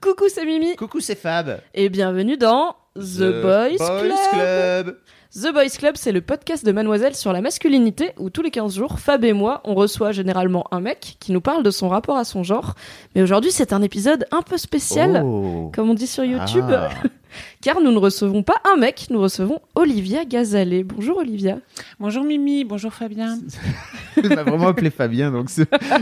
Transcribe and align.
Coucou, 0.00 0.24
c'est 0.32 0.44
Mimi 0.44 0.76
Coucou, 0.76 1.00
c'est 1.00 1.16
Fab. 1.16 1.60
et 1.74 1.88
bienvenue 1.88 2.36
dans 2.36 2.76
The, 2.94 3.42
Boys, 3.42 3.76
Club. 3.78 4.12
Club. 4.32 4.98
The 5.34 5.52
Boys 5.52 5.68
Club, 5.76 5.94
c'est 5.96 6.12
le 6.12 6.20
podcast 6.20 6.64
de 6.64 6.70
Mademoiselle 6.72 7.14
sur 7.16 7.32
la 7.32 7.40
masculinité 7.40 8.12
où 8.16 8.30
tous 8.30 8.42
les 8.42 8.50
15 8.52 8.76
jours, 8.76 9.00
Fab 9.00 9.24
et 9.24 9.32
moi, 9.32 9.60
on 9.64 9.74
reçoit 9.74 10.12
généralement 10.12 10.66
un 10.70 10.80
mec 10.80 11.16
qui 11.20 11.32
nous 11.32 11.40
parle 11.40 11.62
de 11.64 11.70
son 11.70 11.88
rapport 11.88 12.16
à 12.16 12.24
son 12.24 12.44
genre. 12.44 12.74
Mais 13.14 13.22
aujourd'hui, 13.22 13.50
c'est 13.50 13.72
un 13.72 13.82
épisode 13.82 14.26
un 14.30 14.42
peu 14.42 14.56
spécial, 14.56 15.20
Oh. 15.24 15.70
comme 15.74 15.90
on 15.90 15.94
dit 15.94 16.06
sur 16.06 16.24
YouTube, 16.24 16.64
Ah. 16.70 16.90
car 17.60 17.80
nous 17.80 17.90
ne 17.92 17.98
recevons 17.98 18.42
pas 18.44 18.60
un 18.72 18.76
mec, 18.76 19.08
nous 19.10 19.20
recevons 19.20 19.60
Olivia 19.74 20.24
Gazalet. 20.24 20.84
Bonjour 20.84 21.18
Olivia. 21.18 21.58
Bonjour 21.98 22.22
Mimi, 22.24 22.64
bonjour 22.64 22.92
Fabien. 22.94 23.38
Il 24.22 24.28
m'a 24.28 24.44
vraiment 24.44 24.68
appelé 24.68 24.90
Fabien, 24.90 25.32
donc 25.32 25.48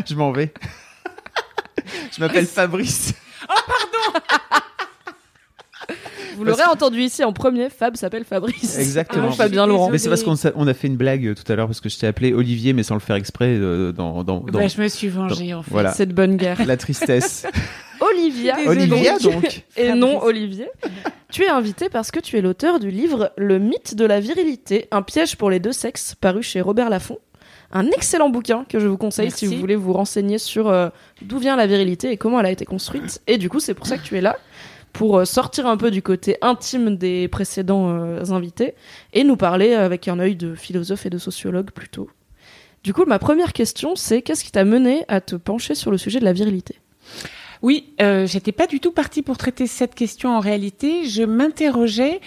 je 0.06 0.14
m'en 0.14 0.32
vais. 0.32 0.52
Je 2.16 2.20
m'appelle 2.20 2.46
Fabrice. 2.46 3.14
Vous 6.36 6.44
l'aurez 6.44 6.64
entendu 6.64 7.00
ici 7.00 7.24
en 7.24 7.32
premier, 7.32 7.70
Fab 7.70 7.96
s'appelle 7.96 8.24
Fabrice. 8.24 8.78
Exactement. 8.78 9.28
Ah, 9.30 9.32
Fabien 9.34 9.66
Laurent. 9.66 9.88
Mais 9.90 9.96
c'est 9.98 10.08
parce 10.10 10.22
qu'on 10.22 10.34
on 10.54 10.66
a 10.66 10.74
fait 10.74 10.86
une 10.88 10.96
blague 10.96 11.26
euh, 11.28 11.34
tout 11.34 11.50
à 11.50 11.56
l'heure 11.56 11.66
parce 11.66 11.80
que 11.80 11.88
je 11.88 11.96
t'ai 11.98 12.06
appelé 12.06 12.34
Olivier, 12.34 12.72
mais 12.74 12.82
sans 12.82 12.94
le 12.94 13.00
faire 13.00 13.16
exprès 13.16 13.48
euh, 13.56 13.92
dans, 13.92 14.22
dans, 14.22 14.40
dans- 14.40 14.58
Bah, 14.60 14.66
je 14.68 14.80
me 14.82 14.88
suis 14.88 15.08
vengée 15.08 15.54
en 15.54 15.62
fait. 15.62 15.70
voilà 15.70 15.92
Cette 15.92 16.12
bonne 16.12 16.36
guerre. 16.36 16.58
la 16.66 16.76
tristesse. 16.76 17.46
Olivia. 18.00 18.56
Désolée. 18.56 18.82
Olivia 18.82 19.18
donc. 19.18 19.64
Et 19.76 19.86
Fabrice. 19.86 19.94
non 20.00 20.22
Olivier. 20.22 20.68
tu 21.32 21.44
es 21.44 21.48
invité 21.48 21.88
parce 21.88 22.10
que 22.10 22.20
tu 22.20 22.36
es 22.36 22.42
l'auteur 22.42 22.78
du 22.80 22.90
livre 22.90 23.32
Le 23.38 23.58
mythe 23.58 23.94
de 23.94 24.04
la 24.04 24.20
virilité, 24.20 24.88
un 24.90 25.00
piège 25.02 25.36
pour 25.36 25.48
les 25.48 25.60
deux 25.60 25.72
sexes, 25.72 26.14
paru 26.20 26.42
chez 26.42 26.60
Robert 26.60 26.90
Laffont. 26.90 27.18
Un 27.72 27.86
excellent 27.86 28.28
bouquin 28.28 28.64
que 28.68 28.78
je 28.78 28.86
vous 28.86 28.96
conseille 28.96 29.30
si 29.30 29.46
vous 29.46 29.56
voulez 29.56 29.76
vous 29.76 29.92
renseigner 29.92 30.38
sur 30.38 30.68
euh, 30.68 30.88
d'où 31.22 31.38
vient 31.38 31.56
la 31.56 31.66
virilité 31.66 32.10
et 32.10 32.16
comment 32.16 32.40
elle 32.40 32.46
a 32.46 32.50
été 32.50 32.64
construite. 32.64 33.20
Et 33.26 33.38
du 33.38 33.48
coup, 33.48 33.60
c'est 33.60 33.74
pour 33.74 33.86
ça 33.86 33.98
que 33.98 34.04
tu 34.04 34.16
es 34.16 34.20
là, 34.20 34.36
pour 34.92 35.18
euh, 35.18 35.24
sortir 35.24 35.66
un 35.66 35.76
peu 35.76 35.90
du 35.90 36.02
côté 36.02 36.38
intime 36.42 36.96
des 36.96 37.28
précédents 37.28 37.90
euh, 37.90 38.24
invités 38.30 38.74
et 39.12 39.24
nous 39.24 39.36
parler 39.36 39.74
avec 39.74 40.08
un 40.08 40.18
œil 40.18 40.36
de 40.36 40.54
philosophe 40.54 41.06
et 41.06 41.10
de 41.10 41.18
sociologue 41.18 41.70
plutôt. 41.70 42.08
Du 42.82 42.94
coup, 42.94 43.04
ma 43.04 43.18
première 43.18 43.52
question, 43.52 43.96
c'est 43.96 44.22
qu'est-ce 44.22 44.44
qui 44.44 44.52
t'a 44.52 44.64
mené 44.64 45.04
à 45.08 45.20
te 45.20 45.34
pencher 45.36 45.74
sur 45.74 45.90
le 45.90 45.98
sujet 45.98 46.20
de 46.20 46.24
la 46.24 46.32
virilité? 46.32 46.76
Oui, 47.62 47.94
euh, 48.00 48.26
j'étais 48.26 48.52
pas 48.52 48.66
du 48.66 48.80
tout 48.80 48.92
partie 48.92 49.22
pour 49.22 49.38
traiter 49.38 49.66
cette 49.66 49.94
question 49.94 50.36
en 50.36 50.40
réalité. 50.40 51.04
Je 51.06 51.22
m'interrogeais 51.22 52.20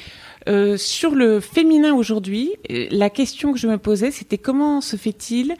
euh, 0.49 0.77
sur 0.77 1.15
le 1.15 1.39
féminin 1.39 1.93
aujourd'hui. 1.93 2.53
Euh, 2.71 2.87
La 2.91 3.09
question 3.09 3.53
que 3.53 3.59
je 3.59 3.67
me 3.67 3.77
posais, 3.77 4.11
c'était 4.11 4.37
comment 4.37 4.81
se 4.81 4.95
fait-il 4.95 5.55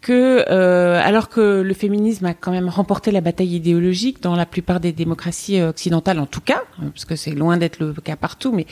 que, 0.00 0.44
euh, 0.50 1.00
alors 1.02 1.28
que 1.28 1.60
le 1.60 1.74
féminisme 1.74 2.26
a 2.26 2.34
quand 2.34 2.50
même 2.50 2.68
remporté 2.68 3.12
la 3.12 3.20
bataille 3.20 3.54
idéologique 3.54 4.20
dans 4.20 4.34
la 4.34 4.46
plupart 4.46 4.80
des 4.80 4.92
démocraties 4.92 5.62
occidentales, 5.62 6.18
en 6.18 6.26
tout 6.26 6.40
cas, 6.40 6.62
hein, 6.80 6.90
parce 6.92 7.04
que 7.04 7.14
c'est 7.14 7.30
loin 7.30 7.56
d'être 7.56 7.78
le 7.78 7.92
cas 7.92 8.16
partout, 8.16 8.50
mais 8.52 8.66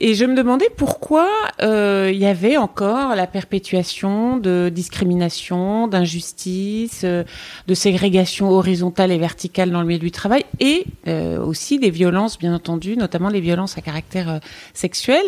et 0.00 0.14
je 0.14 0.24
me 0.24 0.34
demandais 0.34 0.68
pourquoi 0.76 1.28
euh, 1.62 2.10
il 2.12 2.18
y 2.18 2.26
avait 2.26 2.56
encore 2.56 3.14
la 3.14 3.26
perpétuation 3.26 4.38
de 4.38 4.70
discrimination, 4.74 5.86
d'injustice, 5.86 7.02
euh, 7.04 7.22
de 7.68 7.74
ségrégation 7.74 8.50
horizontale 8.50 9.12
et 9.12 9.18
verticale 9.18 9.70
dans 9.70 9.80
le 9.80 9.86
milieu 9.86 10.00
du 10.00 10.10
travail, 10.10 10.44
et 10.58 10.84
euh, 11.06 11.38
aussi 11.38 11.78
des 11.78 11.90
violences, 11.90 12.38
bien 12.38 12.54
entendu, 12.54 12.96
notamment 12.96 13.28
les 13.28 13.40
violences 13.40 13.78
à 13.78 13.82
caractère 13.82 14.28
euh, 14.28 14.38
sexuel. 14.72 15.24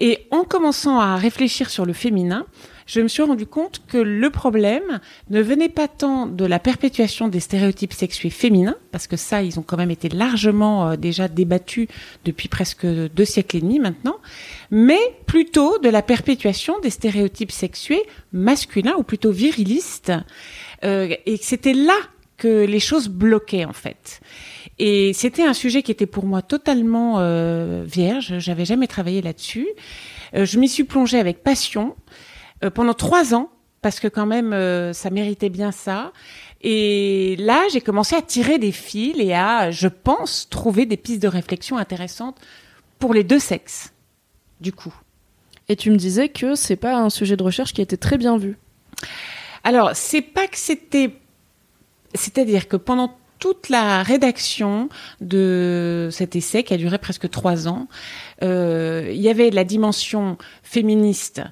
Et 0.00 0.26
en 0.32 0.42
commençant 0.42 0.98
à 0.98 1.16
réfléchir 1.16 1.70
sur 1.70 1.86
le 1.86 1.92
féminin, 1.92 2.46
je 2.92 3.00
me 3.00 3.08
suis 3.08 3.22
rendu 3.22 3.46
compte 3.46 3.80
que 3.88 3.96
le 3.96 4.28
problème 4.28 5.00
ne 5.30 5.40
venait 5.40 5.70
pas 5.70 5.88
tant 5.88 6.26
de 6.26 6.44
la 6.44 6.58
perpétuation 6.58 7.28
des 7.28 7.40
stéréotypes 7.40 7.94
sexués 7.94 8.28
féminins, 8.28 8.76
parce 8.90 9.06
que 9.06 9.16
ça, 9.16 9.42
ils 9.42 9.58
ont 9.58 9.62
quand 9.62 9.78
même 9.78 9.90
été 9.90 10.10
largement 10.10 10.90
euh, 10.90 10.96
déjà 10.96 11.26
débattus 11.26 11.88
depuis 12.26 12.48
presque 12.48 12.84
deux 12.84 13.24
siècles 13.24 13.56
et 13.56 13.60
demi 13.60 13.78
maintenant, 13.78 14.18
mais 14.70 15.00
plutôt 15.24 15.78
de 15.78 15.88
la 15.88 16.02
perpétuation 16.02 16.80
des 16.80 16.90
stéréotypes 16.90 17.50
sexués 17.50 18.02
masculins 18.32 18.94
ou 18.98 19.04
plutôt 19.04 19.32
virilistes, 19.32 20.12
euh, 20.84 21.14
et 21.24 21.38
c'était 21.38 21.72
là 21.72 21.96
que 22.36 22.66
les 22.66 22.80
choses 22.80 23.08
bloquaient 23.08 23.64
en 23.64 23.72
fait. 23.72 24.20
Et 24.78 25.12
c'était 25.12 25.44
un 25.44 25.54
sujet 25.54 25.82
qui 25.82 25.92
était 25.92 26.06
pour 26.06 26.26
moi 26.26 26.42
totalement 26.42 27.20
euh, 27.20 27.84
vierge. 27.86 28.34
J'avais 28.38 28.64
jamais 28.64 28.86
travaillé 28.86 29.22
là-dessus. 29.22 29.68
Euh, 30.34 30.44
je 30.44 30.58
m'y 30.58 30.68
suis 30.68 30.84
plongée 30.84 31.18
avec 31.18 31.42
passion 31.42 31.94
euh, 32.64 32.70
pendant 32.70 32.94
trois 32.94 33.34
ans 33.34 33.50
parce 33.82 33.98
que 33.98 34.08
quand 34.08 34.26
même 34.26 34.52
euh, 34.52 34.92
ça 34.92 35.10
méritait 35.10 35.50
bien 35.50 35.72
ça. 35.72 36.12
Et 36.60 37.36
là, 37.38 37.62
j'ai 37.72 37.80
commencé 37.80 38.14
à 38.14 38.22
tirer 38.22 38.58
des 38.58 38.70
fils 38.70 39.16
et 39.18 39.34
à, 39.34 39.72
je 39.72 39.88
pense, 39.88 40.48
trouver 40.48 40.86
des 40.86 40.96
pistes 40.96 41.20
de 41.20 41.28
réflexion 41.28 41.76
intéressantes 41.76 42.40
pour 43.00 43.12
les 43.12 43.24
deux 43.24 43.40
sexes. 43.40 43.92
Du 44.60 44.72
coup. 44.72 44.94
Et 45.68 45.74
tu 45.74 45.90
me 45.90 45.96
disais 45.96 46.28
que 46.28 46.54
c'est 46.54 46.76
pas 46.76 46.96
un 46.96 47.10
sujet 47.10 47.36
de 47.36 47.42
recherche 47.42 47.72
qui 47.72 47.80
a 47.80 47.84
été 47.84 47.96
très 47.96 48.16
bien 48.16 48.38
vu. 48.38 48.56
Alors, 49.64 49.90
c'est 49.94 50.22
pas 50.22 50.46
que 50.46 50.56
c'était. 50.56 51.14
C'est-à-dire 52.14 52.68
que 52.68 52.76
pendant 52.76 53.16
toute 53.38 53.70
la 53.70 54.04
rédaction 54.04 54.88
de 55.20 56.08
cet 56.12 56.36
essai, 56.36 56.62
qui 56.62 56.74
a 56.74 56.76
duré 56.76 56.98
presque 56.98 57.28
trois 57.28 57.66
ans, 57.66 57.88
euh, 58.44 59.10
il 59.12 59.20
y 59.20 59.28
avait 59.28 59.50
la 59.50 59.64
dimension 59.64 60.38
féministe 60.62 61.42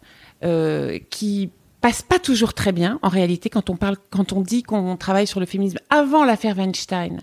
euh, 0.45 0.99
qui 1.11 1.51
passe 1.81 2.03
pas 2.03 2.19
toujours 2.19 2.55
très 2.55 2.73
bien 2.73 2.99
en 3.03 3.09
réalité 3.09 3.49
quand 3.49 3.71
on 3.71 3.77
parle 3.77 3.97
quand 4.11 4.33
on 4.33 4.41
dit 4.41 4.63
qu'on 4.63 4.97
travaille 4.97 5.27
sur 5.27 5.41
le 5.41 5.47
féminisme 5.47 5.79
avant 5.91 6.25
l'affaire 6.25 6.57
Weinstein. 6.57 7.21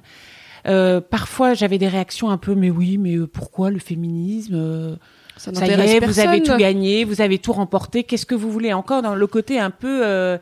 Euh, 0.67 0.99
parfois 0.99 1.53
j'avais 1.53 1.77
des 1.77 1.87
réactions 1.87 2.29
un 2.29 2.37
peu 2.37 2.55
mais 2.55 2.69
oui 2.69 2.97
mais 2.97 3.15
euh, 3.15 3.27
pourquoi 3.27 3.69
le 3.69 3.79
féminisme 3.79 4.55
euh, 4.55 4.95
Ça 5.37 5.53
ça 5.53 5.67
y 5.67 5.71
est, 5.71 6.05
vous 6.05 6.19
avez 6.19 6.41
tout 6.41 6.57
gagné, 6.57 7.05
vous 7.05 7.21
avez 7.21 7.37
tout 7.37 7.53
remporté. 7.53 8.03
Qu'est-ce 8.03 8.25
que 8.25 8.35
vous 8.35 8.51
voulez 8.51 8.73
encore 8.73 9.01
dans 9.01 9.15
le 9.15 9.27
côté 9.27 9.59
un 9.59 9.71
peu 9.71 10.05
euh, 10.05 10.37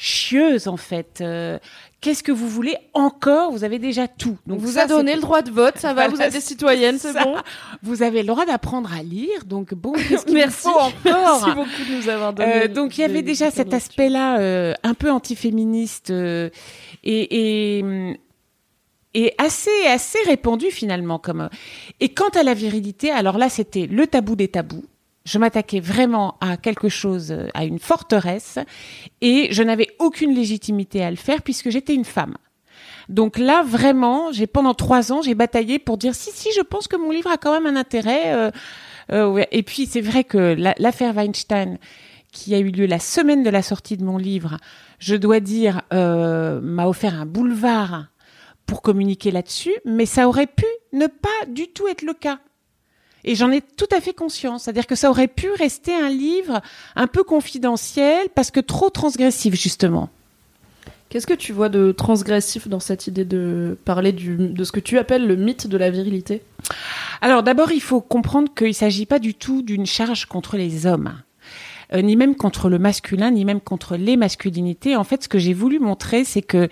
chieuse 0.00 0.66
en 0.66 0.78
fait 0.78 1.20
euh, 1.20 1.58
Qu'est-ce 2.00 2.22
que 2.22 2.32
vous 2.32 2.48
voulez 2.48 2.76
encore? 2.94 3.52
Vous 3.52 3.62
avez 3.62 3.78
déjà 3.78 4.08
tout. 4.08 4.38
On 4.46 4.52
Donc 4.52 4.60
vous 4.60 4.72
ça, 4.72 4.84
a 4.84 4.86
donné 4.86 5.14
le 5.14 5.20
droit 5.20 5.42
de 5.42 5.50
vote, 5.50 5.76
ça 5.76 5.88
va, 5.92 5.94
Voilà, 6.08 6.14
vous 6.14 6.22
êtes 6.22 6.32
des 6.32 6.40
c'est 6.40 6.46
citoyennes, 6.48 6.98
c'est 6.98 7.12
bon. 7.12 7.36
Vous 7.82 8.02
avez 8.02 8.22
le 8.22 8.28
droit 8.28 8.46
d'apprendre 8.46 8.90
à 8.94 9.02
lire. 9.02 9.44
Donc 9.44 9.74
bon, 9.74 9.92
vous 10.26 10.32
Merci. 10.32 10.62
faut 10.62 10.70
encore? 10.78 10.94
Merci 11.04 11.54
beaucoup 11.54 11.90
de 11.90 11.96
nous 11.96 12.08
avoir 12.08 12.32
donné. 12.32 12.50
Euh, 12.54 12.68
donc 12.68 12.96
il 12.96 13.02
y 13.02 13.04
avait 13.04 13.20
déjà 13.20 13.50
cet 13.50 13.74
aspect-là 13.74 14.38
euh, 14.38 14.72
un 14.82 14.94
peu 14.94 15.10
antiféministe 15.10 16.10
euh, 16.10 16.48
et, 17.04 17.78
et, 17.80 18.16
et 19.12 19.34
assez 19.36 19.70
assez 19.86 20.18
répandu 20.26 20.70
finalement 20.70 21.18
comme 21.18 21.50
et 22.00 22.08
quant 22.08 22.28
à 22.30 22.42
la 22.42 22.54
virilité 22.54 23.10
alors 23.10 23.38
là 23.38 23.48
c'était 23.48 23.86
le 23.86 24.06
tabou 24.06 24.36
des 24.36 24.48
tabous 24.48 24.84
je 25.30 25.38
m'attaquais 25.38 25.80
vraiment 25.80 26.36
à 26.40 26.56
quelque 26.56 26.88
chose 26.88 27.30
euh, 27.30 27.48
à 27.54 27.64
une 27.64 27.78
forteresse 27.78 28.58
et 29.20 29.48
je 29.52 29.62
n'avais 29.62 29.88
aucune 29.98 30.34
légitimité 30.34 31.04
à 31.04 31.10
le 31.10 31.16
faire 31.16 31.42
puisque 31.42 31.70
j'étais 31.70 31.94
une 31.94 32.04
femme 32.04 32.36
donc 33.08 33.38
là 33.38 33.62
vraiment 33.62 34.32
j'ai 34.32 34.46
pendant 34.46 34.74
trois 34.74 35.12
ans 35.12 35.22
j'ai 35.22 35.34
bataillé 35.34 35.78
pour 35.78 35.96
dire 35.98 36.14
si 36.14 36.30
si 36.32 36.48
je 36.56 36.62
pense 36.62 36.88
que 36.88 36.96
mon 36.96 37.10
livre 37.12 37.30
a 37.30 37.36
quand 37.36 37.52
même 37.52 37.66
un 37.72 37.78
intérêt 37.78 38.34
euh, 38.34 38.50
euh, 39.12 39.44
et 39.52 39.62
puis 39.62 39.86
c'est 39.86 40.00
vrai 40.00 40.24
que 40.24 40.38
la- 40.38 40.74
l'affaire 40.78 41.14
Weinstein 41.14 41.78
qui 42.32 42.54
a 42.54 42.58
eu 42.58 42.70
lieu 42.70 42.86
la 42.86 42.98
semaine 43.00 43.42
de 43.42 43.50
la 43.50 43.60
sortie 43.62 43.96
de 43.96 44.04
mon 44.04 44.16
livre, 44.16 44.56
je 45.00 45.16
dois 45.16 45.40
dire, 45.40 45.82
m'a 45.90 46.86
offert 46.86 47.14
un 47.20 47.26
boulevard 47.26 48.06
pour 48.66 48.82
communiquer 48.82 49.32
là-dessus, 49.32 49.74
mais 49.84 50.06
ça 50.06 50.28
aurait 50.28 50.46
pu 50.46 50.64
ne 50.92 51.08
pas 51.08 51.28
du 51.48 51.66
tout 51.72 51.88
être 51.88 52.02
le 52.02 52.14
cas. 52.14 52.38
Et 53.24 53.34
j'en 53.34 53.50
ai 53.50 53.60
tout 53.60 53.88
à 53.92 54.00
fait 54.00 54.14
conscience. 54.14 54.64
C'est-à-dire 54.64 54.86
que 54.86 54.94
ça 54.94 55.10
aurait 55.10 55.28
pu 55.28 55.50
rester 55.52 55.94
un 55.94 56.08
livre 56.08 56.60
un 56.96 57.06
peu 57.06 57.24
confidentiel 57.24 58.28
parce 58.34 58.50
que 58.50 58.60
trop 58.60 58.90
transgressif, 58.90 59.54
justement. 59.54 60.10
Qu'est-ce 61.10 61.26
que 61.26 61.34
tu 61.34 61.52
vois 61.52 61.68
de 61.68 61.90
transgressif 61.90 62.68
dans 62.68 62.78
cette 62.78 63.08
idée 63.08 63.24
de 63.24 63.76
parler 63.84 64.12
du, 64.12 64.36
de 64.36 64.64
ce 64.64 64.70
que 64.70 64.78
tu 64.78 64.96
appelles 64.96 65.26
le 65.26 65.34
mythe 65.34 65.66
de 65.66 65.76
la 65.76 65.90
virilité? 65.90 66.40
Alors 67.20 67.42
d'abord, 67.42 67.72
il 67.72 67.82
faut 67.82 68.00
comprendre 68.00 68.54
qu'il 68.54 68.68
ne 68.68 68.72
s'agit 68.72 69.06
pas 69.06 69.18
du 69.18 69.34
tout 69.34 69.62
d'une 69.62 69.86
charge 69.86 70.26
contre 70.26 70.56
les 70.56 70.86
hommes. 70.86 71.12
Euh, 71.92 72.02
ni 72.02 72.16
même 72.16 72.34
contre 72.34 72.68
le 72.68 72.78
masculin, 72.78 73.30
ni 73.30 73.44
même 73.44 73.60
contre 73.60 73.96
les 73.96 74.16
masculinités. 74.16 74.96
En 74.96 75.04
fait, 75.04 75.24
ce 75.24 75.28
que 75.28 75.38
j'ai 75.38 75.54
voulu 75.54 75.78
montrer, 75.78 76.24
c'est 76.24 76.42
que 76.42 76.68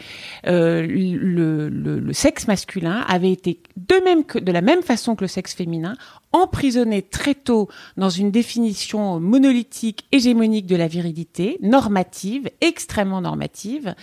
euh, 0.46 0.86
le, 0.88 2.12
sexe 2.12 2.46
masculin 2.46 3.04
avait 3.08 3.32
été 3.32 3.60
de 3.76 3.96
même 4.04 4.24
que 4.24 4.38
de 4.38 4.52
la 4.52 4.60
même 4.60 4.82
façon 4.82 5.14
que 5.14 5.22
le 5.22 5.28
sexe 5.28 5.54
féminin 5.54 5.96
emprisonné 6.32 7.02
très 7.02 7.34
tôt 7.34 7.68
dans 7.96 8.10
une 8.10 8.30
définition 8.30 9.18
monolithique, 9.20 10.06
hégémonique 10.12 10.66
de 10.66 10.76
la 10.76 10.86
virilité, 10.86 11.58
normative, 11.62 12.50
extrêmement 12.60 13.20
normative, 13.20 13.94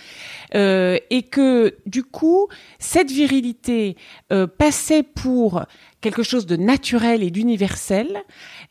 euh, 0.54 0.98
et 1.10 1.22
que 1.22 1.76
du 1.86 2.02
coup, 2.02 2.48
cette 2.78 3.10
virilité 3.10 3.96
euh, 4.32 4.46
passait 4.46 5.02
pour 5.02 5.64
quelque 6.00 6.22
chose 6.22 6.46
de 6.46 6.56
naturel 6.56 7.22
et 7.22 7.30
d'universel, 7.30 8.22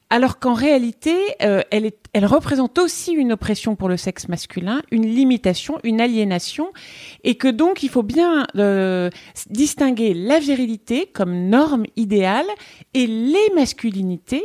alors 0.10 0.40
qu'en 0.40 0.54
réalité, 0.54 1.16
euh, 1.42 1.62
elle, 1.72 2.26
représente 2.26 2.78
aussi 2.78 3.14
une 3.14 3.34
oppression 3.34 3.76
pour 3.76 3.90
le 3.90 3.98
sexe 3.98 4.28
masculin, 4.28 4.82
une 4.92 5.06
limitation, 5.06 5.80
une 5.84 6.00
aliénation, 6.00 6.72
et 7.24 7.36
que 7.36 7.48
donc 7.48 7.84
il 7.84 7.90
faut 7.90 8.04
bien 8.04 8.46
euh, 8.56 9.10
distinguer 9.50 10.14
la 10.14 10.40
virilité 10.40 11.08
comme 11.08 11.50
norme 11.50 11.86
idéale 11.96 12.46
et 12.94 13.08
les 13.08 13.50
masculinités 13.56 14.44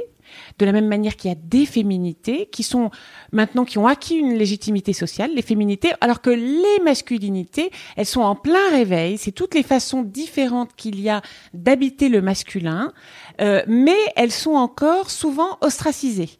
de 0.60 0.66
la 0.66 0.72
même 0.72 0.86
manière 0.86 1.16
qu'il 1.16 1.30
y 1.30 1.32
a 1.32 1.38
des 1.42 1.64
féminités 1.64 2.46
qui 2.46 2.62
sont 2.62 2.90
maintenant 3.32 3.64
qui 3.64 3.78
ont 3.78 3.86
acquis 3.86 4.16
une 4.16 4.34
légitimité 4.34 4.92
sociale, 4.92 5.30
les 5.34 5.42
féminités, 5.42 5.92
alors 6.00 6.20
que 6.20 6.30
les 6.30 6.84
masculinités, 6.84 7.70
elles 7.96 8.06
sont 8.06 8.20
en 8.20 8.34
plein 8.34 8.70
réveil. 8.70 9.16
C'est 9.16 9.32
toutes 9.32 9.54
les 9.54 9.62
façons 9.62 10.02
différentes 10.02 10.74
qu'il 10.76 11.00
y 11.00 11.08
a 11.08 11.22
d'habiter 11.54 12.08
le 12.08 12.20
masculin, 12.20 12.92
euh, 13.40 13.62
mais 13.66 13.98
elles 14.16 14.32
sont 14.32 14.54
encore 14.54 15.10
souvent 15.10 15.58
ostracisées. 15.62 16.30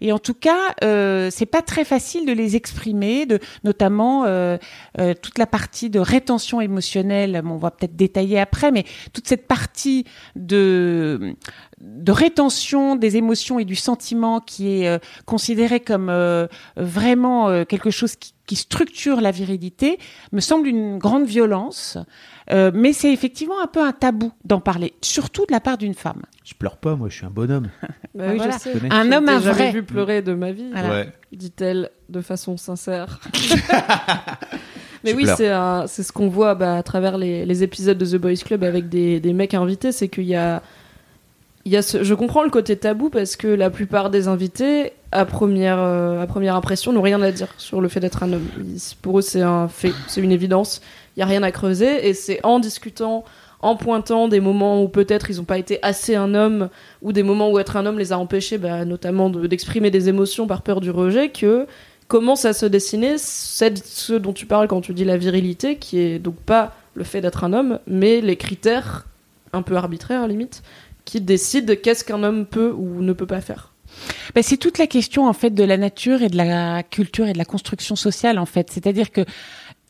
Et 0.00 0.12
en 0.12 0.18
tout 0.18 0.34
cas, 0.34 0.74
euh, 0.84 1.28
c'est 1.30 1.46
pas 1.46 1.62
très 1.62 1.84
facile 1.84 2.26
de 2.26 2.32
les 2.32 2.54
exprimer, 2.54 3.26
de 3.26 3.40
notamment 3.64 4.24
euh, 4.26 4.58
toute 5.22 5.38
la 5.38 5.46
partie 5.46 5.90
de 5.90 5.98
rétention 5.98 6.60
émotionnelle. 6.60 7.42
On 7.44 7.56
va 7.56 7.70
peut-être 7.70 7.96
détailler 7.96 8.38
après, 8.38 8.70
mais 8.70 8.84
toute 9.12 9.26
cette 9.26 9.46
partie 9.46 10.04
de 10.36 11.34
de 11.80 12.10
rétention 12.10 12.96
des 12.96 13.16
émotions 13.18 13.58
et 13.58 13.66
du 13.66 13.74
sentiment 13.74 14.40
qui 14.40 14.80
est 14.82 14.88
euh, 14.88 14.98
considérée 15.26 15.80
comme 15.80 16.08
euh, 16.08 16.46
vraiment 16.78 17.48
euh, 17.50 17.64
quelque 17.64 17.90
chose 17.90 18.16
qui, 18.16 18.32
qui, 18.46 18.56
structure 18.56 19.20
la 19.20 19.30
virilité 19.30 19.98
me 20.32 20.40
semble 20.40 20.68
une 20.68 20.96
grande 20.98 21.26
violence. 21.26 21.98
mais 22.50 22.92
c'est 22.94 23.12
effectivement 23.12 23.60
un 23.62 23.66
peu 23.66 23.82
un 23.82 23.92
tabou 23.92 24.32
d'en 24.44 24.60
parler, 24.60 24.94
surtout 25.02 25.44
de 25.46 25.52
la 25.52 25.60
part 25.60 25.76
d'une 25.76 25.94
femme. 25.94 26.22
Je 26.44 26.54
pleure 26.54 26.76
pas, 26.78 26.94
moi, 26.96 27.08
je 27.10 27.16
suis 27.16 27.26
un 27.26 27.30
bonhomme. 27.30 27.68
bah 28.14 28.26
oui, 28.30 28.36
voilà. 28.36 28.54
je 28.54 28.58
sais. 28.58 28.72
Un 28.90 29.12
homme, 29.12 29.28
un 29.28 29.38
J'ai 29.40 29.44
jamais 29.46 29.54
vrai. 29.56 29.72
vu 29.72 29.82
pleurer 29.82 30.22
de 30.22 30.32
ma 30.32 30.52
vie, 30.52 30.70
Voilà. 30.72 30.88
Ouais. 30.90 31.12
dit-elle 31.32 31.90
de 32.08 32.20
façon 32.22 32.56
sincère. 32.56 33.20
Mais 35.04 35.10
Je 35.10 35.16
oui, 35.16 35.26
c'est 35.36 35.50
un- 35.50 35.86
c'est 35.86 36.02
ce 36.02 36.12
qu'on 36.12 36.28
voit 36.28 36.54
bah, 36.54 36.76
à 36.76 36.82
travers 36.82 37.18
les, 37.18 37.44
les 37.44 37.62
épisodes 37.62 37.98
de 37.98 38.06
The 38.06 38.20
Boys 38.20 38.36
Club 38.44 38.64
avec 38.64 38.88
des, 38.88 39.20
des 39.20 39.32
mecs 39.32 39.54
invités, 39.54 39.92
c'est 39.92 40.08
qu'il 40.08 40.24
y 40.24 40.34
a, 40.34 40.62
je 41.70 42.14
comprends 42.14 42.42
le 42.44 42.50
côté 42.50 42.76
tabou 42.76 43.10
parce 43.10 43.36
que 43.36 43.48
la 43.48 43.70
plupart 43.70 44.10
des 44.10 44.28
invités, 44.28 44.92
à 45.12 45.24
première, 45.24 45.78
euh, 45.80 46.22
à 46.22 46.26
première 46.26 46.54
impression, 46.54 46.92
n'ont 46.92 47.02
rien 47.02 47.20
à 47.22 47.32
dire 47.32 47.48
sur 47.58 47.80
le 47.80 47.88
fait 47.88 48.00
d'être 48.00 48.22
un 48.22 48.32
homme. 48.32 48.46
Pour 49.02 49.18
eux, 49.18 49.22
c'est 49.22 49.42
un 49.42 49.68
fait, 49.68 49.92
c'est 50.06 50.20
une 50.20 50.32
évidence. 50.32 50.80
Il 51.16 51.20
y 51.20 51.22
a 51.22 51.26
rien 51.26 51.42
à 51.42 51.50
creuser 51.50 52.08
et 52.08 52.14
c'est 52.14 52.40
en 52.44 52.60
discutant, 52.60 53.24
en 53.60 53.74
pointant 53.76 54.28
des 54.28 54.38
moments 54.40 54.82
où 54.82 54.88
peut-être 54.88 55.30
ils 55.30 55.38
n'ont 55.38 55.44
pas 55.44 55.58
été 55.58 55.78
assez 55.82 56.14
un 56.14 56.34
homme 56.34 56.68
ou 57.02 57.12
des 57.12 57.22
moments 57.22 57.50
où 57.50 57.58
être 57.58 57.76
un 57.76 57.86
homme 57.86 57.98
les 57.98 58.12
a 58.12 58.18
empêchés, 58.18 58.58
bah, 58.58 58.84
notamment 58.84 59.30
de- 59.30 59.46
d'exprimer 59.46 59.90
des 59.90 60.08
émotions 60.08 60.46
par 60.46 60.62
peur 60.62 60.80
du 60.80 60.90
rejet, 60.90 61.30
que 61.30 61.66
commence 62.06 62.44
à 62.44 62.52
se 62.52 62.66
dessiner 62.66 63.18
cette- 63.18 63.84
ce 63.84 64.12
dont 64.12 64.32
tu 64.32 64.46
parles 64.46 64.68
quand 64.68 64.82
tu 64.82 64.92
dis 64.94 65.04
la 65.04 65.16
virilité, 65.16 65.76
qui 65.76 65.98
est 65.98 66.18
donc 66.20 66.36
pas 66.36 66.74
le 66.94 67.02
fait 67.02 67.20
d'être 67.20 67.42
un 67.44 67.52
homme, 67.52 67.80
mais 67.88 68.20
les 68.20 68.36
critères 68.36 69.06
un 69.52 69.62
peu 69.62 69.74
arbitraires 69.76 70.22
à 70.22 70.28
limite, 70.28 70.62
qui 71.06 71.22
décident 71.22 71.72
qu'est-ce 71.82 72.04
qu'un 72.04 72.22
homme 72.22 72.44
peut 72.44 72.72
ou 72.76 73.00
ne 73.00 73.14
peut 73.14 73.26
pas 73.26 73.40
faire. 73.40 73.72
Ben, 74.34 74.42
c'est 74.42 74.58
toute 74.58 74.76
la 74.76 74.86
question 74.86 75.26
en 75.26 75.32
fait 75.32 75.50
de 75.50 75.64
la 75.64 75.78
nature 75.78 76.22
et 76.22 76.28
de 76.28 76.36
la 76.36 76.82
culture 76.82 77.26
et 77.26 77.32
de 77.32 77.38
la 77.38 77.46
construction 77.46 77.96
sociale 77.96 78.38
en 78.38 78.44
fait. 78.44 78.70
C'est-à-dire 78.70 79.10
que 79.10 79.24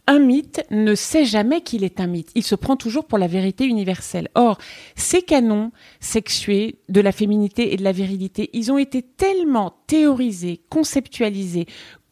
un 0.07 0.21
mythe 0.21 0.65
ne 0.71 0.95
sait 0.95 1.25
jamais 1.25 1.63
qu'il 1.63 1.83
est 1.83 1.99
un 1.99 2.07
mythe. 2.07 2.31
Il 2.37 2.45
se 2.45 2.55
prend 2.55 2.77
toujours 2.77 3.07
pour 3.07 3.19
la 3.19 3.27
vérité 3.27 3.65
universelle. 3.65 4.29
Or, 4.37 4.59
ces 4.95 5.23
canons 5.23 5.73
sexués 5.99 6.79
de 6.89 7.01
la 7.01 7.11
féminité 7.11 7.73
et 7.73 7.77
de 7.77 7.83
la 7.83 7.91
virilité, 7.91 8.51
ils 8.53 8.71
ont 8.71 8.79
été 8.79 9.03
tellement 9.03 9.75
théorisés, 9.89 10.61
conceptualisés, 10.71 11.67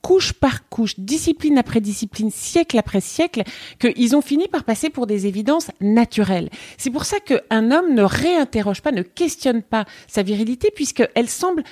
couche 0.04 0.34
par 0.34 0.68
couche, 0.68 1.00
discipline 1.00 1.56
après 1.56 1.80
discipline, 1.80 2.30
siècle 2.30 2.78
après 2.78 3.00
siècle, 3.00 3.42
qu'ils 3.80 4.14
ont 4.14 4.20
fini 4.20 4.48
par 4.48 4.64
passer 4.64 4.90
pour 4.90 5.06
des 5.06 5.26
évidences 5.26 5.70
naturelles. 5.80 6.50
C'est 6.76 6.90
pour 6.90 7.06
ça 7.06 7.20
qu'un 7.20 7.70
homme 7.70 7.94
ne 7.94 8.02
réinterroge 8.02 8.82
pas, 8.82 8.92
ne 8.92 9.00
questionne 9.00 9.62
pas 9.62 9.86
sa 10.06 10.22
virilité, 10.22 10.70
puisqu'elle 10.74 11.30
semble 11.30 11.64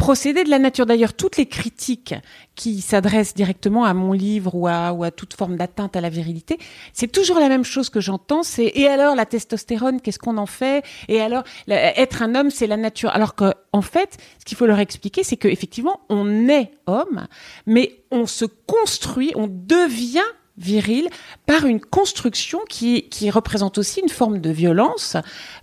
procéder 0.00 0.44
de 0.44 0.50
la 0.50 0.58
nature. 0.58 0.86
D'ailleurs, 0.86 1.12
toutes 1.12 1.36
les 1.36 1.44
critiques 1.44 2.14
qui 2.56 2.80
s'adressent 2.80 3.34
directement 3.34 3.84
à 3.84 3.92
mon 3.92 4.12
livre 4.12 4.54
ou 4.54 4.66
à, 4.66 4.92
ou 4.94 5.04
à 5.04 5.10
toute 5.10 5.34
forme 5.34 5.56
d'atteinte 5.56 5.94
à 5.94 6.00
la 6.00 6.08
virilité, 6.08 6.58
c'est 6.94 7.12
toujours 7.12 7.38
la 7.38 7.50
même 7.50 7.64
chose 7.64 7.90
que 7.90 8.00
j'entends, 8.00 8.42
c'est 8.42 8.72
et 8.74 8.88
alors 8.88 9.14
la 9.14 9.26
testostérone, 9.26 10.00
qu'est-ce 10.00 10.18
qu'on 10.18 10.38
en 10.38 10.46
fait? 10.46 10.82
Et 11.08 11.20
alors 11.20 11.44
être 11.68 12.22
un 12.22 12.34
homme, 12.34 12.50
c'est 12.50 12.66
la 12.66 12.78
nature. 12.78 13.10
Alors 13.10 13.34
que 13.34 13.52
en 13.72 13.82
fait, 13.82 14.16
ce 14.38 14.46
qu'il 14.46 14.56
faut 14.56 14.66
leur 14.66 14.78
expliquer, 14.78 15.22
c'est 15.22 15.36
qu'effectivement, 15.36 16.00
on 16.08 16.48
est 16.48 16.72
homme, 16.86 17.26
mais 17.66 18.02
on 18.10 18.26
se 18.26 18.46
construit, 18.46 19.32
on 19.36 19.48
devient 19.48 20.20
viril 20.60 21.08
par 21.46 21.64
une 21.66 21.80
construction 21.80 22.60
qui, 22.68 23.08
qui 23.08 23.30
représente 23.30 23.78
aussi 23.78 24.00
une 24.00 24.08
forme 24.08 24.40
de 24.40 24.50
violence, 24.50 25.16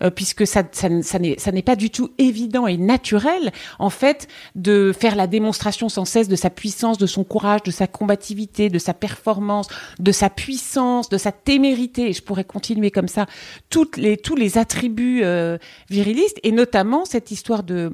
euh, 0.03 0.09
puisque 0.09 0.45
ça, 0.45 0.63
ça, 0.71 0.89
ça 1.01 1.51
n'est 1.51 1.61
pas 1.61 1.75
du 1.75 1.89
tout 1.89 2.11
évident 2.17 2.67
et 2.67 2.77
naturel, 2.77 3.51
en 3.79 3.89
fait, 3.89 4.27
de 4.55 4.91
faire 4.97 5.15
la 5.15 5.27
démonstration 5.27 5.88
sans 5.88 6.05
cesse 6.05 6.27
de 6.27 6.35
sa 6.35 6.49
puissance, 6.49 6.97
de 6.97 7.05
son 7.05 7.23
courage, 7.23 7.63
de 7.63 7.71
sa 7.71 7.88
combativité, 7.88 8.69
de 8.69 8.79
sa 8.79 8.94
performance, 8.94 9.67
de 9.99 10.11
sa 10.11 10.29
puissance, 10.29 11.09
de 11.09 11.17
sa 11.17 11.31
témérité, 11.31 12.09
et 12.09 12.13
je 12.13 12.23
pourrais 12.23 12.43
continuer 12.43 12.91
comme 12.91 13.07
ça, 13.07 13.27
toutes 13.69 13.97
les, 13.97 14.17
tous 14.17 14.35
les 14.35 14.57
attributs 14.57 15.21
euh, 15.23 15.57
virilistes, 15.89 16.39
et 16.43 16.51
notamment 16.51 17.05
cette 17.05 17.31
histoire 17.31 17.63
de 17.63 17.93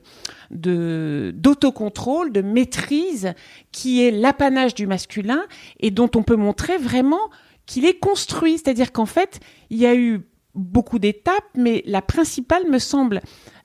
d'autocontrôle, 0.54 2.32
de 2.32 2.42
maîtrise 2.42 3.34
qui 3.72 4.04
est 4.04 4.12
l'apanage 4.12 4.76
du 4.76 4.88
masculin 4.88 5.44
et 5.80 5.92
dont 5.92 6.10
on 6.16 6.24
peut 6.24 6.36
montrer 6.36 6.78
vraiment 6.78 7.30
qu'il 7.66 7.86
est 7.86 8.00
construit, 8.00 8.58
c'est-à-dire 8.58 8.92
qu'en 8.92 9.06
fait, 9.06 9.40
il 9.70 9.78
y 9.78 9.86
a 9.86 9.96
eu 9.96 10.22
beaucoup 10.56 11.00
d'étapes, 11.00 11.50
mais 11.56 11.82
la 11.86 12.02
principale 12.02 12.70
me 12.70 12.80
semble 12.80 13.22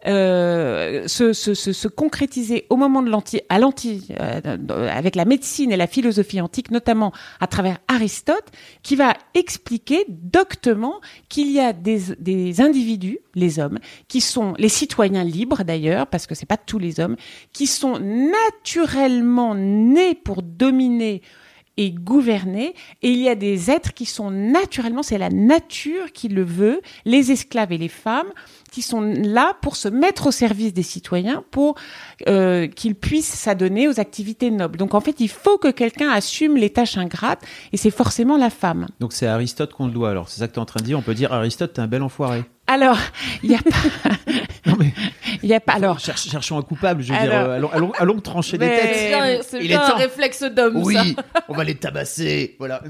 euh, 0.07 1.09
se, 1.09 1.33
se, 1.33 1.55
se, 1.55 1.73
se 1.73 1.89
concrétiser 1.89 2.67
au 2.71 2.77
moment 2.77 3.03
de 3.03 3.11
l'anti, 3.11 3.41
à 3.49 3.59
euh, 3.59 4.89
avec 4.89 5.17
la 5.17 5.25
médecine 5.25 5.73
et 5.73 5.77
la 5.77 5.89
philosophie 5.89 6.41
antique, 6.41 6.71
notamment 6.71 7.13
à 7.41 7.49
travers 7.49 7.79
Aristote, 7.89 8.47
qui 8.83 8.95
va 8.95 9.15
expliquer 9.35 10.05
doctement 10.09 11.01
qu'il 11.29 11.51
y 11.51 11.59
a 11.59 11.73
des, 11.73 12.01
des 12.21 12.61
individus, 12.61 13.19
les 13.35 13.59
hommes, 13.59 13.81
qui 14.07 14.21
sont 14.21 14.55
les 14.57 14.69
citoyens 14.69 15.25
libres 15.25 15.65
d'ailleurs, 15.65 16.07
parce 16.07 16.27
que 16.27 16.35
c'est 16.37 16.47
pas 16.47 16.57
tous 16.57 16.79
les 16.79 17.01
hommes, 17.01 17.17
qui 17.53 17.67
sont 17.67 17.99
naturellement 17.99 19.57
nés 19.57 20.15
pour 20.15 20.43
dominer 20.43 21.23
et 21.79 21.93
gouverner. 21.93 22.75
Et 23.03 23.11
il 23.11 23.19
y 23.19 23.29
a 23.31 23.35
des 23.35 23.71
êtres 23.71 23.95
qui 23.95 24.05
sont 24.05 24.31
naturellement, 24.31 25.03
c'est 25.03 25.17
la 25.17 25.31
nature 25.31 26.13
qui 26.13 26.29
le 26.29 26.43
veut, 26.43 26.83
les 27.07 27.31
esclaves 27.31 27.73
et 27.73 27.79
les 27.79 27.89
femmes, 27.89 28.27
qui 28.71 28.83
sont 28.83 29.01
là 29.01 29.57
pour 29.63 29.77
se 29.77 29.89
mettre 29.89 30.27
au 30.27 30.31
service 30.31 30.75
des 30.75 30.83
citoyens, 30.83 31.43
pour 31.51 31.77
euh, 32.29 32.67
qu'ils 32.67 32.97
puissent 32.97 33.33
s'adonner 33.33 33.89
aux 33.89 34.01
activités 34.01 34.51
nobles. 34.51 34.77
Donc 34.77 34.95
en 34.95 35.01
fait, 35.01 35.21
il 35.21 35.29
faut 35.29 35.57
que 35.57 35.69
quelqu'un 35.69 36.11
assume 36.11 36.57
les 36.57 36.71
tâches 36.71 36.99
ingrates, 36.99 37.43
et 37.73 37.77
c'est 37.77 37.91
forcément 37.91 38.37
la 38.37 38.51
femme. 38.51 38.89
Donc 39.01 39.13
c'est 39.13 39.27
Aristote 39.27 39.73
qu'on 39.73 39.87
le 39.87 39.93
doit. 39.93 40.11
Alors 40.11 40.29
c'est 40.29 40.41
ça 40.41 40.49
que 40.49 40.53
tu 40.53 40.59
es 40.59 40.63
en 40.63 40.67
train 40.67 40.81
de 40.81 40.85
dire. 40.85 40.99
On 40.99 41.03
peut 41.03 41.15
dire 41.15 41.33
Aristote, 41.33 41.75
t'es 41.75 41.81
un 41.81 41.87
bel 41.87 42.03
enfoiré. 42.03 42.45
Alors, 42.69 42.99
il 43.43 43.49
n'y 43.51 43.57
a 43.57 43.59
pas, 43.59 44.11
Non 44.67 44.77
mais 44.79 44.93
il 45.43 45.49
y 45.49 45.55
a 45.55 45.61
pas. 45.61 45.73
Alors, 45.73 45.99
cherchons 45.99 46.59
un 46.59 46.63
coupable. 46.63 47.03
Je 47.03 47.13
veux 47.13 47.19
Alors- 47.19 47.29
dire, 47.41 47.49
euh, 47.51 47.57
allons, 47.57 47.71
allons, 47.73 47.93
allons 47.99 48.21
trancher 48.21 48.59
des 48.59 48.67
Mais- 48.67 48.77
têtes. 49.39 49.47
C'est 49.49 49.59
bien, 49.61 49.83
un 49.83 49.91
temps. 49.91 49.97
réflexe 49.97 50.43
d'homme, 50.43 50.75
ça. 50.75 50.81
Oui, 51.03 51.17
on 51.49 51.55
va 51.55 51.65
les 51.65 51.75
tabasser. 51.77 52.57
Voilà. 52.59 52.83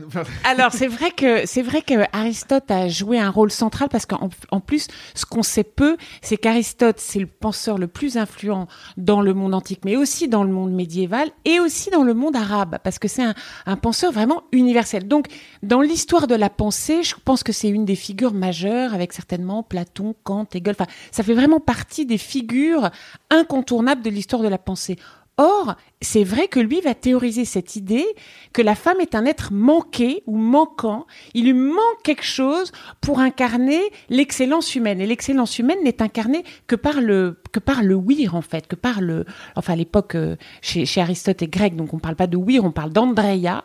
Alors 0.44 0.72
c'est 0.72 0.88
vrai 0.88 1.10
que 1.12 1.46
c'est 1.46 1.62
vrai 1.62 1.82
que 1.82 1.94
Aristote 2.12 2.70
a 2.70 2.88
joué 2.88 3.18
un 3.20 3.30
rôle 3.30 3.50
central 3.50 3.88
parce 3.88 4.06
qu'en 4.06 4.28
en 4.50 4.60
plus 4.60 4.88
ce 5.14 5.24
qu'on 5.24 5.42
sait 5.42 5.62
peu 5.64 5.96
c'est 6.22 6.36
qu'Aristote 6.36 6.98
c'est 6.98 7.18
le 7.20 7.26
penseur 7.26 7.78
le 7.78 7.86
plus 7.86 8.16
influent 8.16 8.66
dans 8.96 9.20
le 9.20 9.34
monde 9.34 9.54
antique 9.54 9.80
mais 9.84 9.96
aussi 9.96 10.28
dans 10.28 10.42
le 10.44 10.50
monde 10.50 10.72
médiéval 10.72 11.28
et 11.44 11.60
aussi 11.60 11.90
dans 11.90 12.02
le 12.02 12.14
monde 12.14 12.34
arabe 12.36 12.78
parce 12.82 12.98
que 12.98 13.08
c'est 13.08 13.22
un, 13.24 13.34
un 13.66 13.76
penseur 13.76 14.10
vraiment 14.12 14.42
universel. 14.52 15.06
Donc 15.06 15.26
dans 15.62 15.80
l'histoire 15.80 16.26
de 16.26 16.34
la 16.34 16.50
pensée 16.50 17.02
je 17.02 17.14
pense 17.24 17.42
que 17.42 17.52
c'est 17.52 17.68
une 17.68 17.84
des 17.84 17.96
figures 17.96 18.34
majeures 18.34 18.94
avec 18.94 19.12
certainement 19.12 19.62
Platon, 19.68 20.14
Kant, 20.22 20.46
Hegel. 20.54 20.74
Enfin 20.78 20.90
ça 21.10 21.22
fait 21.22 21.34
vraiment 21.34 21.60
partie 21.60 22.06
des 22.06 22.18
figures 22.18 22.90
incontournables 23.30 24.02
de 24.02 24.10
l'histoire 24.10 24.42
de 24.42 24.48
la 24.48 24.58
pensée. 24.58 24.96
Or, 25.40 25.76
c'est 26.00 26.24
vrai 26.24 26.48
que 26.48 26.58
lui 26.58 26.80
va 26.80 26.94
théoriser 26.94 27.44
cette 27.44 27.76
idée 27.76 28.06
que 28.52 28.62
la 28.62 28.74
femme 28.74 29.00
est 29.00 29.14
un 29.14 29.24
être 29.24 29.52
manqué 29.52 30.22
ou 30.26 30.36
manquant. 30.36 31.06
Il 31.34 31.44
lui 31.44 31.52
manque 31.52 32.02
quelque 32.02 32.24
chose 32.24 32.72
pour 33.00 33.20
incarner 33.20 33.80
l'excellence 34.08 34.74
humaine. 34.74 35.00
Et 35.00 35.06
l'excellence 35.06 35.58
humaine 35.58 35.78
n'est 35.84 36.02
incarnée 36.02 36.44
que 36.66 36.74
par 36.74 37.00
le 37.00 37.40
que 37.52 37.60
par 37.60 37.82
le 37.82 37.96
wir 37.96 38.34
en 38.34 38.42
fait, 38.42 38.66
que 38.66 38.76
par 38.76 39.00
le 39.00 39.24
enfin 39.56 39.72
à 39.72 39.76
l'époque 39.76 40.14
euh, 40.16 40.36
chez, 40.60 40.86
Aristote 41.00 41.42
et 41.42 41.48
Grec, 41.48 41.76
donc 41.76 41.94
on 41.94 41.98
parle 41.98 42.16
pas 42.16 42.26
de 42.26 42.36
wir, 42.36 42.64
on 42.64 42.72
parle 42.72 42.92
d'Andrea. 42.92 43.64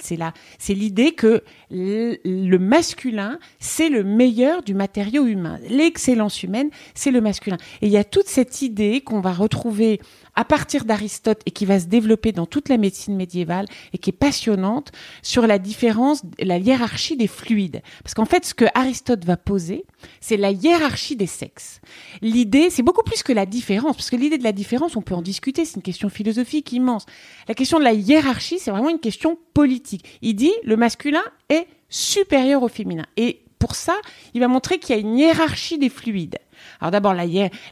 C'est 0.00 0.16
là, 0.16 0.32
c'est 0.58 0.74
l'idée 0.74 1.12
que 1.12 1.42
le 1.70 2.56
masculin 2.58 3.38
c'est 3.58 3.88
le 3.88 4.04
meilleur 4.04 4.62
du 4.62 4.74
matériau 4.74 5.26
humain. 5.26 5.58
L'excellence 5.68 6.42
humaine 6.42 6.68
c'est 6.94 7.10
le 7.10 7.20
masculin. 7.22 7.56
Et 7.80 7.86
il 7.86 7.92
y 7.92 7.98
a 7.98 8.04
toute 8.04 8.28
cette 8.28 8.60
idée 8.62 9.00
qu'on 9.00 9.20
va 9.20 9.32
retrouver 9.32 10.00
à 10.36 10.44
partir 10.44 10.84
d'Aristote 10.84 11.40
et 11.46 11.50
qui 11.50 11.64
va 11.64 11.80
se 11.80 11.86
développer 11.86 12.32
dans 12.32 12.46
toute 12.46 12.68
la 12.68 12.76
médecine 12.76 13.16
médiévale 13.16 13.66
et 13.92 13.98
qui 13.98 14.10
est 14.10 14.12
passionnante 14.12 14.92
sur 15.22 15.46
la 15.46 15.58
différence, 15.58 16.22
la 16.38 16.58
hiérarchie 16.58 17.16
des 17.16 17.26
fluides. 17.26 17.82
Parce 18.02 18.14
qu'en 18.14 18.26
fait, 18.26 18.44
ce 18.44 18.54
que 18.54 18.66
Aristote 18.74 19.24
va 19.24 19.36
poser, 19.36 19.84
c'est 20.20 20.36
la 20.36 20.50
hiérarchie 20.50 21.16
des 21.16 21.26
sexes. 21.26 21.80
L'idée, 22.20 22.70
c'est 22.70 22.82
beaucoup 22.82 23.02
plus 23.02 23.22
que 23.22 23.32
la 23.32 23.46
différence, 23.46 23.96
parce 23.96 24.10
que 24.10 24.16
l'idée 24.16 24.38
de 24.38 24.44
la 24.44 24.52
différence, 24.52 24.96
on 24.96 25.02
peut 25.02 25.14
en 25.14 25.22
discuter, 25.22 25.64
c'est 25.64 25.76
une 25.76 25.82
question 25.82 26.08
philosophique 26.08 26.72
immense. 26.72 27.06
La 27.48 27.54
question 27.54 27.78
de 27.78 27.84
la 27.84 27.94
hiérarchie, 27.94 28.58
c'est 28.58 28.70
vraiment 28.70 28.90
une 28.90 29.00
question 29.00 29.38
politique. 29.54 30.04
Il 30.22 30.34
dit, 30.34 30.52
le 30.64 30.76
masculin 30.76 31.24
est 31.48 31.66
supérieur 31.88 32.62
au 32.62 32.68
féminin. 32.68 33.06
Et 33.16 33.40
pour 33.58 33.74
ça, 33.74 33.96
il 34.34 34.40
va 34.40 34.48
montrer 34.48 34.78
qu'il 34.78 34.94
y 34.94 34.98
a 34.98 35.00
une 35.00 35.16
hiérarchie 35.16 35.78
des 35.78 35.88
fluides. 35.88 36.38
Alors 36.80 36.90
d'abord, 36.90 37.14
la, 37.14 37.24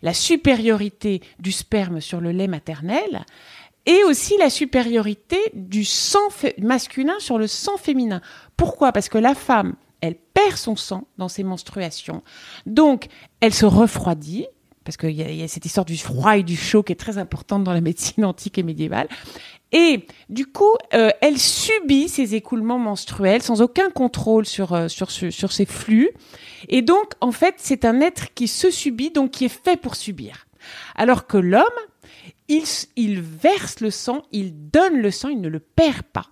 la 0.02 0.14
supériorité 0.14 1.20
du 1.38 1.52
sperme 1.52 2.00
sur 2.00 2.20
le 2.20 2.32
lait 2.32 2.48
maternel 2.48 3.24
et 3.86 4.02
aussi 4.04 4.36
la 4.38 4.50
supériorité 4.50 5.38
du 5.52 5.84
sang 5.84 6.28
masculin 6.58 7.14
sur 7.18 7.38
le 7.38 7.46
sang 7.46 7.76
féminin. 7.76 8.20
Pourquoi? 8.56 8.92
Parce 8.92 9.08
que 9.08 9.18
la 9.18 9.34
femme, 9.34 9.74
elle 10.00 10.16
perd 10.16 10.56
son 10.56 10.76
sang 10.76 11.06
dans 11.18 11.28
ses 11.28 11.44
menstruations. 11.44 12.22
Donc, 12.66 13.06
elle 13.40 13.54
se 13.54 13.66
refroidit, 13.66 14.46
parce 14.84 14.96
qu'il 14.96 15.10
y, 15.10 15.42
a 15.42 15.48
cette 15.48 15.64
histoire 15.64 15.86
du 15.86 15.96
froid 15.96 16.36
et 16.36 16.42
du 16.42 16.56
chaud 16.56 16.82
qui 16.82 16.92
est 16.92 16.96
très 16.96 17.18
importante 17.18 17.64
dans 17.64 17.72
la 17.72 17.80
médecine 17.80 18.24
antique 18.24 18.58
et 18.58 18.62
médiévale. 18.62 19.08
Et 19.72 20.06
du 20.28 20.46
coup, 20.46 20.74
euh, 20.94 21.10
elle 21.20 21.38
subit 21.38 22.08
ces 22.08 22.34
écoulements 22.34 22.78
menstruels 22.78 23.42
sans 23.42 23.60
aucun 23.60 23.90
contrôle 23.90 24.46
sur, 24.46 24.72
euh, 24.72 24.88
sur, 24.88 25.10
sur 25.10 25.52
ses 25.52 25.66
flux. 25.66 26.10
Et 26.68 26.82
donc, 26.82 27.12
en 27.20 27.32
fait, 27.32 27.54
c'est 27.58 27.84
un 27.84 28.00
être 28.00 28.34
qui 28.34 28.48
se 28.48 28.70
subit, 28.70 29.10
donc 29.10 29.32
qui 29.32 29.44
est 29.46 29.48
fait 29.48 29.80
pour 29.80 29.96
subir. 29.96 30.46
Alors 30.94 31.26
que 31.26 31.36
l'homme, 31.36 31.62
il, 32.48 33.20
verse 33.20 33.80
le 33.80 33.90
sang, 33.90 34.22
il 34.32 34.70
donne 34.70 34.98
le 34.98 35.10
sang, 35.10 35.28
il 35.28 35.40
ne 35.40 35.48
le 35.48 35.60
perd 35.60 36.02
pas. 36.02 36.26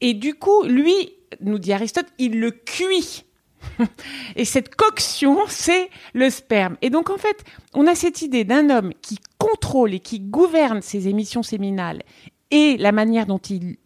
Et 0.00 0.14
du 0.14 0.34
coup, 0.34 0.64
lui, 0.64 0.94
nous 1.40 1.58
dit 1.58 1.72
Aristote, 1.72 2.06
il 2.18 2.40
le 2.40 2.50
cuit. 2.50 3.24
Et 4.36 4.44
cette 4.44 4.74
coction, 4.74 5.38
c'est 5.48 5.90
le 6.12 6.28
sperme. 6.30 6.76
Et 6.82 6.90
donc, 6.90 7.10
en 7.10 7.16
fait, 7.16 7.44
on 7.72 7.86
a 7.86 7.94
cette 7.94 8.22
idée 8.22 8.44
d'un 8.44 8.70
homme 8.70 8.92
qui 9.00 9.18
contrôle 9.38 9.94
et 9.94 10.00
qui 10.00 10.20
gouverne 10.20 10.82
ses 10.82 11.08
émissions 11.08 11.42
séminales 11.42 12.02
et 12.54 12.76
la 12.76 12.92
manière 12.92 13.26
dont 13.26 13.38
il, 13.38 13.76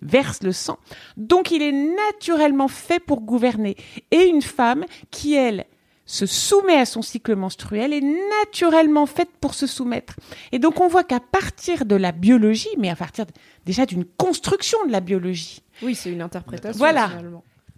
verse 0.00 0.44
le 0.44 0.52
sang. 0.52 0.78
Donc 1.16 1.50
il 1.50 1.60
est 1.60 1.72
naturellement 1.72 2.68
fait 2.68 3.00
pour 3.00 3.20
gouverner. 3.20 3.76
Et 4.12 4.26
une 4.26 4.42
femme 4.42 4.84
qui, 5.10 5.34
elle, 5.34 5.66
se 6.06 6.24
soumet 6.24 6.76
à 6.76 6.84
son 6.84 7.02
cycle 7.02 7.34
menstruel 7.34 7.92
est 7.92 8.04
naturellement 8.44 9.06
faite 9.06 9.30
pour 9.40 9.54
se 9.54 9.66
soumettre. 9.66 10.14
Et 10.52 10.60
donc 10.60 10.80
on 10.80 10.86
voit 10.86 11.02
qu'à 11.02 11.18
partir 11.18 11.84
de 11.84 11.96
la 11.96 12.12
biologie, 12.12 12.68
mais 12.78 12.90
à 12.90 12.96
partir 12.96 13.24
déjà 13.66 13.86
d'une 13.86 14.04
construction 14.04 14.78
de 14.86 14.92
la 14.92 15.00
biologie. 15.00 15.62
Oui, 15.82 15.96
c'est 15.96 16.12
une 16.12 16.22
interprétation. 16.22 16.78
Voilà. 16.78 17.10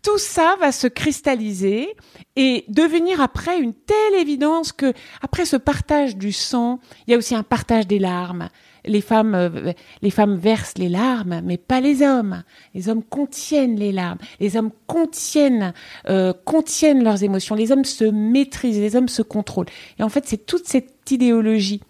Tout 0.02 0.18
ça 0.18 0.56
va 0.60 0.72
se 0.72 0.86
cristalliser 0.86 1.88
et 2.36 2.66
devenir 2.68 3.22
après 3.22 3.58
une 3.58 3.72
telle 3.72 4.20
évidence 4.20 4.72
que 4.72 4.92
après 5.22 5.46
ce 5.46 5.56
partage 5.56 6.16
du 6.16 6.32
sang, 6.32 6.80
il 7.06 7.12
y 7.12 7.14
a 7.14 7.16
aussi 7.16 7.34
un 7.34 7.42
partage 7.42 7.86
des 7.86 7.98
larmes, 7.98 8.50
les 8.86 9.00
femmes, 9.00 9.34
euh, 9.34 9.72
les 10.02 10.10
femmes 10.10 10.36
versent 10.36 10.78
les 10.78 10.88
larmes, 10.88 11.40
mais 11.44 11.56
pas 11.56 11.80
les 11.80 12.02
hommes. 12.02 12.42
Les 12.74 12.88
hommes 12.88 13.02
contiennent 13.02 13.76
les 13.76 13.92
larmes. 13.92 14.18
Les 14.40 14.56
hommes 14.56 14.70
contiennent, 14.86 15.72
euh, 16.08 16.32
contiennent 16.44 17.02
leurs 17.02 17.22
émotions. 17.22 17.54
Les 17.54 17.72
hommes 17.72 17.84
se 17.84 18.04
maîtrisent. 18.04 18.78
Les 18.78 18.96
hommes 18.96 19.08
se 19.08 19.22
contrôlent. 19.22 19.68
Et 19.98 20.02
en 20.02 20.08
fait, 20.08 20.24
c'est 20.26 20.46
toute 20.46 20.66
cette 20.66 21.10
idéologie 21.10 21.80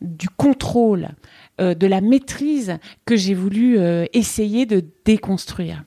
du 0.00 0.28
contrôle, 0.28 1.10
euh, 1.60 1.74
de 1.74 1.86
la 1.86 2.00
maîtrise 2.00 2.78
que 3.04 3.16
j'ai 3.16 3.34
voulu 3.34 3.78
essayer 4.12 4.66
de 4.66 4.84
déconstruire. 5.04 5.84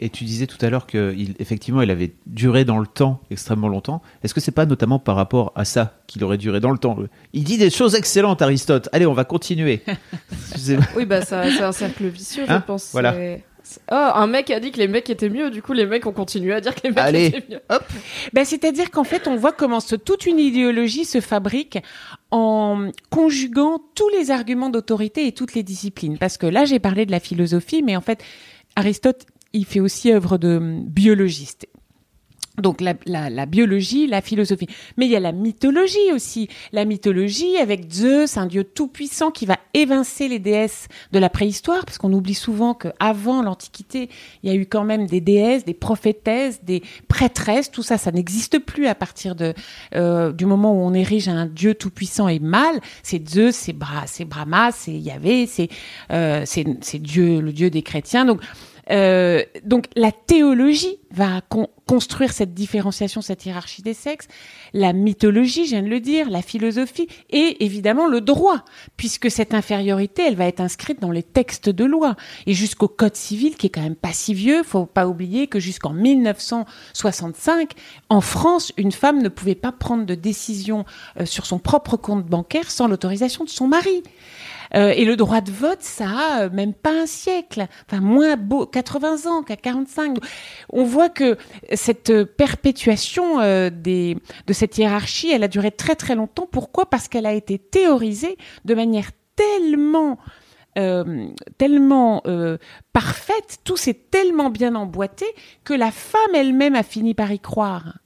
Et, 0.00 0.10
tu 0.10 0.24
disais 0.24 0.46
tout 0.46 0.58
à 0.64 0.68
l'heure 0.68 0.86
qu'effectivement, 0.86 1.80
il, 1.82 1.86
il 1.86 1.90
avait 1.90 2.12
duré 2.26 2.64
dans 2.64 2.78
le 2.78 2.86
temps 2.86 3.20
extrêmement 3.30 3.68
longtemps. 3.68 4.02
Est-ce 4.22 4.34
que 4.34 4.40
c'est 4.40 4.52
pas 4.52 4.66
notamment 4.66 4.98
par 4.98 5.16
rapport 5.16 5.52
à 5.54 5.64
ça 5.64 5.94
qu'il 6.06 6.22
aurait 6.24 6.38
duré 6.38 6.60
dans 6.60 6.70
le 6.70 6.78
temps? 6.78 6.96
Il 7.32 7.44
dit 7.44 7.56
des 7.56 7.70
choses 7.70 7.94
excellentes, 7.94 8.42
Aristote. 8.42 8.88
Allez, 8.92 9.06
on 9.06 9.14
va 9.14 9.24
continuer. 9.24 9.82
oui, 10.96 11.06
bah 11.06 11.22
c'est 11.22 11.62
un 11.62 11.72
cercle 11.72 12.06
vicieux, 12.08 12.44
je 12.46 12.52
hein? 12.52 12.60
pense. 12.60 12.90
Voilà. 12.92 13.14
Oh, 13.90 13.94
un 13.94 14.26
mec 14.26 14.50
a 14.50 14.60
dit 14.60 14.70
que 14.70 14.78
les 14.78 14.88
mecs 14.88 15.10
étaient 15.10 15.28
mieux, 15.28 15.50
du 15.50 15.60
coup 15.60 15.74
les 15.74 15.84
mecs 15.84 16.06
ont 16.06 16.12
continué 16.12 16.54
à 16.54 16.60
dire 16.60 16.74
que 16.74 16.80
les 16.84 16.90
mecs 16.90 17.14
étaient 17.14 17.44
mieux. 17.50 17.60
Hop. 17.68 17.84
Ben, 18.32 18.44
c'est-à-dire 18.44 18.90
qu'en 18.90 19.04
fait 19.04 19.28
on 19.28 19.36
voit 19.36 19.52
comment 19.52 19.80
toute 19.80 20.26
une 20.26 20.38
idéologie 20.38 21.04
se 21.04 21.20
fabrique 21.20 21.78
en 22.30 22.90
conjuguant 23.10 23.80
tous 23.94 24.08
les 24.10 24.30
arguments 24.30 24.70
d'autorité 24.70 25.26
et 25.26 25.32
toutes 25.32 25.54
les 25.54 25.62
disciplines. 25.62 26.16
Parce 26.18 26.38
que 26.38 26.46
là 26.46 26.64
j'ai 26.64 26.78
parlé 26.78 27.04
de 27.04 27.10
la 27.10 27.20
philosophie, 27.20 27.82
mais 27.82 27.96
en 27.96 28.00
fait 28.00 28.22
Aristote 28.78 29.26
il 29.52 29.64
fait 29.64 29.80
aussi 29.80 30.12
œuvre 30.12 30.38
de 30.38 30.82
biologiste. 30.84 31.66
Donc 32.60 32.80
la, 32.80 33.46
biologie, 33.46 34.06
la 34.06 34.20
philosophie. 34.20 34.66
Mais 34.96 35.06
il 35.06 35.12
y 35.12 35.16
a 35.16 35.20
la 35.20 35.32
mythologie 35.32 36.12
aussi. 36.12 36.48
La 36.72 36.84
mythologie 36.84 37.56
avec 37.56 37.90
Zeus, 37.90 38.36
un 38.36 38.46
dieu 38.46 38.64
tout-puissant 38.64 39.30
qui 39.30 39.46
va 39.46 39.58
évincer 39.74 40.28
les 40.28 40.38
déesses 40.38 40.88
de 41.12 41.18
la 41.18 41.28
préhistoire, 41.28 41.84
parce 41.84 41.98
qu'on 41.98 42.12
oublie 42.12 42.34
souvent 42.34 42.74
qu'avant 42.74 43.42
l'Antiquité, 43.42 44.08
il 44.42 44.50
y 44.50 44.52
a 44.52 44.56
eu 44.56 44.66
quand 44.66 44.84
même 44.84 45.06
des 45.06 45.20
déesses, 45.20 45.64
des 45.64 45.74
prophétesses, 45.74 46.64
des 46.64 46.82
prêtresses. 47.06 47.70
Tout 47.70 47.82
ça, 47.82 47.98
ça 47.98 48.10
n'existe 48.10 48.58
plus 48.58 48.86
à 48.86 48.94
partir 48.94 49.34
de 49.34 49.54
euh, 49.94 50.32
du 50.32 50.46
moment 50.46 50.72
où 50.72 50.80
on 50.80 50.94
érige 50.94 51.28
un 51.28 51.46
dieu 51.46 51.74
tout-puissant 51.74 52.28
et 52.28 52.38
mâle. 52.38 52.80
C'est 53.02 53.28
Zeus, 53.28 53.54
c'est 53.54 53.72
Bra, 53.72 54.06
c'est 54.06 54.24
Brahma, 54.24 54.72
c'est 54.72 54.92
Yahvé, 54.92 55.46
c'est 55.46 55.68
euh, 56.10 56.44
c'est 56.46 56.98
Dieu, 56.98 57.40
le 57.40 57.52
dieu 57.52 57.70
des 57.70 57.82
chrétiens. 57.82 58.24
Donc 58.24 58.40
euh, 58.90 59.42
donc 59.64 59.86
la 59.96 60.12
théologie 60.12 60.98
va 61.10 61.40
construire 61.86 62.32
cette 62.32 62.52
différenciation, 62.52 63.22
cette 63.22 63.46
hiérarchie 63.46 63.82
des 63.82 63.94
sexes, 63.94 64.28
la 64.74 64.92
mythologie, 64.92 65.64
je 65.64 65.70
viens 65.70 65.82
de 65.82 65.88
le 65.88 66.00
dire, 66.00 66.28
la 66.28 66.42
philosophie 66.42 67.08
et 67.30 67.64
évidemment 67.64 68.06
le 68.06 68.20
droit, 68.20 68.64
puisque 68.96 69.30
cette 69.30 69.54
infériorité, 69.54 70.22
elle 70.26 70.36
va 70.36 70.46
être 70.46 70.60
inscrite 70.60 71.00
dans 71.00 71.10
les 71.10 71.22
textes 71.22 71.70
de 71.70 71.84
loi 71.84 72.14
et 72.46 72.52
jusqu'au 72.52 72.88
code 72.88 73.16
civil 73.16 73.56
qui 73.56 73.66
est 73.66 73.70
quand 73.70 73.82
même 73.82 73.96
pas 73.96 74.12
si 74.12 74.34
vieux. 74.34 74.62
Faut 74.62 74.86
pas 74.86 75.06
oublier 75.06 75.46
que 75.46 75.60
jusqu'en 75.60 75.92
1965, 75.92 77.72
en 78.10 78.20
France, 78.20 78.72
une 78.76 78.92
femme 78.92 79.22
ne 79.22 79.28
pouvait 79.28 79.54
pas 79.54 79.72
prendre 79.72 80.04
de 80.04 80.14
décision 80.14 80.84
euh, 81.18 81.26
sur 81.26 81.46
son 81.46 81.58
propre 81.58 81.96
compte 81.96 82.26
bancaire 82.26 82.70
sans 82.70 82.86
l'autorisation 82.86 83.44
de 83.44 83.50
son 83.50 83.66
mari. 83.66 84.02
Euh, 84.74 84.90
et 84.90 85.04
le 85.04 85.16
droit 85.16 85.40
de 85.40 85.50
vote, 85.50 85.82
ça 85.82 86.08
a 86.08 86.42
euh, 86.42 86.50
même 86.50 86.74
pas 86.74 87.02
un 87.02 87.06
siècle, 87.06 87.66
enfin 87.86 88.00
moins 88.00 88.36
beau, 88.36 88.66
80 88.66 89.30
ans 89.30 89.42
qu'à 89.42 89.56
45. 89.56 90.18
On 90.70 90.84
voit 90.84 91.08
que 91.08 91.36
cette 91.72 92.24
perpétuation 92.24 93.40
euh, 93.40 93.70
des, 93.70 94.16
de 94.46 94.52
cette 94.52 94.78
hiérarchie, 94.78 95.30
elle 95.30 95.44
a 95.44 95.48
duré 95.48 95.70
très 95.70 95.94
très 95.94 96.14
longtemps. 96.14 96.48
Pourquoi? 96.50 96.86
Parce 96.86 97.08
qu'elle 97.08 97.26
a 97.26 97.32
été 97.32 97.58
théorisée 97.58 98.36
de 98.64 98.74
manière 98.74 99.10
tellement 99.36 100.18
tellement 101.56 102.22
parfaite, 102.92 103.58
tout 103.64 103.76
s'est 103.76 103.98
tellement 104.12 104.48
bien 104.48 104.76
emboîté 104.76 105.26
que 105.64 105.74
la 105.74 105.90
femme 105.90 106.36
elle-même 106.36 106.76
a 106.76 106.84
fini 106.84 107.14
par 107.14 107.32
y 107.32 107.40
croire. 107.40 107.98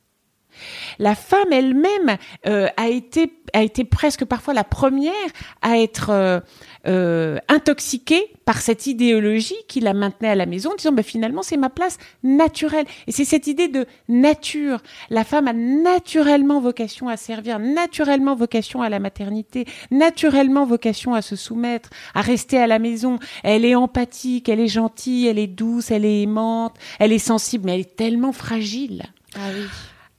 La 0.98 1.14
femme 1.14 1.52
elle-même 1.52 2.16
euh, 2.46 2.68
a 2.76 2.88
été 2.88 3.32
a 3.52 3.62
été 3.62 3.84
presque 3.84 4.24
parfois 4.24 4.54
la 4.54 4.64
première 4.64 5.12
à 5.60 5.78
être 5.78 6.10
euh, 6.10 6.40
euh, 6.86 7.38
intoxiquée 7.48 8.32
par 8.44 8.60
cette 8.60 8.86
idéologie 8.86 9.56
qui 9.68 9.80
la 9.80 9.94
maintenait 9.94 10.28
à 10.28 10.34
la 10.34 10.46
maison, 10.46 10.72
en 10.72 10.74
disant 10.74 10.92
bah, 10.92 11.02
finalement 11.02 11.42
c'est 11.42 11.56
ma 11.56 11.70
place 11.70 11.98
naturelle. 12.22 12.86
Et 13.06 13.12
c'est 13.12 13.24
cette 13.24 13.46
idée 13.46 13.68
de 13.68 13.86
nature. 14.08 14.80
La 15.10 15.24
femme 15.24 15.48
a 15.48 15.52
naturellement 15.52 16.60
vocation 16.60 17.08
à 17.08 17.16
servir, 17.16 17.58
naturellement 17.58 18.34
vocation 18.34 18.82
à 18.82 18.88
la 18.88 18.98
maternité, 18.98 19.66
naturellement 19.90 20.66
vocation 20.66 21.14
à 21.14 21.22
se 21.22 21.36
soumettre, 21.36 21.90
à 22.14 22.20
rester 22.20 22.58
à 22.58 22.66
la 22.66 22.78
maison. 22.78 23.18
Elle 23.42 23.64
est 23.64 23.74
empathique, 23.74 24.48
elle 24.48 24.60
est 24.60 24.68
gentille, 24.68 25.26
elle 25.26 25.38
est 25.38 25.46
douce, 25.46 25.90
elle 25.90 26.04
est 26.04 26.22
aimante, 26.22 26.74
elle 26.98 27.12
est 27.12 27.18
sensible, 27.18 27.66
mais 27.66 27.74
elle 27.74 27.80
est 27.80 27.96
tellement 27.96 28.32
fragile. 28.32 29.04
Ah 29.36 29.50
oui 29.54 29.66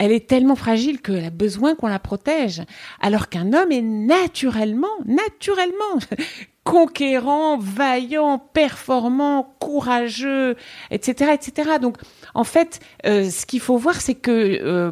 elle 0.03 0.12
est 0.12 0.27
tellement 0.27 0.57
fragile 0.57 1.01
qu'elle 1.01 1.24
a 1.24 1.29
besoin 1.29 1.75
qu'on 1.75 1.88
la 1.88 1.98
protège. 1.98 2.62
Alors 3.00 3.29
qu'un 3.29 3.53
homme 3.53 3.72
est 3.72 3.81
naturellement, 3.81 4.89
naturellement 5.05 5.98
conquérant, 6.65 7.57
vaillant, 7.57 8.38
performant, 8.38 9.55
courageux, 9.62 10.57
etc., 10.91 11.31
etc. 11.33 11.77
Donc, 11.81 11.95
en 12.33 12.43
fait, 12.43 12.81
euh, 13.05 13.29
ce 13.29 13.45
qu'il 13.45 13.62
faut 13.62 13.77
voir, 13.77 14.01
c'est 14.01 14.15
que 14.15 14.31
euh, 14.31 14.91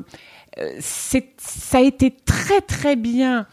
euh, 0.59 0.79
ça 0.79 1.77
a 1.77 1.81
été 1.81 2.15
très 2.23 2.61
très 2.61 2.95
bien 2.95 3.47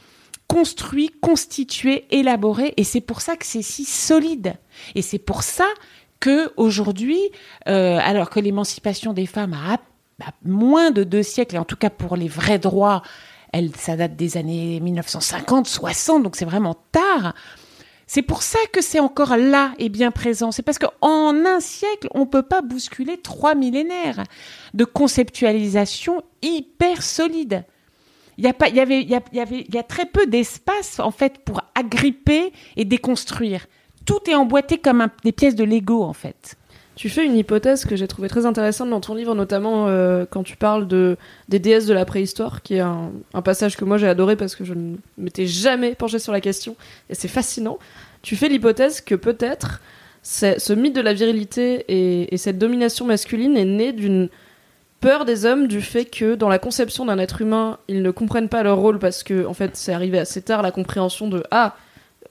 construit, 0.46 1.10
constitué, 1.20 2.04
élaboré, 2.12 2.72
et 2.76 2.84
c'est 2.84 3.00
pour 3.00 3.20
ça 3.20 3.34
que 3.34 3.44
c'est 3.44 3.62
si 3.62 3.84
solide. 3.84 4.54
Et 4.94 5.02
c'est 5.02 5.18
pour 5.18 5.42
ça 5.42 5.66
que 6.20 6.52
aujourd'hui, 6.56 7.20
euh, 7.68 7.98
alors 8.02 8.30
que 8.30 8.40
l'émancipation 8.40 9.12
des 9.12 9.26
femmes 9.26 9.54
a, 9.54 9.78
a 10.24 10.32
moins 10.44 10.90
de 10.90 11.04
deux 11.04 11.22
siècles, 11.22 11.56
et 11.56 11.58
en 11.58 11.64
tout 11.64 11.76
cas 11.76 11.90
pour 11.90 12.16
les 12.16 12.28
vrais 12.28 12.58
droits, 12.58 13.02
elle, 13.52 13.74
ça 13.76 13.96
date 13.96 14.16
des 14.16 14.36
années 14.36 14.80
1950, 14.80 15.66
60, 15.66 16.22
donc 16.22 16.36
c'est 16.36 16.44
vraiment 16.44 16.76
tard. 16.92 17.34
C'est 18.06 18.22
pour 18.22 18.42
ça 18.42 18.58
que 18.72 18.80
c'est 18.80 19.00
encore 19.00 19.36
là 19.36 19.74
et 19.78 19.90
bien 19.90 20.10
présent. 20.10 20.50
C'est 20.50 20.62
parce 20.62 20.78
qu'en 20.78 21.34
un 21.46 21.60
siècle, 21.60 22.08
on 22.12 22.24
peut 22.24 22.42
pas 22.42 22.62
bousculer 22.62 23.18
trois 23.18 23.54
millénaires 23.54 24.24
de 24.72 24.84
conceptualisation 24.86 26.22
hyper 26.40 27.02
solide. 27.02 27.64
Il 28.38 28.44
y 28.44 28.48
a 28.48 28.68
y 28.68 28.80
avait, 28.80 29.02
y, 29.02 29.74
y 29.74 29.78
a 29.78 29.82
très 29.82 30.06
peu 30.06 30.26
d'espace 30.26 31.00
en 31.00 31.10
fait 31.10 31.38
pour 31.44 31.60
agripper 31.74 32.52
et 32.76 32.84
déconstruire. 32.86 33.66
Tout 34.06 34.20
est 34.26 34.34
emboîté 34.34 34.78
comme 34.78 35.08
des 35.22 35.32
pièces 35.32 35.54
de 35.54 35.64
Lego 35.64 36.02
en 36.02 36.14
fait. 36.14 36.56
Tu 36.98 37.08
fais 37.08 37.24
une 37.24 37.36
hypothèse 37.36 37.84
que 37.84 37.94
j'ai 37.94 38.08
trouvée 38.08 38.26
très 38.26 38.44
intéressante 38.44 38.90
dans 38.90 39.00
ton 39.00 39.14
livre, 39.14 39.32
notamment 39.36 39.86
euh, 39.86 40.26
quand 40.28 40.42
tu 40.42 40.56
parles 40.56 40.88
de, 40.88 41.16
des 41.48 41.60
déesses 41.60 41.86
de 41.86 41.94
la 41.94 42.04
préhistoire, 42.04 42.60
qui 42.60 42.74
est 42.74 42.80
un, 42.80 43.12
passage 43.44 43.76
que 43.76 43.84
moi 43.84 43.98
j'ai 43.98 44.08
adoré 44.08 44.34
parce 44.34 44.56
que 44.56 44.64
je 44.64 44.74
ne 44.74 44.96
m'étais 45.16 45.46
jamais 45.46 45.94
penché 45.94 46.18
sur 46.18 46.32
la 46.32 46.40
question, 46.40 46.74
et 47.08 47.14
c'est 47.14 47.28
fascinant. 47.28 47.78
Tu 48.22 48.34
fais 48.34 48.48
l'hypothèse 48.48 49.00
que 49.00 49.14
peut-être 49.14 49.80
ce 50.24 50.72
mythe 50.72 50.96
de 50.96 51.00
la 51.00 51.12
virilité 51.12 51.84
et, 51.86 52.34
et 52.34 52.36
cette 52.36 52.58
domination 52.58 53.04
masculine 53.04 53.56
est 53.56 53.64
né 53.64 53.92
d'une 53.92 54.28
peur 55.00 55.24
des 55.24 55.46
hommes 55.46 55.68
du 55.68 55.82
fait 55.82 56.04
que 56.04 56.34
dans 56.34 56.48
la 56.48 56.58
conception 56.58 57.04
d'un 57.04 57.18
être 57.18 57.42
humain, 57.42 57.78
ils 57.86 58.02
ne 58.02 58.10
comprennent 58.10 58.48
pas 58.48 58.64
leur 58.64 58.78
rôle 58.78 58.98
parce 58.98 59.22
que 59.22 59.46
en 59.46 59.54
fait 59.54 59.76
c'est 59.76 59.92
arrivé 59.92 60.18
assez 60.18 60.42
tard 60.42 60.62
la 60.62 60.72
compréhension 60.72 61.28
de 61.28 61.44
ah 61.52 61.76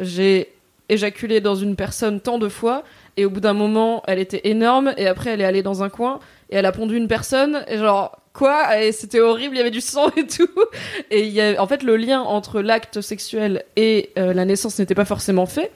j'ai 0.02 0.52
éjaculé 0.90 1.40
dans 1.40 1.56
une 1.56 1.78
personne 1.78 2.20
tant 2.20 2.38
de 2.38 2.50
fois 2.50 2.84
et 3.18 3.26
au 3.26 3.30
bout 3.30 3.40
d'un 3.42 3.54
moment 3.54 4.04
elle 4.08 4.20
était 4.20 4.42
énorme 4.46 4.94
et 4.98 5.08
après 5.08 5.32
elle 5.32 5.42
est 5.42 5.46
allée 5.46 5.64
dans 5.64 5.84
un 5.84 5.90
coin 5.90 6.20
et 6.50 6.56
elle 6.56 6.66
a 6.66 6.72
pondu 6.72 6.96
une 6.96 7.08
personne 7.08 7.64
et 7.68 7.78
genre 7.78 8.20
quoi? 8.34 8.80
Et 8.82 8.92
c'était 8.92 9.20
horrible 9.20 9.56
il 9.56 9.58
y 9.58 9.62
avait 9.62 9.72
du 9.72 9.82
sang 9.82 10.10
et 10.16 10.26
tout 10.28 10.48
et 11.12 11.22
il 11.26 11.34
y 11.34 11.42
a 11.42 11.62
en 11.62 11.68
fait 11.68 11.84
le 11.84 11.98
lien 11.98 12.22
entre 12.22 12.62
l'acte 12.62 13.02
sexuel 13.02 13.64
et 13.76 14.12
euh, 14.18 14.34
la 14.34 14.46
naissance 14.46 14.78
n'était 14.80 14.96
pas 14.96 15.06
forcément 15.06 15.46
fait 15.46 15.72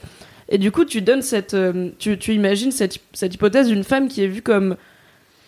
et 0.49 0.57
du 0.57 0.71
coup 0.71 0.85
tu 0.85 1.01
donnes 1.01 1.21
cette 1.23 1.53
euh, 1.55 1.89
tu, 1.99 2.17
tu 2.17 2.33
imagines 2.33 2.71
cette, 2.71 2.99
cette 3.13 3.33
hypothèse 3.33 3.67
d'une 3.67 3.83
femme 3.83 4.07
qui 4.07 4.23
est 4.23 4.27
vue 4.27 4.41
comme 4.43 4.75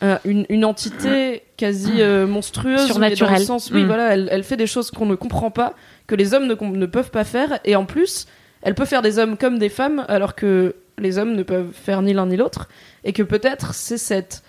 euh, 0.02 0.18
une, 0.26 0.46
une 0.50 0.66
entité 0.66 1.44
quasi 1.56 2.02
monstrueuse 2.28 2.86
Surnaturelle. 2.88 3.34
dans 3.36 3.40
le 3.40 3.46
sens 3.46 3.72
oui 3.72 3.84
Mm. 3.84 3.88
voilà 3.88 4.14
elle, 4.14 4.28
elle 4.32 4.44
fait 4.44 4.58
des 4.58 4.68
choses 4.68 4.92
qu'on 4.92 5.06
ne 5.06 5.16
comprend 5.16 5.52
pas 5.52 5.74
que 6.08 6.16
les 6.16 6.34
hommes 6.34 6.48
ne 6.48 6.86
peuvent 6.86 7.12
pas 7.12 7.24
faire 7.24 7.60
et 7.64 7.76
en 7.76 7.86
plus 7.86 8.26
elle 8.64 8.76
peut 8.76 8.86
faire 8.86 9.02
des 9.02 9.20
hommes 9.20 9.38
comme 9.38 9.60
des 9.60 9.70
femmes 9.70 10.06
alors 10.08 10.36
que 10.36 10.76
les 10.98 11.18
hommes 11.18 11.36
ne 11.36 11.44
peuvent 11.44 11.72
faire 11.72 12.02
ni 12.02 12.14
l'un 12.14 12.26
ni 12.26 12.38
l'autre 12.38 12.68
et 13.04 13.14
que 13.14 13.24
peut-être 13.24 13.74
c'est 13.74 13.98
cette 13.98 14.44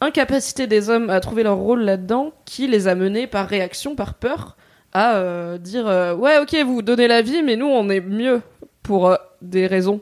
incapacité 0.00 0.66
des 0.66 0.90
hommes 0.90 1.10
à 1.10 1.20
trouver 1.20 1.42
leur 1.42 1.56
rôle 1.56 1.82
là-dedans 1.82 2.32
qui 2.44 2.68
les 2.68 2.86
a 2.88 2.94
menés 2.94 3.26
par 3.26 3.48
réaction, 3.48 3.96
par 3.96 4.14
peur, 4.14 4.56
à 4.92 5.16
euh, 5.16 5.58
dire 5.58 5.86
euh, 5.88 6.14
ouais 6.14 6.38
ok 6.38 6.56
vous 6.64 6.82
donnez 6.82 7.08
la 7.08 7.20
vie 7.20 7.42
mais 7.42 7.56
nous 7.56 7.66
on 7.66 7.88
est 7.90 8.00
mieux 8.00 8.40
pour 8.82 9.08
euh, 9.08 9.16
des 9.42 9.66
raisons. 9.66 10.00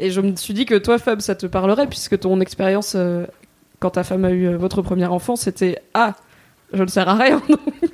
Et 0.00 0.10
je 0.10 0.20
me 0.20 0.36
suis 0.36 0.54
dit 0.54 0.66
que 0.66 0.76
toi 0.76 0.98
Fab 0.98 1.20
ça 1.20 1.34
te 1.34 1.46
parlerait 1.46 1.86
puisque 1.86 2.18
ton 2.18 2.40
expérience 2.40 2.96
quand 3.80 3.90
ta 3.90 4.04
femme 4.04 4.24
a 4.24 4.30
eu 4.30 4.54
votre 4.54 4.82
premier 4.82 5.06
enfant 5.06 5.36
c'était 5.36 5.82
ah 5.94 6.14
je 6.72 6.82
ne 6.82 6.88
sers 6.88 7.08
à 7.08 7.14
rien. 7.14 7.42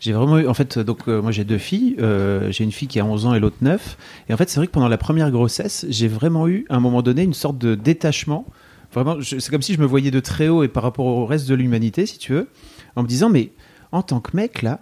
J'ai 0.00 0.12
vraiment 0.12 0.38
eu, 0.38 0.46
en 0.46 0.54
fait, 0.54 0.78
donc 0.78 1.08
euh, 1.08 1.22
moi 1.22 1.30
j'ai 1.30 1.44
deux 1.44 1.58
filles, 1.58 1.96
euh, 1.98 2.50
j'ai 2.50 2.64
une 2.64 2.72
fille 2.72 2.88
qui 2.88 3.00
a 3.00 3.04
11 3.04 3.26
ans 3.26 3.34
et 3.34 3.40
l'autre 3.40 3.56
9. 3.62 3.96
Et 4.28 4.34
en 4.34 4.36
fait, 4.36 4.48
c'est 4.50 4.60
vrai 4.60 4.66
que 4.66 4.72
pendant 4.72 4.88
la 4.88 4.98
première 4.98 5.30
grossesse, 5.30 5.86
j'ai 5.88 6.08
vraiment 6.08 6.46
eu, 6.48 6.66
à 6.68 6.76
un 6.76 6.80
moment 6.80 7.02
donné, 7.02 7.22
une 7.22 7.34
sorte 7.34 7.58
de 7.58 7.74
détachement. 7.74 8.44
Vraiment, 8.92 9.16
c'est 9.22 9.50
comme 9.50 9.62
si 9.62 9.74
je 9.74 9.80
me 9.80 9.86
voyais 9.86 10.10
de 10.10 10.20
très 10.20 10.48
haut 10.48 10.62
et 10.62 10.68
par 10.68 10.82
rapport 10.82 11.06
au 11.06 11.26
reste 11.26 11.48
de 11.48 11.54
l'humanité, 11.54 12.06
si 12.06 12.18
tu 12.18 12.32
veux, 12.32 12.48
en 12.96 13.02
me 13.02 13.08
disant, 13.08 13.30
mais 13.30 13.52
en 13.92 14.02
tant 14.02 14.20
que 14.20 14.36
mec, 14.36 14.62
là, 14.62 14.80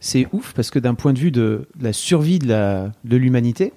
c'est 0.00 0.26
ouf 0.32 0.52
parce 0.52 0.70
que 0.70 0.78
d'un 0.78 0.94
point 0.94 1.12
de 1.12 1.18
vue 1.18 1.30
de, 1.30 1.68
la 1.80 1.92
survie 1.92 2.38
de 2.38 3.16
l'humanité, 3.16 3.72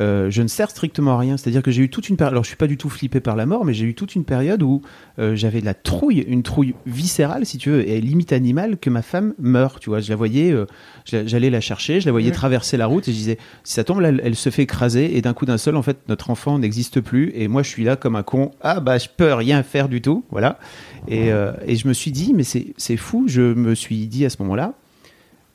euh, 0.00 0.30
je 0.30 0.42
ne 0.42 0.48
sers 0.48 0.70
strictement 0.70 1.14
à 1.14 1.18
rien. 1.18 1.36
C'est-à-dire 1.36 1.62
que 1.62 1.70
j'ai 1.70 1.82
eu 1.82 1.88
toute 1.88 2.08
une 2.08 2.16
période. 2.16 2.32
Alors, 2.32 2.44
je 2.44 2.48
suis 2.48 2.56
pas 2.56 2.66
du 2.66 2.76
tout 2.76 2.88
flippé 2.88 3.20
par 3.20 3.36
la 3.36 3.46
mort, 3.46 3.64
mais 3.64 3.74
j'ai 3.74 3.84
eu 3.84 3.94
toute 3.94 4.14
une 4.14 4.24
période 4.24 4.62
où 4.62 4.82
euh, 5.18 5.34
j'avais 5.34 5.60
de 5.60 5.64
la 5.64 5.74
trouille, 5.74 6.20
une 6.20 6.42
trouille 6.42 6.74
viscérale, 6.86 7.46
si 7.46 7.58
tu 7.58 7.70
veux, 7.70 7.88
et 7.88 8.00
limite 8.00 8.32
animale, 8.32 8.78
que 8.78 8.90
ma 8.90 9.02
femme 9.02 9.34
meurt. 9.38 9.80
Tu 9.80 9.90
vois, 9.90 10.00
je 10.00 10.10
la 10.10 10.16
voyais, 10.16 10.52
euh, 10.52 10.66
j'allais 11.04 11.50
la 11.50 11.60
chercher, 11.60 12.00
je 12.00 12.06
la 12.06 12.12
voyais 12.12 12.30
traverser 12.30 12.76
la 12.76 12.86
route, 12.86 13.08
et 13.08 13.12
je 13.12 13.16
disais, 13.16 13.38
si 13.64 13.74
ça 13.74 13.84
tombe, 13.84 14.00
là, 14.00 14.08
elle, 14.08 14.20
elle 14.24 14.36
se 14.36 14.50
fait 14.50 14.62
écraser, 14.62 15.16
et 15.16 15.22
d'un 15.22 15.34
coup 15.34 15.46
d'un 15.46 15.58
seul, 15.58 15.76
en 15.76 15.82
fait, 15.82 15.98
notre 16.08 16.30
enfant 16.30 16.58
n'existe 16.58 17.00
plus, 17.00 17.32
et 17.34 17.48
moi, 17.48 17.62
je 17.62 17.68
suis 17.68 17.84
là 17.84 17.96
comme 17.96 18.16
un 18.16 18.22
con. 18.22 18.50
Ah 18.60 18.80
bah, 18.80 18.98
je 18.98 19.08
peux 19.14 19.32
rien 19.32 19.62
faire 19.62 19.88
du 19.88 20.00
tout, 20.00 20.24
voilà. 20.30 20.58
Et, 21.08 21.28
et 21.66 21.76
je 21.76 21.88
me 21.88 21.92
suis 21.92 22.10
dit, 22.10 22.32
mais 22.34 22.42
c'est 22.44 22.96
fou. 22.96 23.24
Je 23.26 23.40
me 23.40 23.74
suis 23.74 24.06
dit 24.06 24.24
à 24.24 24.30
ce 24.30 24.36
moment-là, 24.40 24.74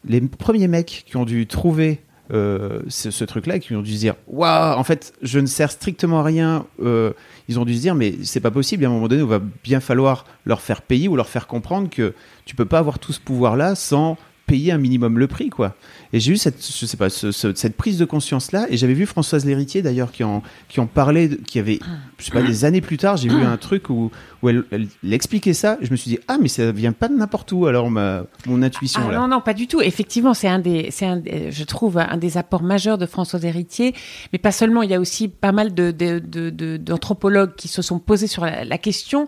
les 0.08 0.22
premiers 0.22 0.68
mecs 0.68 1.04
qui 1.06 1.18
ont 1.18 1.26
dû 1.26 1.46
trouver 1.48 2.02
euh, 2.32 2.80
ce, 2.88 3.24
truc-là, 3.26 3.60
qui 3.60 3.76
ont 3.76 3.82
dû 3.82 3.94
se 3.94 4.00
dire 4.00 4.16
Waouh, 4.28 4.78
en 4.78 4.84
fait, 4.84 5.14
je 5.22 5.40
ne 5.40 5.46
sers 5.46 5.72
strictement 5.72 6.22
à 6.22 6.24
rien. 6.24 6.66
euh, 6.82 7.12
ils 7.50 7.60
ont 7.60 7.66
dû 7.66 7.76
se 7.76 7.82
dire 7.82 7.96
Mais 7.96 8.16
c'est 8.24 8.40
pas 8.40 8.52
possible. 8.52 8.86
À 8.86 8.88
un 8.88 8.92
moment 8.92 9.08
donné, 9.08 9.22
il 9.22 9.28
va 9.28 9.42
bien 9.64 9.80
falloir 9.80 10.26
leur 10.46 10.62
faire 10.62 10.82
payer 10.82 11.08
ou 11.08 11.16
leur 11.16 11.28
faire 11.28 11.48
comprendre 11.48 11.90
que 11.90 12.14
tu 12.46 12.56
peux 12.56 12.66
pas 12.66 12.80
avoir 12.80 13.00
tout 13.00 13.14
ce 13.14 13.20
pouvoir-là 13.20 13.76
sans 13.76 14.18
payer 14.52 14.72
un 14.74 14.78
minimum 14.78 15.18
le 15.18 15.28
prix, 15.28 15.50
quoi. 15.50 15.76
Et 16.14 16.20
j'ai 16.20 16.34
eu 16.34 16.38
cette, 16.38 16.58
je 16.62 16.86
sais 16.86 16.98
pas, 16.98 17.10
ce- 17.10 17.32
ce- 17.32 17.56
cette 17.56 17.78
prise 17.78 17.98
de 17.98 18.04
conscience-là. 18.06 18.66
Et 18.70 18.76
j'avais 18.76 18.94
vu 18.94 19.06
Françoise 19.06 19.46
Lhéritier, 19.46 19.82
d'ailleurs, 19.82 20.12
qui 20.12 20.24
en, 20.26 20.44
qui 20.68 20.80
en 20.82 20.88
parlait, 20.88 21.30
qui 21.48 21.58
avait, 21.58 21.80
je 22.18 22.26
sais 22.26 22.32
pas, 22.32 22.42
des 22.42 22.66
années 22.66 22.82
plus 22.82 22.98
tard, 22.98 23.16
j'ai 23.16 23.30
vu 23.30 23.42
un 23.42 23.56
truc 23.58 23.90
où, 23.90 24.12
où 24.44 24.50
elle, 24.50 24.64
elle, 24.72 24.88
elle 25.04 25.14
expliquait 25.14 25.54
ça. 25.54 25.78
Et 25.82 25.86
je 25.86 25.92
me 25.92 25.96
suis 25.96 26.10
dit 26.12 26.20
Ah, 26.28 26.38
mais 26.42 26.50
ça 26.50 26.72
vient 26.74 26.92
pas 26.92 27.08
de 27.08 27.16
n'importe 27.16 27.52
où, 27.54 27.66
alors, 27.66 27.90
ma, 27.90 28.26
mon 28.46 28.62
intuition, 28.62 29.02
Ah, 29.08 29.12
là. 29.12 29.20
non, 29.20 29.28
non, 29.30 29.40
pas 29.42 29.54
du 29.54 29.68
tout. 29.68 29.80
Effectivement, 29.82 30.34
c'est 30.34 30.50
un 30.50 30.60
des, 30.60 30.90
c'est 30.92 31.06
un, 31.06 31.22
je 31.50 31.64
trouve 31.64 31.98
un 31.98 32.18
des 32.18 32.38
apports 32.38 32.64
majeurs 32.64 32.98
de 32.98 33.06
François 33.06 33.40
Héritier, 33.44 33.96
mais 34.34 34.40
pas 34.40 34.52
seulement. 34.52 34.82
Il 34.84 34.90
y 34.92 34.94
a 34.96 35.00
aussi 35.00 35.30
pas 35.30 35.54
mal 35.54 35.74
de, 35.74 35.92
de- 35.92 36.20
de- 36.20 36.50
de- 36.50 36.76
d'anthropologues 36.78 37.56
qui 37.56 37.70
se 37.70 37.82
sont 37.82 38.00
posés 38.00 38.28
sur 38.28 38.44
la, 38.46 38.66
la 38.66 38.78
question 38.78 39.28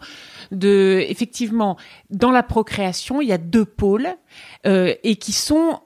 de, 0.52 1.04
effectivement, 1.08 1.78
dans 2.10 2.32
la 2.32 2.44
procréation, 2.44 3.22
il 3.22 3.28
y 3.28 3.34
a 3.34 3.38
deux 3.38 3.66
pôles 3.66 4.08
euh, 4.66 4.94
et 5.04 5.16
qui 5.16 5.32
sont 5.32 5.80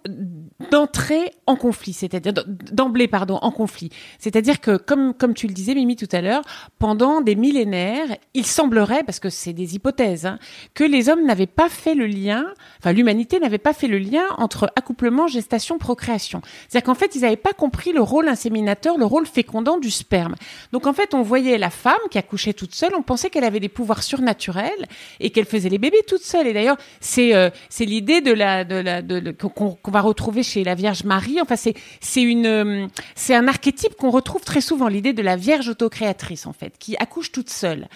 d'entrée 0.71 1.31
en 1.45 1.55
conflit, 1.55 1.93
c'est-à-dire 1.93 2.33
d'emblée, 2.71 3.07
pardon, 3.07 3.37
en 3.43 3.51
conflit. 3.51 3.89
C'est-à-dire 4.17 4.59
que, 4.59 4.75
comme 4.77 5.13
comme 5.13 5.33
tu 5.35 5.47
le 5.47 5.53
disais, 5.53 5.75
Mimi 5.75 5.95
tout 5.95 6.07
à 6.11 6.21
l'heure, 6.21 6.41
pendant 6.79 7.21
des 7.21 7.35
millénaires, 7.35 8.07
il 8.33 8.45
semblerait, 8.45 9.03
parce 9.03 9.19
que 9.19 9.29
c'est 9.29 9.53
des 9.53 9.75
hypothèses, 9.75 10.25
hein, 10.25 10.39
que 10.73 10.83
les 10.83 11.09
hommes 11.09 11.25
n'avaient 11.25 11.45
pas 11.45 11.69
fait 11.69 11.93
le 11.93 12.07
lien, 12.07 12.45
enfin 12.79 12.91
l'humanité 12.91 13.39
n'avait 13.39 13.59
pas 13.59 13.73
fait 13.73 13.87
le 13.87 13.99
lien 13.99 14.23
entre 14.39 14.71
accouplement, 14.75 15.27
gestation, 15.27 15.77
procréation. 15.77 16.41
C'est-à-dire 16.67 16.85
qu'en 16.87 16.95
fait, 16.95 17.15
ils 17.15 17.21
n'avaient 17.21 17.35
pas 17.35 17.53
compris 17.53 17.93
le 17.93 18.01
rôle 18.01 18.27
inséminateur, 18.27 18.97
le 18.97 19.05
rôle 19.05 19.27
fécondant 19.27 19.77
du 19.77 19.91
sperme. 19.91 20.33
Donc 20.71 20.87
en 20.87 20.93
fait, 20.93 21.13
on 21.13 21.21
voyait 21.21 21.59
la 21.59 21.69
femme 21.69 21.95
qui 22.09 22.17
accouchait 22.17 22.53
toute 22.53 22.73
seule, 22.73 22.95
on 22.95 23.03
pensait 23.03 23.29
qu'elle 23.29 23.43
avait 23.43 23.59
des 23.59 23.69
pouvoirs 23.69 24.01
surnaturels 24.01 24.87
et 25.19 25.29
qu'elle 25.29 25.45
faisait 25.45 25.69
les 25.69 25.77
bébés 25.77 26.01
toute 26.07 26.23
seule. 26.23 26.47
Et 26.47 26.53
d'ailleurs, 26.53 26.77
c'est 26.99 27.35
euh, 27.35 27.51
c'est 27.69 27.85
l'idée 27.85 28.21
de 28.21 28.31
la 28.33 28.63
de 28.63 28.75
la 28.75 29.03
de, 29.03 29.19
de- 29.19 29.31
qu'on 29.31 29.77
va 29.91 30.01
retrouver 30.01 30.43
chez 30.47 30.63
la 30.63 30.75
Vierge 30.75 31.03
Marie. 31.03 31.39
Enfin, 31.41 31.55
c'est 31.55 31.75
c'est 31.99 32.23
une 32.23 32.47
euh, 32.47 32.87
c'est 33.15 33.35
un 33.35 33.47
archétype 33.47 33.95
qu'on 33.95 34.09
retrouve 34.09 34.41
très 34.41 34.61
souvent, 34.61 34.87
l'idée 34.87 35.13
de 35.13 35.21
la 35.21 35.35
Vierge 35.35 35.69
autocréatrice 35.69 36.45
en 36.47 36.53
fait, 36.53 36.73
qui 36.79 36.95
accouche 36.97 37.31
toute 37.31 37.49
seule. 37.49 37.87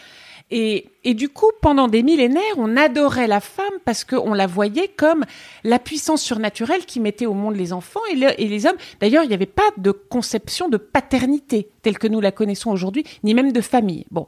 Et, 0.54 0.90
et 1.06 1.14
du 1.14 1.30
coup, 1.30 1.50
pendant 1.62 1.88
des 1.88 2.04
millénaires, 2.04 2.58
on 2.58 2.76
adorait 2.76 3.28
la 3.28 3.40
femme 3.40 3.78
parce 3.86 4.04
qu'on 4.04 4.34
la 4.34 4.48
voyait 4.48 4.90
comme 4.90 5.24
la 5.64 5.80
puissance 5.80 6.22
surnaturelle 6.22 6.86
qui 6.86 7.00
mettait 7.00 7.26
au 7.26 7.34
monde 7.34 7.56
les 7.56 7.72
enfants 7.72 8.02
et, 8.12 8.20
et 8.38 8.48
les 8.50 8.66
hommes. 8.66 8.76
D'ailleurs, 9.00 9.24
il 9.24 9.30
n'y 9.30 9.34
avait 9.34 9.46
pas 9.46 9.70
de 9.78 9.92
conception 9.92 10.68
de 10.68 10.76
paternité 10.76 11.70
telle 11.84 11.98
que 11.98 12.08
nous 12.08 12.20
la 12.20 12.34
connaissons 12.34 12.70
aujourd'hui, 12.70 13.06
ni 13.24 13.34
même 13.34 13.54
de 13.54 13.62
famille. 13.62 14.06
Bon. 14.12 14.26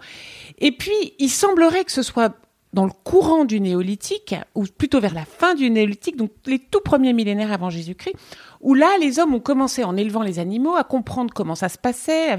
Et 0.59 0.71
puis, 0.71 1.13
il 1.19 1.29
semblerait 1.29 1.83
que 1.83 1.91
ce 1.91 2.03
soit 2.03 2.33
dans 2.73 2.85
le 2.85 2.91
courant 3.03 3.45
du 3.45 3.61
néolithique, 3.61 4.35
ou 4.55 4.65
plutôt 4.65 4.99
vers 4.99 5.13
la 5.13 5.25
fin 5.25 5.53
du 5.53 5.69
néolithique, 5.69 6.17
donc 6.17 6.31
les 6.47 6.59
tout 6.59 6.81
premiers 6.81 7.13
millénaires 7.13 7.51
avant 7.51 7.69
Jésus-Christ, 7.69 8.15
où 8.61 8.73
là, 8.73 8.89
les 8.99 9.19
hommes 9.19 9.35
ont 9.35 9.39
commencé 9.39 9.83
en 9.83 9.95
élevant 9.95 10.23
les 10.23 10.39
animaux 10.39 10.75
à 10.75 10.83
comprendre 10.83 11.33
comment 11.33 11.55
ça 11.55 11.69
se 11.69 11.77
passait, 11.77 12.35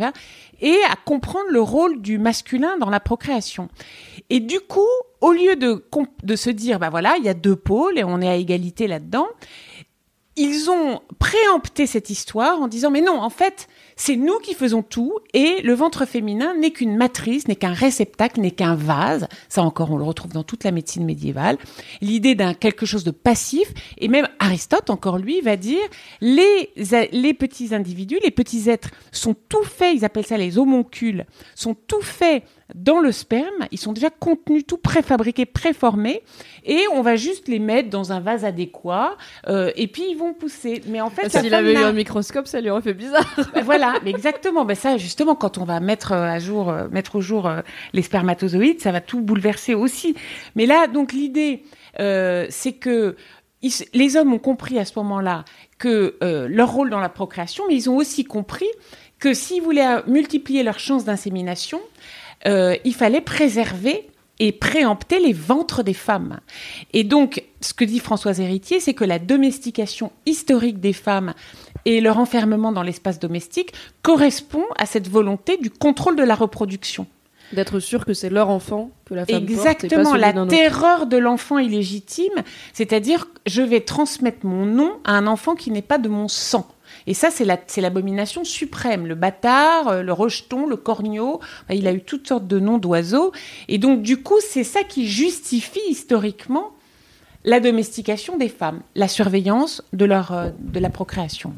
et 0.60 0.76
à 0.90 0.96
comprendre 1.04 1.46
le 1.50 1.60
rôle 1.60 2.02
du 2.02 2.18
masculin 2.18 2.76
dans 2.78 2.90
la 2.90 3.00
procréation. 3.00 3.68
Et 4.28 4.40
du 4.40 4.58
coup, 4.60 4.80
au 5.20 5.32
lieu 5.32 5.54
de 5.56 6.36
se 6.36 6.50
dire, 6.50 6.78
bah 6.78 6.90
voilà, 6.90 7.16
il 7.18 7.24
y 7.24 7.28
a 7.28 7.34
deux 7.34 7.56
pôles 7.56 7.98
et 7.98 8.04
on 8.04 8.20
est 8.20 8.28
à 8.28 8.36
égalité 8.36 8.86
là-dedans, 8.86 9.28
ils 10.36 10.68
ont 10.68 11.00
préempté 11.20 11.86
cette 11.86 12.10
histoire 12.10 12.60
en 12.60 12.66
disant, 12.66 12.90
mais 12.90 13.02
non, 13.02 13.20
en 13.20 13.30
fait, 13.30 13.68
c'est 13.96 14.16
nous 14.16 14.38
qui 14.38 14.54
faisons 14.54 14.82
tout 14.82 15.18
et 15.32 15.60
le 15.62 15.74
ventre 15.74 16.04
féminin 16.06 16.54
n'est 16.54 16.70
qu'une 16.70 16.96
matrice, 16.96 17.48
n'est 17.48 17.56
qu'un 17.56 17.72
réceptacle, 17.72 18.40
n'est 18.40 18.50
qu'un 18.50 18.74
vase. 18.74 19.28
Ça 19.48 19.62
encore, 19.62 19.90
on 19.90 19.96
le 19.96 20.04
retrouve 20.04 20.32
dans 20.32 20.42
toute 20.42 20.64
la 20.64 20.70
médecine 20.70 21.04
médiévale. 21.04 21.58
L'idée 22.00 22.34
d'un 22.34 22.54
quelque 22.54 22.86
chose 22.86 23.04
de 23.04 23.10
passif 23.10 23.72
et 23.98 24.08
même 24.08 24.28
Aristote, 24.38 24.90
encore 24.90 25.18
lui, 25.18 25.40
va 25.40 25.56
dire 25.56 25.82
les, 26.20 26.70
petits 27.34 27.74
individus, 27.74 28.18
les 28.22 28.30
petits 28.30 28.68
êtres 28.68 28.90
sont 29.12 29.34
tout 29.48 29.64
faits, 29.64 29.94
ils 29.96 30.04
appellent 30.04 30.26
ça 30.26 30.36
les 30.36 30.58
homoncules, 30.58 31.26
sont 31.54 31.74
tout 31.74 32.02
faits 32.02 32.44
dans 32.74 32.98
le 32.98 33.12
sperme, 33.12 33.66
ils 33.72 33.78
sont 33.78 33.92
déjà 33.92 34.08
contenus, 34.08 34.64
tout 34.66 34.78
préfabriqués, 34.78 35.44
préformés, 35.44 36.22
et 36.64 36.80
on 36.92 37.02
va 37.02 37.16
juste 37.16 37.48
les 37.48 37.58
mettre 37.58 37.90
dans 37.90 38.12
un 38.12 38.20
vase 38.20 38.44
adéquat, 38.44 39.16
euh, 39.48 39.70
et 39.76 39.86
puis 39.86 40.04
ils 40.10 40.16
vont 40.16 40.32
pousser. 40.32 40.82
Mais 40.88 41.00
en 41.00 41.10
fait, 41.10 41.28
s'il 41.28 41.54
avait 41.54 41.74
eu 41.74 41.76
un 41.76 41.92
microscope, 41.92 42.46
ça 42.46 42.60
lui 42.60 42.70
aurait 42.70 42.82
fait 42.82 42.94
bizarre. 42.94 43.26
Ben 43.54 43.62
voilà, 43.64 43.94
mais 44.02 44.10
exactement. 44.10 44.64
Ben 44.64 44.74
ça, 44.74 44.96
justement, 44.96 45.34
quand 45.34 45.58
on 45.58 45.64
va 45.64 45.80
mettre 45.80 46.12
euh, 46.12 46.24
à 46.24 46.38
jour, 46.38 46.70
euh, 46.70 46.88
mettre 46.90 47.16
au 47.16 47.20
jour 47.20 47.50
les 47.92 48.02
spermatozoïdes, 48.02 48.80
ça 48.80 48.92
va 48.92 49.00
tout 49.00 49.20
bouleverser 49.20 49.74
aussi. 49.74 50.14
Mais 50.54 50.64
là, 50.64 50.86
donc 50.86 51.12
l'idée, 51.12 51.64
c'est 51.98 52.72
que 52.72 53.16
les 53.92 54.16
hommes 54.16 54.32
ont 54.32 54.38
compris 54.38 54.78
à 54.78 54.84
ce 54.84 54.98
moment-là 54.98 55.44
que 55.78 56.16
leur 56.20 56.72
rôle 56.72 56.90
dans 56.90 57.00
la 57.00 57.08
procréation, 57.08 57.64
mais 57.68 57.74
ils 57.74 57.90
ont 57.90 57.96
aussi 57.96 58.24
compris 58.24 58.68
que 59.18 59.32
s'ils 59.32 59.62
voulaient 59.62 60.02
multiplier 60.06 60.62
leurs 60.62 60.78
chances 60.78 61.04
d'insémination, 61.04 61.80
euh, 62.46 62.76
il 62.84 62.94
fallait 62.94 63.20
préserver 63.20 64.08
et 64.40 64.52
préempter 64.52 65.20
les 65.20 65.32
ventres 65.32 65.84
des 65.84 65.94
femmes. 65.94 66.40
Et 66.92 67.04
donc, 67.04 67.44
ce 67.60 67.72
que 67.72 67.84
dit 67.84 68.00
Françoise 68.00 68.40
Héritier, 68.40 68.80
c'est 68.80 68.94
que 68.94 69.04
la 69.04 69.18
domestication 69.18 70.10
historique 70.26 70.80
des 70.80 70.92
femmes 70.92 71.34
et 71.84 72.00
leur 72.00 72.18
enfermement 72.18 72.72
dans 72.72 72.82
l'espace 72.82 73.20
domestique 73.20 73.72
correspond 74.02 74.64
à 74.76 74.86
cette 74.86 75.08
volonté 75.08 75.56
du 75.56 75.70
contrôle 75.70 76.16
de 76.16 76.24
la 76.24 76.34
reproduction. 76.34 77.06
D'être 77.52 77.78
sûr 77.78 78.04
que 78.04 78.14
c'est 78.14 78.30
leur 78.30 78.48
enfant 78.48 78.90
que 79.04 79.14
la 79.14 79.26
femme 79.26 79.42
Exactement, 79.42 80.02
porte 80.02 80.18
la 80.18 80.46
terreur 80.46 81.06
de 81.06 81.18
l'enfant 81.18 81.58
illégitime, 81.58 82.42
c'est-à-dire 82.72 83.28
je 83.46 83.62
vais 83.62 83.80
transmettre 83.80 84.44
mon 84.46 84.66
nom 84.66 84.94
à 85.04 85.12
un 85.12 85.26
enfant 85.26 85.54
qui 85.54 85.70
n'est 85.70 85.82
pas 85.82 85.98
de 85.98 86.08
mon 86.08 86.26
sang. 86.26 86.66
Et 87.06 87.14
ça, 87.14 87.28
c'est 87.30 87.80
l'abomination 87.80 88.44
suprême. 88.44 89.06
Le 89.06 89.14
bâtard, 89.14 89.88
euh, 89.88 90.02
le 90.02 90.12
rejeton, 90.12 90.66
le 90.66 90.76
corneau, 90.76 91.40
il 91.70 91.86
a 91.86 91.92
eu 91.92 92.00
toutes 92.00 92.26
sortes 92.28 92.46
de 92.46 92.58
noms 92.58 92.78
d'oiseaux. 92.78 93.32
Et 93.68 93.78
donc, 93.78 94.02
du 94.02 94.22
coup, 94.22 94.38
c'est 94.40 94.64
ça 94.64 94.82
qui 94.82 95.06
justifie 95.06 95.80
historiquement 95.88 96.72
la 97.44 97.60
domestication 97.60 98.38
des 98.38 98.48
femmes, 98.48 98.80
la 98.94 99.08
surveillance 99.08 99.82
de, 99.92 100.06
leur, 100.06 100.32
euh, 100.32 100.48
de 100.58 100.80
la 100.80 100.88
procréation. 100.88 101.52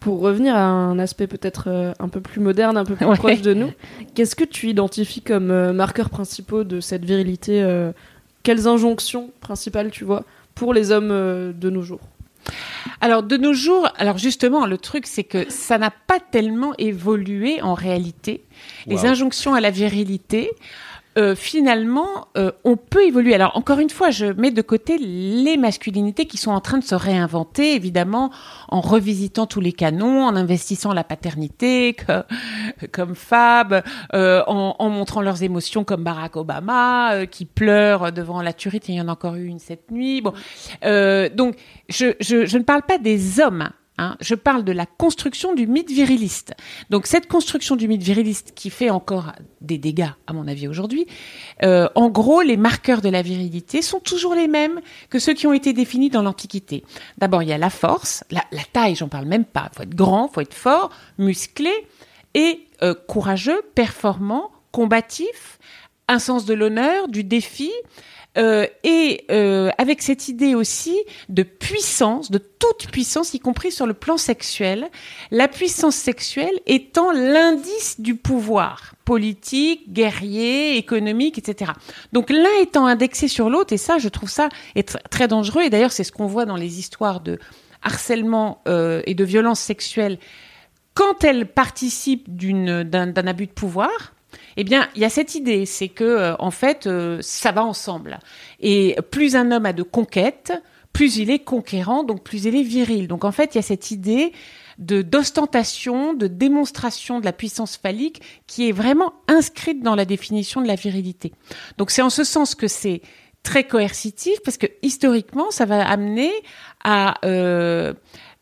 Pour 0.00 0.20
revenir 0.20 0.56
à 0.56 0.64
un 0.64 0.98
aspect 0.98 1.28
peut-être 1.28 1.68
euh, 1.68 1.92
un 2.00 2.08
peu 2.08 2.20
plus 2.20 2.40
moderne, 2.40 2.76
un 2.76 2.84
peu 2.84 2.96
plus 2.96 3.06
proche 3.14 3.40
de 3.40 3.54
nous, 3.54 3.70
qu'est-ce 4.14 4.34
que 4.34 4.44
tu 4.44 4.68
identifies 4.68 5.22
comme 5.22 5.72
marqueurs 5.72 6.10
principaux 6.10 6.64
de 6.64 6.80
cette 6.80 7.04
virilité 7.04 7.64
Quelles 8.42 8.66
injonctions 8.66 9.30
principales 9.40 9.92
tu 9.92 10.04
vois 10.04 10.24
pour 10.56 10.74
les 10.74 10.90
hommes 10.90 11.08
de 11.08 11.70
nos 11.70 11.82
jours? 11.82 12.00
Alors 13.00 13.22
de 13.22 13.36
nos 13.36 13.52
jours, 13.52 13.88
alors 13.96 14.18
justement, 14.18 14.66
le 14.66 14.78
truc 14.78 15.06
c'est 15.06 15.24
que 15.24 15.50
ça 15.50 15.78
n'a 15.78 15.90
pas 15.90 16.20
tellement 16.20 16.74
évolué 16.78 17.60
en 17.62 17.74
réalité. 17.74 18.44
Les 18.86 19.04
injonctions 19.06 19.54
à 19.54 19.60
la 19.60 19.70
virilité, 19.70 20.50
euh, 21.16 21.34
finalement, 21.34 22.28
euh, 22.36 22.50
on 22.64 22.76
peut 22.76 23.04
évoluer. 23.04 23.34
Alors, 23.34 23.56
encore 23.56 23.78
une 23.78 23.90
fois, 23.90 24.10
je 24.10 24.26
mets 24.26 24.50
de 24.50 24.62
côté 24.62 24.98
les 24.98 25.56
masculinités 25.56 26.26
qui 26.26 26.36
sont 26.36 26.50
en 26.50 26.60
train 26.60 26.78
de 26.78 26.84
se 26.84 26.94
réinventer, 26.94 27.74
évidemment, 27.74 28.30
en 28.68 28.80
revisitant 28.80 29.46
tous 29.46 29.60
les 29.60 29.72
canons, 29.72 30.24
en 30.24 30.34
investissant 30.34 30.92
la 30.92 31.04
paternité, 31.04 31.96
comme 32.92 33.14
Fab, 33.14 33.82
euh, 34.14 34.42
en, 34.46 34.90
montrant 34.90 35.22
leurs 35.22 35.42
émotions, 35.42 35.84
comme 35.84 36.02
Barack 36.02 36.36
Obama, 36.36 37.26
qui 37.26 37.44
pleure 37.44 38.12
devant 38.12 38.42
la 38.42 38.52
turite. 38.52 38.88
Il 38.88 38.96
y 38.96 39.00
en 39.00 39.08
a 39.08 39.12
encore 39.12 39.36
eu 39.36 39.46
une 39.46 39.58
cette 39.58 39.90
nuit. 39.90 40.20
Bon, 40.20 40.32
donc, 40.82 41.56
je, 41.88 42.12
je 42.20 42.58
ne 42.58 42.62
parle 42.62 42.82
pas 42.82 42.98
des 42.98 43.40
hommes 43.40 43.70
Hein, 43.96 44.16
je 44.20 44.34
parle 44.34 44.64
de 44.64 44.72
la 44.72 44.86
construction 44.86 45.54
du 45.54 45.68
mythe 45.68 45.90
viriliste. 45.90 46.54
Donc 46.90 47.06
cette 47.06 47.28
construction 47.28 47.76
du 47.76 47.86
mythe 47.86 48.02
viriliste 48.02 48.52
qui 48.56 48.68
fait 48.68 48.90
encore 48.90 49.32
des 49.60 49.78
dégâts, 49.78 50.10
à 50.26 50.32
mon 50.32 50.48
avis, 50.48 50.66
aujourd'hui, 50.66 51.06
euh, 51.62 51.88
en 51.94 52.10
gros, 52.10 52.40
les 52.40 52.56
marqueurs 52.56 53.02
de 53.02 53.08
la 53.08 53.22
virilité 53.22 53.82
sont 53.82 54.00
toujours 54.00 54.34
les 54.34 54.48
mêmes 54.48 54.80
que 55.10 55.20
ceux 55.20 55.32
qui 55.32 55.46
ont 55.46 55.52
été 55.52 55.72
définis 55.72 56.10
dans 56.10 56.22
l'Antiquité. 56.22 56.82
D'abord, 57.18 57.44
il 57.44 57.48
y 57.48 57.52
a 57.52 57.58
la 57.58 57.70
force, 57.70 58.24
la, 58.32 58.42
taille, 58.72 58.96
j'en 58.96 59.08
parle 59.08 59.26
même 59.26 59.44
pas. 59.44 59.70
Faut 59.76 59.84
être 59.84 59.94
grand, 59.94 60.26
faut 60.26 60.40
être 60.40 60.54
fort, 60.54 60.90
musclé 61.18 61.70
et 62.34 62.66
euh, 62.82 62.94
courageux, 62.94 63.62
performant, 63.76 64.50
combatif, 64.72 65.60
un 66.08 66.18
sens 66.18 66.46
de 66.46 66.54
l'honneur, 66.54 67.06
du 67.06 67.22
défi, 67.22 67.70
euh, 68.36 68.66
et 68.82 69.24
euh, 69.30 69.70
avec 69.78 70.02
cette 70.02 70.28
idée 70.28 70.54
aussi 70.54 70.98
de 71.28 71.42
puissance, 71.42 72.30
de 72.30 72.38
toute 72.38 72.90
puissance, 72.90 73.34
y 73.34 73.38
compris 73.38 73.70
sur 73.70 73.86
le 73.86 73.94
plan 73.94 74.16
sexuel, 74.16 74.88
la 75.30 75.48
puissance 75.48 75.94
sexuelle 75.94 76.54
étant 76.66 77.12
l'indice 77.12 78.00
du 78.00 78.16
pouvoir 78.16 78.94
politique, 79.04 79.92
guerrier, 79.92 80.76
économique, 80.76 81.38
etc. 81.38 81.72
Donc 82.12 82.30
l'un 82.30 82.60
étant 82.60 82.86
indexé 82.86 83.28
sur 83.28 83.50
l'autre, 83.50 83.72
et 83.72 83.78
ça, 83.78 83.98
je 83.98 84.08
trouve 84.08 84.30
ça 84.30 84.48
être 84.74 84.98
très 85.10 85.28
dangereux. 85.28 85.62
Et 85.62 85.70
d'ailleurs, 85.70 85.92
c'est 85.92 86.04
ce 86.04 86.12
qu'on 86.12 86.26
voit 86.26 86.46
dans 86.46 86.56
les 86.56 86.78
histoires 86.78 87.20
de 87.20 87.38
harcèlement 87.82 88.62
euh, 88.66 89.02
et 89.06 89.14
de 89.14 89.24
violence 89.24 89.60
sexuelle 89.60 90.18
quand 90.94 91.24
elles 91.24 91.46
participent 91.46 92.34
d'un 92.34 93.26
abus 93.26 93.46
de 93.46 93.52
pouvoir 93.52 94.14
eh 94.56 94.64
bien, 94.64 94.88
il 94.94 95.02
y 95.02 95.04
a 95.04 95.10
cette 95.10 95.34
idée, 95.34 95.66
c'est 95.66 95.88
que 95.88 96.04
euh, 96.04 96.36
en 96.38 96.50
fait, 96.50 96.86
euh, 96.86 97.18
ça 97.20 97.52
va 97.52 97.64
ensemble. 97.64 98.18
Et 98.60 98.96
plus 99.10 99.36
un 99.36 99.50
homme 99.50 99.66
a 99.66 99.72
de 99.72 99.82
conquêtes, 99.82 100.52
plus 100.92 101.16
il 101.16 101.30
est 101.30 101.40
conquérant, 101.40 102.04
donc 102.04 102.22
plus 102.22 102.44
il 102.44 102.54
est 102.54 102.62
viril. 102.62 103.08
Donc 103.08 103.24
en 103.24 103.32
fait, 103.32 103.54
il 103.54 103.56
y 103.56 103.58
a 103.58 103.62
cette 103.62 103.90
idée 103.90 104.32
de 104.78 105.02
d'ostentation, 105.02 106.14
de 106.14 106.26
démonstration 106.26 107.20
de 107.20 107.24
la 107.24 107.32
puissance 107.32 107.76
phallique 107.76 108.22
qui 108.46 108.68
est 108.68 108.72
vraiment 108.72 109.12
inscrite 109.28 109.82
dans 109.82 109.94
la 109.94 110.04
définition 110.04 110.60
de 110.60 110.68
la 110.68 110.74
virilité. 110.76 111.32
Donc 111.78 111.90
c'est 111.90 112.02
en 112.02 112.10
ce 112.10 112.24
sens 112.24 112.54
que 112.54 112.68
c'est 112.68 113.02
très 113.42 113.64
coercitif 113.64 114.38
parce 114.44 114.56
que 114.56 114.66
historiquement, 114.82 115.50
ça 115.50 115.64
va 115.64 115.86
amener 115.86 116.32
à 116.82 117.18
euh, 117.24 117.92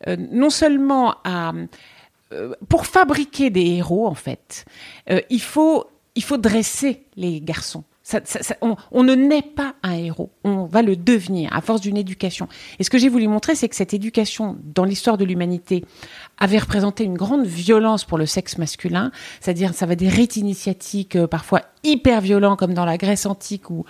non 0.07 0.49
seulement 0.49 1.15
à 1.23 1.53
pour 2.67 2.87
fabriquer 2.87 3.51
des 3.51 3.75
héros, 3.75 4.07
en 4.07 4.15
fait, 4.15 4.65
il 5.29 5.41
faut 5.41 5.85
il 6.15 6.23
faut 6.23 6.37
dresser 6.37 7.05
les 7.15 7.41
garçons. 7.41 7.83
on, 8.91 9.03
ne 9.03 9.15
naît 9.15 9.41
pas 9.41 9.75
un 9.81 9.93
héros, 9.93 10.31
on 10.43 10.65
va 10.65 10.81
le 10.81 10.95
devenir 10.95 11.49
à 11.55 11.61
force 11.61 11.81
d'une 11.81 11.97
éducation. 11.97 12.47
Et 12.79 12.83
ce 12.83 12.89
que 12.89 12.97
j'ai 12.97 13.09
voulu 13.09 13.27
montrer, 13.27 13.55
c'est 13.55 13.69
que 13.69 13.75
cette 13.75 13.93
éducation, 13.93 14.57
dans 14.63 14.83
l'histoire 14.83 15.17
de 15.17 15.25
l'humanité, 15.25 15.85
avait 16.37 16.59
représenté 16.59 17.05
une 17.05 17.15
grande 17.15 17.45
violence 17.45 18.03
pour 18.03 18.17
le 18.17 18.25
sexe 18.25 18.57
masculin, 18.57 19.11
c'est-à-dire 19.39 19.73
ça 19.73 19.85
va 19.85 19.95
des 19.95 20.09
rites 20.09 20.35
initiatiques 20.35 21.15
euh, 21.15 21.27
parfois 21.27 21.61
hyper 21.83 22.21
violents, 22.21 22.55
comme 22.57 22.73
dans 22.73 22.85
la 22.85 22.97
Grèce 22.97 23.25
antique, 23.25 23.69
où 23.69 23.85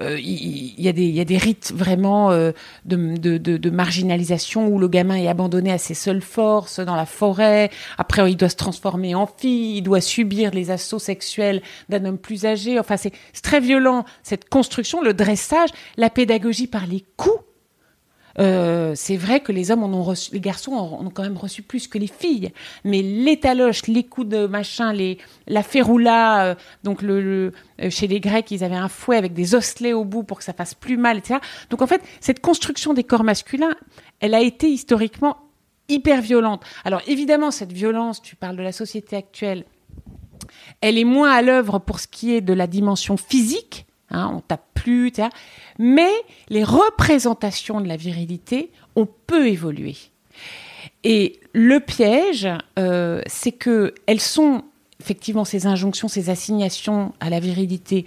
euh, 0.00 0.18
il 0.18 0.80
y, 0.80 0.88
a 0.88 0.92
des, 0.92 1.06
y 1.06 1.20
a 1.20 1.24
des 1.24 1.36
rites 1.36 1.72
vraiment 1.74 2.30
euh, 2.30 2.52
de, 2.86 2.96
de, 3.16 3.36
de, 3.36 3.58
de, 3.58 3.70
marginalisation 3.70 4.68
où 4.68 4.78
le 4.78 4.88
gamin 4.88 5.16
est 5.16 5.28
abandonné 5.28 5.70
à 5.70 5.76
ses 5.76 5.92
seules 5.92 6.22
forces 6.22 6.80
dans 6.80 6.96
la 6.96 7.04
forêt. 7.04 7.70
Après, 7.98 8.30
il 8.30 8.36
doit 8.36 8.48
se 8.48 8.56
transformer 8.56 9.14
en 9.14 9.26
fille, 9.26 9.76
il 9.76 9.82
doit 9.82 10.00
subir 10.00 10.50
les 10.50 10.70
assauts 10.70 10.98
sexuels 10.98 11.60
d'un 11.90 12.04
homme 12.06 12.18
plus 12.18 12.46
âgé. 12.46 12.78
Enfin, 12.78 12.96
c'est 12.96 13.12
très 13.42 13.60
violent 13.60 14.04
cette 14.22 14.48
construction, 14.48 15.02
le 15.02 15.12
dressage, 15.12 15.70
la 15.98 16.08
pédagogie 16.08 16.68
par 16.68 16.86
les 16.86 17.04
coups 17.18 17.42
euh, 18.38 18.92
c'est 18.94 19.16
vrai 19.16 19.40
que 19.40 19.52
les 19.52 19.70
hommes 19.70 19.82
en 19.82 19.88
ont 19.88 20.02
reçu, 20.02 20.32
les 20.32 20.40
garçons 20.40 20.72
en 20.72 21.06
ont 21.06 21.10
quand 21.10 21.22
même 21.22 21.36
reçu 21.36 21.62
plus 21.62 21.86
que 21.86 21.98
les 21.98 22.06
filles. 22.06 22.52
Mais 22.84 23.02
les 23.02 23.38
taloches, 23.38 23.86
les 23.86 24.04
coups 24.04 24.28
de 24.28 24.46
machin, 24.46 24.94
la 25.46 25.62
féroula, 25.62 26.44
euh, 26.44 26.54
donc 26.84 27.02
le, 27.02 27.52
euh, 27.80 27.90
chez 27.90 28.06
les 28.06 28.20
Grecs, 28.20 28.50
ils 28.50 28.64
avaient 28.64 28.74
un 28.74 28.88
fouet 28.88 29.16
avec 29.16 29.32
des 29.34 29.54
osselets 29.54 29.92
au 29.92 30.04
bout 30.04 30.22
pour 30.22 30.38
que 30.38 30.44
ça 30.44 30.52
fasse 30.52 30.74
plus 30.74 30.96
mal, 30.96 31.18
etc. 31.18 31.40
Donc 31.70 31.82
en 31.82 31.86
fait, 31.86 32.02
cette 32.20 32.40
construction 32.40 32.94
des 32.94 33.04
corps 33.04 33.24
masculins, 33.24 33.74
elle 34.20 34.34
a 34.34 34.40
été 34.40 34.68
historiquement 34.68 35.36
hyper 35.88 36.22
violente. 36.22 36.62
Alors 36.84 37.02
évidemment, 37.06 37.50
cette 37.50 37.72
violence, 37.72 38.22
tu 38.22 38.36
parles 38.36 38.56
de 38.56 38.62
la 38.62 38.72
société 38.72 39.16
actuelle, 39.16 39.64
elle 40.80 40.98
est 40.98 41.04
moins 41.04 41.30
à 41.30 41.42
l'œuvre 41.42 41.78
pour 41.78 42.00
ce 42.00 42.08
qui 42.08 42.34
est 42.34 42.40
de 42.40 42.52
la 42.52 42.66
dimension 42.66 43.16
physique, 43.16 43.86
Hein, 44.12 44.30
on 44.34 44.40
tape 44.40 44.66
plus. 44.74 45.12
Mais 45.78 46.10
les 46.48 46.64
représentations 46.64 47.80
de 47.80 47.88
la 47.88 47.96
virilité 47.96 48.70
ont 48.94 49.08
peu 49.26 49.48
évolué. 49.48 49.96
Et 51.04 51.40
le 51.52 51.80
piège, 51.80 52.48
euh, 52.78 53.22
c'est 53.26 53.52
que 53.52 53.94
elles 54.06 54.20
sont 54.20 54.62
effectivement 55.00 55.44
ces 55.44 55.66
injonctions, 55.66 56.08
ces 56.08 56.30
assignations 56.30 57.12
à 57.20 57.28
la 57.28 57.40
virilité. 57.40 58.06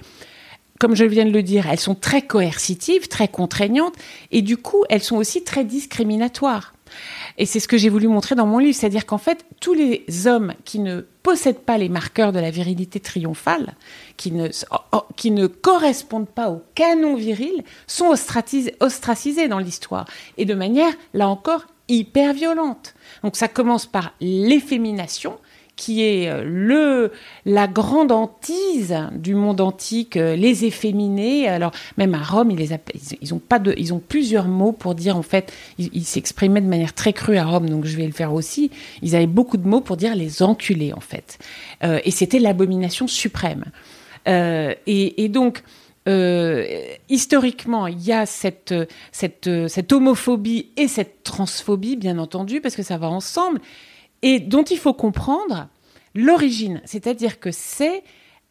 Comme 0.79 0.95
je 0.95 1.05
viens 1.05 1.25
de 1.25 1.31
le 1.31 1.43
dire, 1.43 1.67
elles 1.69 1.79
sont 1.79 1.95
très 1.95 2.21
coercitives, 2.21 3.07
très 3.07 3.27
contraignantes, 3.27 3.95
et 4.31 4.41
du 4.41 4.57
coup, 4.57 4.83
elles 4.89 5.03
sont 5.03 5.17
aussi 5.17 5.43
très 5.43 5.65
discriminatoires. 5.65 6.74
Et 7.37 7.45
c'est 7.45 7.59
ce 7.59 7.67
que 7.67 7.77
j'ai 7.77 7.89
voulu 7.89 8.07
montrer 8.07 8.35
dans 8.35 8.45
mon 8.45 8.59
livre, 8.59 8.75
c'est-à-dire 8.77 9.05
qu'en 9.05 9.17
fait, 9.17 9.45
tous 9.59 9.73
les 9.73 10.05
hommes 10.25 10.53
qui 10.63 10.79
ne 10.79 11.01
possèdent 11.23 11.59
pas 11.59 11.77
les 11.77 11.89
marqueurs 11.89 12.31
de 12.31 12.39
la 12.39 12.51
virilité 12.51 12.99
triomphale, 12.99 13.73
qui 14.17 14.31
ne, 14.31 14.49
oh, 14.71 14.75
oh, 14.93 15.03
qui 15.15 15.31
ne 15.31 15.47
correspondent 15.47 16.29
pas 16.29 16.49
au 16.49 16.61
canon 16.75 17.15
viril, 17.15 17.63
sont 17.87 18.07
ostracisés, 18.07 18.75
ostracisés 18.79 19.47
dans 19.47 19.59
l'histoire. 19.59 20.05
Et 20.37 20.45
de 20.45 20.53
manière, 20.53 20.93
là 21.13 21.27
encore, 21.27 21.65
hyper 21.87 22.33
violente. 22.33 22.95
Donc 23.23 23.35
ça 23.35 23.47
commence 23.47 23.85
par 23.85 24.13
l'effémination, 24.19 25.37
qui 25.75 26.03
est 26.03 26.29
euh, 26.29 26.43
le 26.45 27.11
la 27.45 27.67
grande 27.67 28.11
hantise 28.11 28.95
du 29.13 29.35
monde 29.35 29.61
antique, 29.61 30.17
euh, 30.17 30.35
les 30.35 30.65
efféminés. 30.65 31.47
Alors 31.47 31.71
même 31.97 32.15
à 32.15 32.23
Rome, 32.23 32.51
ils 32.51 32.57
les 32.57 32.69
ils, 33.21 33.33
ont 33.33 33.39
pas 33.39 33.59
ils 33.77 33.93
ont 33.93 33.99
plusieurs 33.99 34.47
mots 34.47 34.71
pour 34.71 34.95
dire 34.95 35.17
en 35.17 35.21
fait, 35.21 35.51
ils 35.77 36.05
s'exprimaient 36.05 36.61
de 36.61 36.67
manière 36.67 36.93
très 36.93 37.13
crue 37.13 37.37
à 37.37 37.45
Rome, 37.45 37.69
donc 37.69 37.85
je 37.85 37.97
vais 37.97 38.05
le 38.05 38.13
faire 38.13 38.33
aussi. 38.33 38.71
Ils 39.01 39.15
avaient 39.15 39.27
beaucoup 39.27 39.57
de 39.57 39.67
mots 39.67 39.81
pour 39.81 39.97
dire 39.97 40.15
les 40.15 40.41
enculés 40.43 40.93
en 40.93 41.01
fait, 41.01 41.37
euh, 41.83 41.99
et 42.03 42.11
c'était 42.11 42.39
l'abomination 42.39 43.07
suprême. 43.07 43.65
et, 44.25 45.29
donc 45.29 45.63
historiquement, 47.09 47.87
il 47.87 48.01
y 48.01 48.11
a 48.11 48.25
cette, 48.27 48.75
cette, 49.11 49.49
cette 49.67 49.91
homophobie 49.91 50.69
et 50.77 50.87
cette 50.87 51.23
transphobie, 51.23 51.95
bien 51.95 52.19
entendu, 52.19 52.61
parce 52.61 52.75
que 52.75 52.83
ça 52.83 52.97
va 52.97 53.09
ensemble 53.09 53.59
et 54.21 54.39
dont 54.39 54.63
il 54.63 54.77
faut 54.77 54.93
comprendre 54.93 55.67
l'origine, 56.13 56.81
c'est-à-dire 56.85 57.39
que 57.39 57.51
c'est 57.51 58.03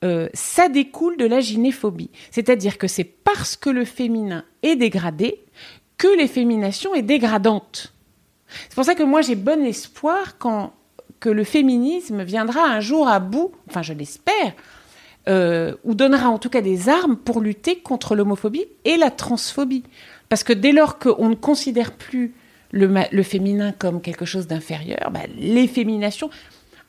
euh, 0.04 0.28
ça 0.34 0.68
découle 0.68 1.16
de 1.16 1.24
la 1.24 1.40
gynéphobie, 1.40 2.10
c'est-à-dire 2.30 2.76
que 2.76 2.86
c'est 2.86 3.04
parce 3.04 3.56
que 3.56 3.70
le 3.70 3.84
féminin 3.84 4.44
est 4.62 4.76
dégradé 4.76 5.40
que 5.96 6.08
l'effémination 6.18 6.94
est 6.94 7.02
dégradante. 7.02 7.94
C'est 8.68 8.74
pour 8.74 8.84
ça 8.84 8.94
que 8.94 9.02
moi 9.02 9.22
j'ai 9.22 9.34
bon 9.34 9.64
espoir 9.64 10.36
quand 10.38 10.74
que 11.20 11.30
le 11.30 11.44
féminisme 11.44 12.22
viendra 12.22 12.66
un 12.66 12.80
jour 12.80 13.08
à 13.08 13.18
bout, 13.18 13.52
enfin 13.70 13.80
je 13.80 13.94
l'espère, 13.94 14.52
euh, 15.26 15.74
ou 15.84 15.94
donnera 15.94 16.28
en 16.28 16.38
tout 16.38 16.50
cas 16.50 16.60
des 16.60 16.90
armes 16.90 17.16
pour 17.16 17.40
lutter 17.40 17.76
contre 17.76 18.14
l'homophobie 18.14 18.66
et 18.84 18.98
la 18.98 19.10
transphobie. 19.10 19.84
Parce 20.28 20.44
que 20.44 20.52
dès 20.52 20.72
lors 20.72 20.98
qu'on 20.98 21.30
ne 21.30 21.34
considère 21.34 21.92
plus 21.92 22.34
le, 22.74 23.22
féminin 23.22 23.72
comme 23.72 24.00
quelque 24.00 24.24
chose 24.24 24.46
d'inférieur, 24.46 25.10
bah, 25.12 25.20
l'effémination, 25.38 26.30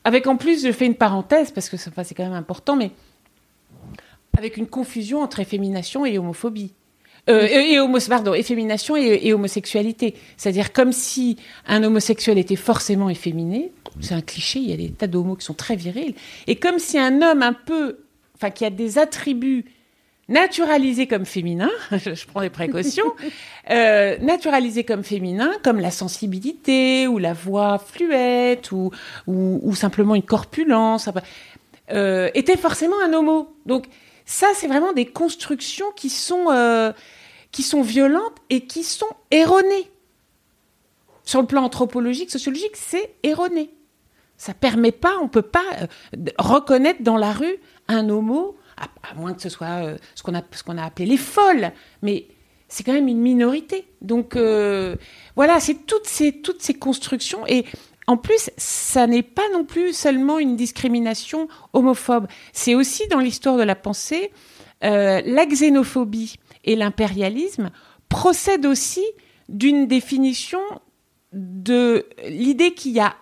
avec 0.04 0.26
en 0.26 0.36
plus, 0.36 0.64
je 0.64 0.72
fais 0.72 0.86
une 0.86 0.94
parenthèse 0.94 1.50
parce 1.50 1.68
que 1.68 1.76
c'est 1.76 2.14
quand 2.14 2.24
même 2.24 2.32
important, 2.32 2.76
mais 2.76 2.90
avec 4.36 4.56
une 4.56 4.66
confusion 4.66 5.22
entre 5.22 5.40
effémination 5.40 6.04
et 6.04 6.18
homophobie. 6.18 6.72
Euh, 7.28 7.46
et, 7.48 7.80
homo, 7.80 7.98
pardon, 8.08 8.34
effémination 8.34 8.96
et, 8.96 9.32
homosexualité. 9.32 10.14
C'est-à-dire 10.36 10.72
comme 10.72 10.92
si 10.92 11.36
un 11.66 11.82
homosexuel 11.82 12.38
était 12.38 12.56
forcément 12.56 13.10
efféminé. 13.10 13.72
C'est 14.00 14.14
un 14.14 14.20
cliché, 14.20 14.60
il 14.60 14.70
y 14.70 14.72
a 14.72 14.76
des 14.76 14.90
tas 14.90 15.06
d'homos 15.06 15.36
qui 15.36 15.44
sont 15.44 15.54
très 15.54 15.74
virils. 15.74 16.14
Et 16.46 16.56
comme 16.56 16.78
si 16.78 16.98
un 16.98 17.22
homme 17.22 17.42
un 17.42 17.54
peu, 17.54 17.98
enfin, 18.36 18.50
qui 18.50 18.64
a 18.64 18.70
des 18.70 18.98
attributs 18.98 19.64
naturalisé 20.28 21.06
comme 21.06 21.24
féminin, 21.24 21.70
je 21.92 22.26
prends 22.26 22.40
des 22.40 22.50
précautions, 22.50 23.14
euh, 23.70 24.18
naturalisé 24.18 24.84
comme 24.84 25.04
féminin, 25.04 25.52
comme 25.62 25.78
la 25.78 25.90
sensibilité 25.90 27.06
ou 27.06 27.18
la 27.18 27.32
voix 27.32 27.78
fluette 27.78 28.72
ou, 28.72 28.90
ou, 29.26 29.74
simplement 29.74 30.14
une 30.14 30.24
corpulence, 30.24 31.08
euh, 31.92 32.30
était 32.34 32.56
forcément 32.56 32.96
un 33.04 33.12
homo. 33.12 33.54
Donc 33.66 33.86
ça, 34.24 34.48
c'est 34.54 34.66
vraiment 34.66 34.92
des 34.92 35.06
constructions 35.06 35.92
qui 35.94 36.10
sont, 36.10 36.46
euh, 36.50 36.92
qui 37.52 37.62
sont 37.62 37.82
violentes 37.82 38.36
et 38.50 38.66
qui 38.66 38.82
sont 38.82 39.06
erronées. 39.30 39.90
Sur 41.22 41.40
le 41.40 41.46
plan 41.46 41.64
anthropologique, 41.64 42.30
sociologique, 42.30 42.76
c'est 42.76 43.14
erroné. 43.22 43.70
Ça 44.36 44.54
permet 44.54 44.92
pas, 44.92 45.14
on 45.22 45.28
peut 45.28 45.42
pas 45.42 45.64
reconnaître 46.38 47.02
dans 47.02 47.16
la 47.16 47.32
rue 47.32 47.56
un 47.88 48.10
homo 48.10 48.56
à, 48.76 49.14
moins 49.14 49.34
que 49.34 49.42
ce 49.42 49.48
soit 49.48 49.84
euh, 49.84 49.96
ce 50.14 50.22
qu'on 50.22 50.34
a, 50.34 50.82
a 50.82 50.84
appelé 50.84 51.06
les 51.06 51.16
folles, 51.16 51.72
mais 52.02 52.26
c'est 52.68 52.82
quand 52.84 52.92
même 52.92 53.08
une 53.08 53.20
minorité. 53.20 53.86
Donc 54.02 54.36
euh, 54.36 54.96
voilà, 55.34 55.60
c'est 55.60 55.86
toutes 55.86 56.06
ces, 56.06 56.32
toutes 56.40 56.62
ces 56.62 56.74
constructions 56.74 57.46
et 57.46 57.64
en 58.08 58.16
plus, 58.16 58.50
ça 58.56 59.06
n'est 59.08 59.24
pas 59.24 59.48
non 59.52 59.64
plus 59.64 59.92
seulement 59.92 60.38
une 60.38 60.54
discrimination 60.54 61.48
homophobe. 61.72 62.28
C'est 62.52 62.76
aussi 62.76 63.08
dans 63.08 63.18
l'histoire 63.18 63.56
de 63.56 63.64
la 63.64 63.74
pensée, 63.74 64.30
euh, 64.84 65.20
la 65.24 65.44
xénophobie 65.44 66.36
et 66.64 66.76
l'impérialisme 66.76 67.70
procèdent 68.08 68.66
aussi 68.66 69.04
d'une 69.48 69.88
définition 69.88 70.60
de 71.32 72.06
l'idée 72.28 72.74
qu'il 72.74 72.92
y 72.92 73.00
a 73.00 73.16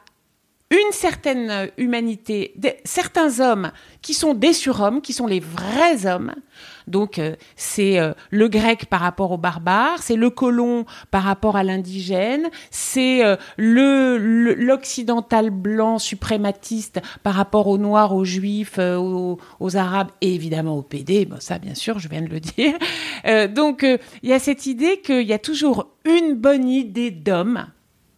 une 0.75 0.93
certaine 0.93 1.71
humanité, 1.77 2.55
certains 2.85 3.41
hommes 3.41 3.71
qui 4.03 4.13
sont 4.13 4.35
des 4.35 4.53
surhommes, 4.53 5.01
qui 5.01 5.13
sont 5.13 5.27
les 5.27 5.41
vrais 5.41 6.07
hommes. 6.07 6.35
Donc 6.87 7.19
euh, 7.19 7.37
c'est 7.57 7.99
euh, 7.99 8.13
le 8.31 8.49
grec 8.49 8.87
par 8.87 9.01
rapport 9.01 9.31
au 9.33 9.39
barbare, 9.39 10.03
c'est 10.03 10.17
le 10.17 10.31
colon 10.31 10.85
par 11.11 11.23
rapport 11.23 11.57
à 11.57 11.63
l'indigène, 11.63 12.51
c'est 12.71 13.25
euh, 13.25 13.37
le 13.57 14.19
l'occidental 14.19 15.51
blanc 15.51 15.99
suprématiste 15.99 17.01
par 17.23 17.35
rapport 17.35 17.69
aux 17.69 17.79
noirs, 17.79 18.15
aux 18.15 18.25
juifs, 18.25 18.79
aux, 18.79 19.39
arabes 19.77 20.11
et 20.21 20.35
évidemment 20.35 20.77
aux 20.77 20.83
PD. 20.83 21.25
Bon, 21.25 21.37
ça 21.41 21.59
bien 21.59 21.75
sûr, 21.75 21.99
je 21.99 22.09
viens 22.09 22.23
de 22.23 22.29
le 22.29 22.41
dire. 22.41 22.75
donc 23.51 23.87
il 24.23 24.29
y 24.29 24.33
a 24.33 24.39
cette 24.39 24.67
idée 24.67 25.01
qu'il 25.01 25.23
y 25.23 25.33
a 25.33 25.39
toujours 25.39 25.89
une 26.05 26.35
bonne 26.35 26.69
idée 26.69 27.11
d'homme 27.11 27.67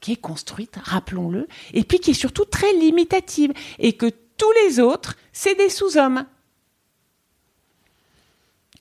qui 0.06 0.12
est 0.12 0.20
construite, 0.20 0.76
rappelons-le, 0.84 1.48
et 1.74 1.82
puis 1.82 1.98
qui 1.98 2.12
est 2.12 2.14
surtout 2.14 2.44
très 2.44 2.72
limitative, 2.74 3.52
et 3.80 3.94
que 3.94 4.06
tous 4.06 4.52
les 4.62 4.78
autres, 4.78 5.16
c'est 5.32 5.56
des 5.56 5.68
sous-hommes. 5.68 6.24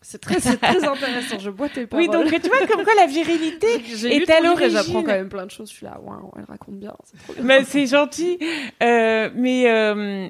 C'est 0.03 0.21
très, 0.21 0.35
très, 0.35 0.51
intéressant, 0.85 1.39
je 1.39 1.49
bois 1.49 1.67
tes 1.67 1.87
paroles. 1.87 2.05
Oui, 2.05 2.11
donc 2.11 2.29
tu 2.29 2.47
vois 2.47 2.67
comme 2.67 2.83
quoi 2.83 2.93
la 2.93 3.07
virilité 3.07 3.81
est 4.05 4.29
à 4.29 4.39
l'origine. 4.39 4.69
J'apprends 4.69 5.01
quand 5.01 5.13
même 5.13 5.29
plein 5.29 5.47
de 5.47 5.49
choses, 5.49 5.71
je 5.71 5.77
suis 5.77 5.85
là, 5.87 5.99
waouh, 5.99 6.31
elle 6.37 6.45
raconte 6.45 6.75
bien. 6.75 6.93
C'est 7.65 7.87
gentil. 7.87 8.37
Euh, 8.83 9.31
mais 9.33 9.67
euh, 9.67 10.29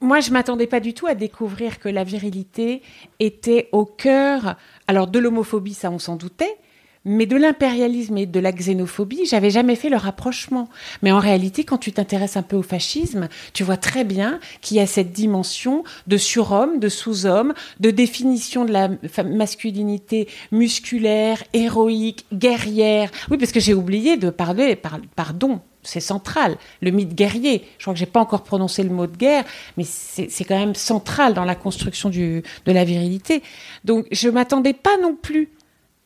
moi, 0.00 0.20
je 0.20 0.30
m'attendais 0.30 0.68
pas 0.68 0.78
du 0.78 0.94
tout 0.94 1.08
à 1.08 1.16
découvrir 1.16 1.80
que 1.80 1.88
la 1.88 2.04
virilité 2.04 2.82
était 3.18 3.68
au 3.72 3.86
cœur, 3.86 4.54
alors 4.86 5.08
de 5.08 5.18
l'homophobie, 5.18 5.74
ça 5.74 5.90
on 5.90 5.98
s'en 5.98 6.14
doutait, 6.14 6.56
mais 7.04 7.26
de 7.26 7.36
l'impérialisme 7.36 8.18
et 8.18 8.26
de 8.26 8.40
la 8.40 8.52
xénophobie, 8.52 9.24
j'avais 9.24 9.50
jamais 9.50 9.76
fait 9.76 9.88
le 9.88 9.96
rapprochement. 9.96 10.68
Mais 11.02 11.12
en 11.12 11.18
réalité, 11.18 11.64
quand 11.64 11.78
tu 11.78 11.92
t'intéresses 11.92 12.36
un 12.36 12.42
peu 12.42 12.56
au 12.56 12.62
fascisme, 12.62 13.28
tu 13.52 13.64
vois 13.64 13.76
très 13.76 14.04
bien 14.04 14.38
qu'il 14.60 14.76
y 14.76 14.80
a 14.80 14.86
cette 14.86 15.12
dimension 15.12 15.82
de 16.06 16.16
surhomme, 16.16 16.78
de 16.78 16.88
sous-homme, 16.88 17.54
de 17.80 17.90
définition 17.90 18.64
de 18.64 18.72
la 18.72 18.90
masculinité 19.24 20.28
musculaire, 20.52 21.42
héroïque, 21.52 22.26
guerrière. 22.32 23.10
Oui, 23.30 23.38
parce 23.38 23.52
que 23.52 23.60
j'ai 23.60 23.74
oublié 23.74 24.16
de 24.16 24.28
parler, 24.30 24.76
pardon, 25.16 25.60
c'est 25.82 26.00
central, 26.00 26.58
le 26.82 26.90
mythe 26.90 27.14
guerrier. 27.14 27.64
Je 27.78 27.84
crois 27.84 27.94
que 27.94 27.98
j'ai 27.98 28.04
pas 28.04 28.20
encore 28.20 28.42
prononcé 28.42 28.82
le 28.82 28.90
mot 28.90 29.06
de 29.06 29.16
guerre, 29.16 29.44
mais 29.78 29.84
c'est 29.84 30.44
quand 30.44 30.58
même 30.58 30.74
central 30.74 31.32
dans 31.32 31.46
la 31.46 31.54
construction 31.54 32.10
de 32.10 32.42
la 32.66 32.84
virilité. 32.84 33.42
Donc, 33.84 34.06
je 34.12 34.28
m'attendais 34.28 34.74
pas 34.74 34.98
non 35.00 35.16
plus 35.16 35.48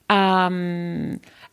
à, 0.08 0.50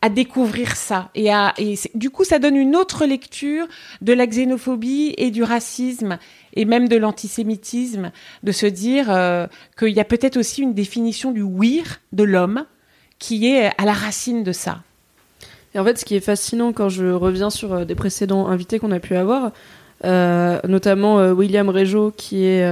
découvrir 0.09 0.75
ça. 0.75 1.09
Et, 1.15 1.31
à, 1.31 1.53
et 1.57 1.75
du 1.95 2.09
coup, 2.09 2.23
ça 2.23 2.39
donne 2.39 2.55
une 2.55 2.75
autre 2.75 3.05
lecture 3.05 3.67
de 4.01 4.13
la 4.13 4.27
xénophobie 4.27 5.13
et 5.17 5.31
du 5.31 5.43
racisme 5.43 6.17
et 6.53 6.65
même 6.65 6.87
de 6.87 6.97
l'antisémitisme, 6.97 8.11
de 8.43 8.51
se 8.51 8.65
dire 8.65 9.07
euh, 9.09 9.47
qu'il 9.77 9.89
y 9.89 9.99
a 9.99 10.05
peut-être 10.05 10.37
aussi 10.37 10.61
une 10.61 10.73
définition 10.73 11.31
du 11.31 11.43
wir 11.43 11.99
de 12.11 12.23
l'homme 12.23 12.65
qui 13.19 13.47
est 13.47 13.71
à 13.77 13.85
la 13.85 13.93
racine 13.93 14.43
de 14.43 14.51
ça. 14.51 14.81
Et 15.73 15.79
en 15.79 15.85
fait, 15.85 15.97
ce 15.97 16.05
qui 16.05 16.15
est 16.15 16.21
fascinant 16.21 16.73
quand 16.73 16.89
je 16.89 17.05
reviens 17.05 17.49
sur 17.49 17.73
euh, 17.73 17.85
des 17.85 17.95
précédents 17.95 18.47
invités 18.47 18.79
qu'on 18.79 18.91
a 18.91 18.99
pu 18.99 19.15
avoir, 19.15 19.51
euh, 20.03 20.59
notamment 20.67 21.17
William 21.31 21.69
Régeau, 21.69 22.11
qui, 22.11 22.45
est, 22.45 22.65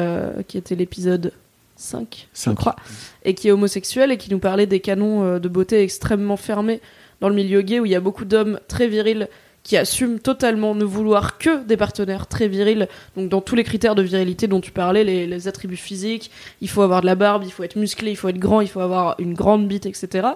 qui 0.47 0.57
était 0.57 0.75
l'épisode 0.75 1.31
5, 1.79 2.27
je 2.33 2.51
crois, 2.51 2.75
et 3.23 3.33
qui 3.33 3.47
est 3.47 3.51
homosexuel 3.51 4.11
et 4.11 4.17
qui 4.17 4.29
nous 4.29 4.39
parlait 4.39 4.65
des 4.65 4.81
canons 4.81 5.23
euh, 5.23 5.39
de 5.39 5.47
beauté 5.47 5.81
extrêmement 5.81 6.37
fermés 6.37 6.81
dans 7.21 7.29
le 7.29 7.35
milieu 7.35 7.61
gay 7.61 7.79
où 7.79 7.85
il 7.85 7.91
y 7.91 7.95
a 7.95 8.01
beaucoup 8.01 8.25
d'hommes 8.25 8.59
très 8.67 8.87
virils 8.87 9.29
qui 9.63 9.77
assument 9.77 10.19
totalement 10.19 10.75
ne 10.75 10.83
vouloir 10.83 11.37
que 11.37 11.63
des 11.63 11.77
partenaires 11.77 12.27
très 12.27 12.47
virils. 12.47 12.87
Donc 13.15 13.29
dans 13.29 13.41
tous 13.41 13.55
les 13.55 13.63
critères 13.63 13.95
de 13.95 14.01
virilité 14.01 14.47
dont 14.47 14.61
tu 14.61 14.71
parlais, 14.71 15.03
les, 15.03 15.47
attributs 15.47 15.75
physiques, 15.75 16.31
il 16.61 16.69
faut 16.69 16.81
avoir 16.81 17.01
de 17.01 17.05
la 17.05 17.15
barbe, 17.15 17.43
il 17.45 17.51
faut 17.51 17.63
être 17.63 17.75
musclé, 17.75 18.11
il 18.11 18.15
faut 18.15 18.29
être 18.29 18.39
grand, 18.39 18.61
il 18.61 18.67
faut 18.67 18.79
avoir 18.79 19.15
une 19.19 19.33
grande 19.33 19.67
bite, 19.67 19.85
etc. 19.85 20.29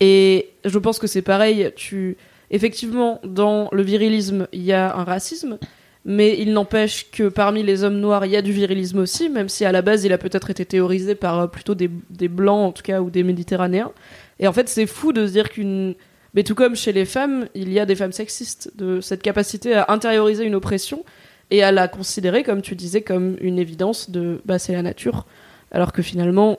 Et 0.00 0.50
je 0.64 0.78
pense 0.78 0.98
que 0.98 1.06
c'est 1.06 1.22
pareil. 1.22 1.70
Tu 1.76 2.16
effectivement 2.50 3.20
dans 3.24 3.68
le 3.72 3.82
virilisme, 3.82 4.48
il 4.52 4.62
y 4.62 4.72
a 4.72 4.94
un 4.96 5.04
racisme, 5.04 5.58
mais 6.04 6.38
il 6.38 6.52
n'empêche 6.52 7.10
que 7.10 7.28
parmi 7.28 7.62
les 7.62 7.82
hommes 7.82 7.98
noirs, 7.98 8.26
il 8.26 8.32
y 8.32 8.36
a 8.36 8.42
du 8.42 8.52
virilisme 8.52 8.98
aussi, 8.98 9.30
même 9.30 9.48
si 9.48 9.64
à 9.64 9.72
la 9.72 9.80
base 9.80 10.04
il 10.04 10.12
a 10.12 10.18
peut-être 10.18 10.50
été 10.50 10.66
théorisé 10.66 11.14
par 11.14 11.40
euh, 11.40 11.46
plutôt 11.46 11.74
des, 11.74 11.88
blancs 12.28 12.68
en 12.68 12.72
tout 12.72 12.82
cas 12.82 13.00
ou 13.00 13.10
des 13.10 13.22
méditerranéens. 13.22 13.90
Et 14.38 14.46
en 14.46 14.52
fait, 14.52 14.68
c'est 14.68 14.86
fou 14.86 15.12
de 15.12 15.26
se 15.26 15.32
dire 15.32 15.48
qu'une 15.48 15.94
Mais 16.34 16.42
tout 16.42 16.54
comme 16.54 16.76
chez 16.76 16.92
les 16.92 17.06
femmes, 17.06 17.46
il 17.54 17.72
y 17.72 17.80
a 17.80 17.86
des 17.86 17.94
femmes 17.94 18.12
sexistes, 18.12 18.72
de 18.76 19.00
cette 19.00 19.22
capacité 19.22 19.74
à 19.74 19.86
intérioriser 19.88 20.44
une 20.44 20.54
oppression 20.54 21.04
et 21.50 21.62
à 21.62 21.72
la 21.72 21.88
considérer, 21.88 22.42
comme 22.42 22.60
tu 22.60 22.74
disais, 22.74 23.02
comme 23.02 23.36
une 23.40 23.58
évidence 23.58 24.10
de 24.10 24.42
bah, 24.44 24.58
c'est 24.58 24.72
la 24.72 24.82
nature. 24.82 25.26
Alors 25.70 25.92
que 25.92 26.02
finalement, 26.02 26.58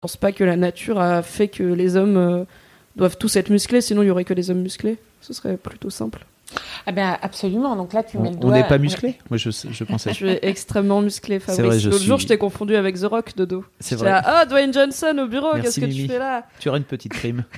Je 0.00 0.08
pense 0.08 0.16
pas 0.16 0.32
que 0.32 0.42
la 0.44 0.56
nature 0.56 0.98
a 0.98 1.20
fait 1.22 1.48
que 1.48 1.62
les 1.62 1.94
hommes 1.94 2.16
euh, 2.16 2.44
doivent 2.96 3.18
tous 3.18 3.36
être 3.36 3.50
musclés, 3.50 3.82
sinon 3.82 4.00
il 4.00 4.06
y 4.06 4.10
aurait 4.10 4.24
que 4.24 4.32
des 4.32 4.50
hommes 4.50 4.62
musclés. 4.62 4.96
Ce 5.20 5.34
serait 5.34 5.58
plutôt 5.58 5.90
simple. 5.90 6.24
Ah 6.86 6.92
ben 6.92 7.18
absolument. 7.20 7.76
Donc 7.76 7.92
là, 7.92 8.02
tu 8.02 8.16
mets 8.16 8.28
On 8.28 8.30
le 8.30 8.36
on 8.38 8.40
doigt. 8.40 8.54
n'est 8.54 8.64
pas 8.66 8.78
musclé? 8.78 9.18
Moi, 9.28 9.36
je, 9.36 9.50
je 9.50 9.84
pensais. 9.84 10.08
Je 10.14 10.14
suis 10.14 10.38
extrêmement 10.40 11.02
musclé, 11.02 11.38
Fabrice. 11.38 11.84
L'autre 11.84 11.98
jour, 12.02 12.16
suis- 12.18 12.22
je 12.24 12.28
t'ai 12.28 12.38
confondu 12.38 12.76
avec 12.76 12.98
The 12.98 13.04
Rock 13.04 13.36
de 13.36 13.44
dos. 13.44 13.62
C'est 13.78 13.94
vrai. 13.94 14.08
là, 14.08 14.40
oh, 14.42 14.48
Dwayne 14.48 14.72
Johnson 14.72 15.14
au 15.22 15.26
bureau, 15.26 15.50
Merci, 15.56 15.82
qu'est-ce 15.82 15.92
que 15.92 15.94
tu 15.94 16.08
fais 16.08 16.18
là? 16.18 16.46
Tu 16.60 16.70
auras 16.70 16.78
une 16.78 16.84
petite 16.84 17.12
prime. 17.12 17.44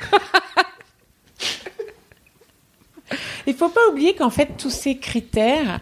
Il 3.46 3.54
faut 3.54 3.68
pas 3.68 3.80
oublier 3.90 4.14
qu'en 4.16 4.30
fait 4.30 4.56
tous 4.56 4.70
ces 4.70 4.96
critères 4.98 5.78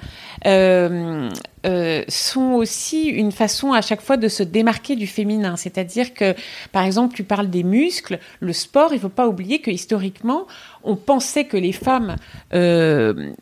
euh, 0.46 1.28
euh, 1.66 2.02
sont 2.08 2.52
aussi 2.52 3.04
une 3.08 3.32
façon 3.32 3.72
à 3.72 3.82
chaque 3.82 4.00
fois 4.00 4.16
de 4.16 4.28
se 4.28 4.42
démarquer 4.42 4.96
du 4.96 5.06
féminin. 5.06 5.56
C'est-à-dire 5.56 6.14
que, 6.14 6.34
par 6.72 6.84
exemple, 6.84 7.14
tu 7.14 7.24
parles 7.24 7.50
des 7.50 7.62
muscles, 7.62 8.18
le 8.40 8.52
sport. 8.52 8.92
Il 8.94 9.00
faut 9.00 9.08
pas 9.08 9.28
oublier 9.28 9.60
que 9.60 9.70
historiquement, 9.70 10.46
on 10.84 10.96
pensait 10.96 11.44
que 11.44 11.56
les 11.56 11.72
femmes, 11.72 12.16
euh, 12.54 13.32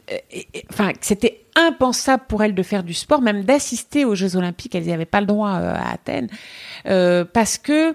enfin, 0.70 0.92
que 0.92 0.98
c'était 1.06 1.42
impensable 1.54 2.22
pour 2.28 2.42
elles 2.44 2.54
de 2.54 2.62
faire 2.62 2.84
du 2.84 2.94
sport, 2.94 3.20
même 3.20 3.42
d'assister 3.42 4.04
aux 4.04 4.14
Jeux 4.14 4.36
Olympiques. 4.36 4.74
Elles 4.74 4.84
n'y 4.84 4.92
avaient 4.92 5.04
pas 5.04 5.20
le 5.20 5.26
droit 5.26 5.50
euh, 5.56 5.74
à 5.74 5.92
Athènes, 5.92 6.28
parce 7.32 7.58
que 7.58 7.94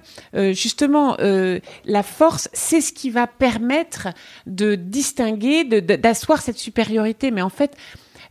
justement, 0.52 1.18
la 1.86 2.04
force, 2.04 2.50
c'est 2.54 2.82
ce 2.82 2.92
qui 2.94 3.10
va 3.10 3.26
permettre 3.28 4.10
de 4.48 4.76
distinguer, 4.76 5.64
de- 5.64 5.80
de- 5.80 5.96
d'asseoir 5.96 6.42
cette 6.42 6.58
supériorité. 6.58 7.32
Mais 7.32 7.42
en 7.42 7.50
fait, 7.50 7.76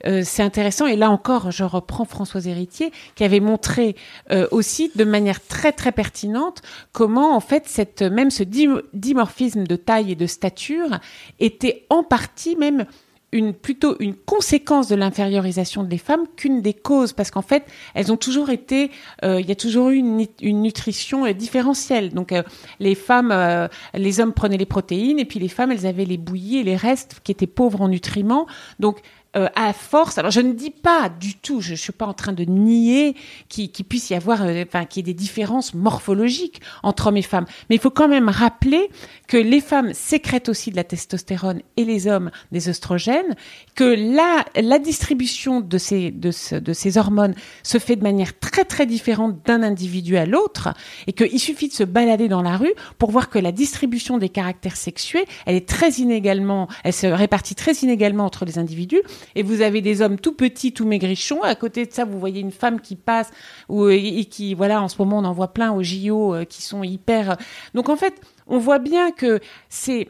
euh, 0.07 0.23
c'est 0.25 0.43
intéressant. 0.43 0.87
Et 0.87 0.97
là 0.97 1.11
encore, 1.11 1.51
je 1.51 1.65
reprends 1.65 2.05
Françoise 2.05 2.47
Héritier, 2.47 2.93
qui 3.15 3.25
avait 3.25 3.41
montré 3.41 3.97
euh, 4.31 4.47
aussi 4.51 4.91
de 4.95 5.05
manière 5.05 5.41
très 5.47 5.73
très 5.73 5.93
pertinente 5.93 6.63
comment 6.93 7.37
en 7.37 7.41
fait 7.41 7.65
cette 7.67 8.03
même 8.03 8.31
ce 8.31 8.43
dim- 8.43 8.83
dimorphisme 8.93 9.65
de 9.65 9.77
taille 9.77 10.13
et 10.13 10.17
de 10.17 10.27
stature 10.27 10.99
était 11.39 11.87
en 11.91 12.03
partie 12.03 12.57
même 12.57 12.87
une 13.35 13.55
plutôt 13.55 13.97
une 13.99 14.15
conséquence 14.15 14.89
de 14.89 14.95
l'infériorisation 14.95 15.85
des 15.85 15.97
femmes 15.97 16.27
qu'une 16.37 16.61
des 16.61 16.75
causes. 16.75 17.15
Parce 17.15 17.31
qu'en 17.31 17.41
fait 17.41 17.65
elles 17.95 18.13
ont 18.13 18.19
toujours 18.19 18.51
été 18.51 18.91
euh, 19.25 19.41
il 19.41 19.49
y 19.49 19.53
a 19.53 19.55
toujours 19.57 19.89
eu 19.89 19.97
une, 19.97 20.27
une 20.43 20.61
nutrition 20.61 21.31
différentielle. 21.33 22.13
Donc 22.13 22.35
les 22.79 22.95
femmes 22.95 23.69
les 23.95 24.21
hommes 24.21 24.35
prenaient 24.35 24.59
les 24.59 24.67
protéines 24.67 25.19
et 25.19 25.25
puis 25.25 25.41
les 25.41 25.49
femmes 25.49 25.73
elles 25.73 25.87
avaient 25.87 26.05
les 26.05 26.19
bouillies 26.19 26.59
et 26.59 26.63
les 26.63 26.77
restes 26.77 27.21
qui 27.25 27.33
étaient 27.33 27.47
pauvres 27.47 27.81
en 27.81 27.89
nutriments. 27.89 28.47
Donc 28.81 29.01
euh, 29.37 29.49
à 29.55 29.73
force, 29.73 30.19
alors 30.19 30.31
je 30.31 30.41
ne 30.41 30.53
dis 30.53 30.71
pas 30.71 31.09
du 31.09 31.35
tout, 31.37 31.61
je 31.61 31.73
ne 31.73 31.77
suis 31.77 31.93
pas 31.93 32.07
en 32.07 32.13
train 32.13 32.33
de 32.33 32.45
nier 32.45 33.15
qu'il 33.49 33.71
puisse 33.71 34.11
y 34.11 34.15
avoir, 34.15 34.43
euh, 34.43 34.65
enfin, 34.67 34.85
qu'il 34.85 35.07
y 35.07 35.11
ait 35.11 35.15
des 35.15 35.19
différences 35.19 35.73
morphologiques 35.75 36.61
entre 36.83 37.07
hommes 37.07 37.17
et 37.17 37.23
femmes, 37.23 37.47
mais 37.71 37.77
il 37.77 37.81
faut 37.81 37.91
quand 37.91 38.09
même 38.09 38.29
rappeler 38.29 38.91
que 39.29 39.37
les 39.39 39.61
femmes 39.61 39.95
sécrètent 39.95 40.49
aussi 40.51 40.71
de 40.71 40.77
la 40.77 40.85
testostérone 40.85 41.63
et 41.77 41.85
les 41.85 42.07
hommes 42.09 42.31
des 42.53 42.69
oestrogènes, 42.69 43.35
que 43.75 43.85
la, 43.85 44.45
la 44.61 44.79
distribution 44.79 45.61
de 45.61 45.79
ces, 45.79 46.11
de, 46.11 46.31
ce- 46.31 46.57
de 46.57 46.73
ces 46.73 46.99
hormones 46.99 47.35
se 47.63 47.79
fait 47.79 47.97
de 47.97 48.03
manière 48.03 48.39
très 48.39 48.65
très 48.65 48.85
différente 48.87 49.37
d'un 49.47 49.63
individu 49.63 50.17
à 50.17 50.27
l'autre, 50.27 50.69
et 51.07 51.13
qu'il 51.15 51.41
suffit 51.41 51.69
de 51.69 51.73
se 51.73 51.85
balader 51.85 52.29
dans 52.29 52.43
la 52.43 52.57
rue 52.57 52.75
pour 52.99 53.11
voir 53.11 53.31
que 53.31 53.39
la 53.39 53.53
distribution 53.53 54.19
des 54.19 54.29
caractères 54.29 54.77
sexués, 54.77 55.25
elle 55.47 55.57
est 55.57 55.69
très 55.69 55.91
inégalement, 55.93 56.69
elle 56.85 56.93
se 56.93 57.07
répartit 57.07 57.55
très 57.55 57.73
inégalement 57.77 58.27
entre 58.27 58.45
les 58.45 58.59
individus, 58.59 59.01
et 59.35 59.43
vous 59.43 59.61
avez 59.61 59.81
des 59.81 60.03
hommes 60.03 60.19
tout 60.19 60.35
petits, 60.35 60.73
tout 60.73 60.87
maigrichons, 60.87 61.43
à 61.43 61.55
côté 61.55 61.87
de 61.87 61.93
ça, 61.93 62.05
vous 62.05 62.19
voyez 62.19 62.41
une 62.41 62.53
femme 62.53 62.81
qui 62.81 62.97
passe, 62.97 63.31
ou, 63.69 63.89
et 63.89 64.25
qui, 64.25 64.55
voilà, 64.55 64.83
en 64.83 64.89
ce 64.89 64.97
moment, 64.99 65.19
on 65.19 65.25
en 65.25 65.33
voit 65.33 65.53
plein 65.53 65.73
au 65.73 65.83
JO, 65.83 66.35
euh, 66.35 66.45
qui 66.45 66.63
sont 66.63 66.83
hyper... 66.83 67.37
Donc 67.75 67.89
en 67.89 67.97
fait, 67.97 68.21
on 68.47 68.59
voit 68.59 68.79
bien 68.79 69.11
que 69.11 69.41
c'est... 69.69 70.09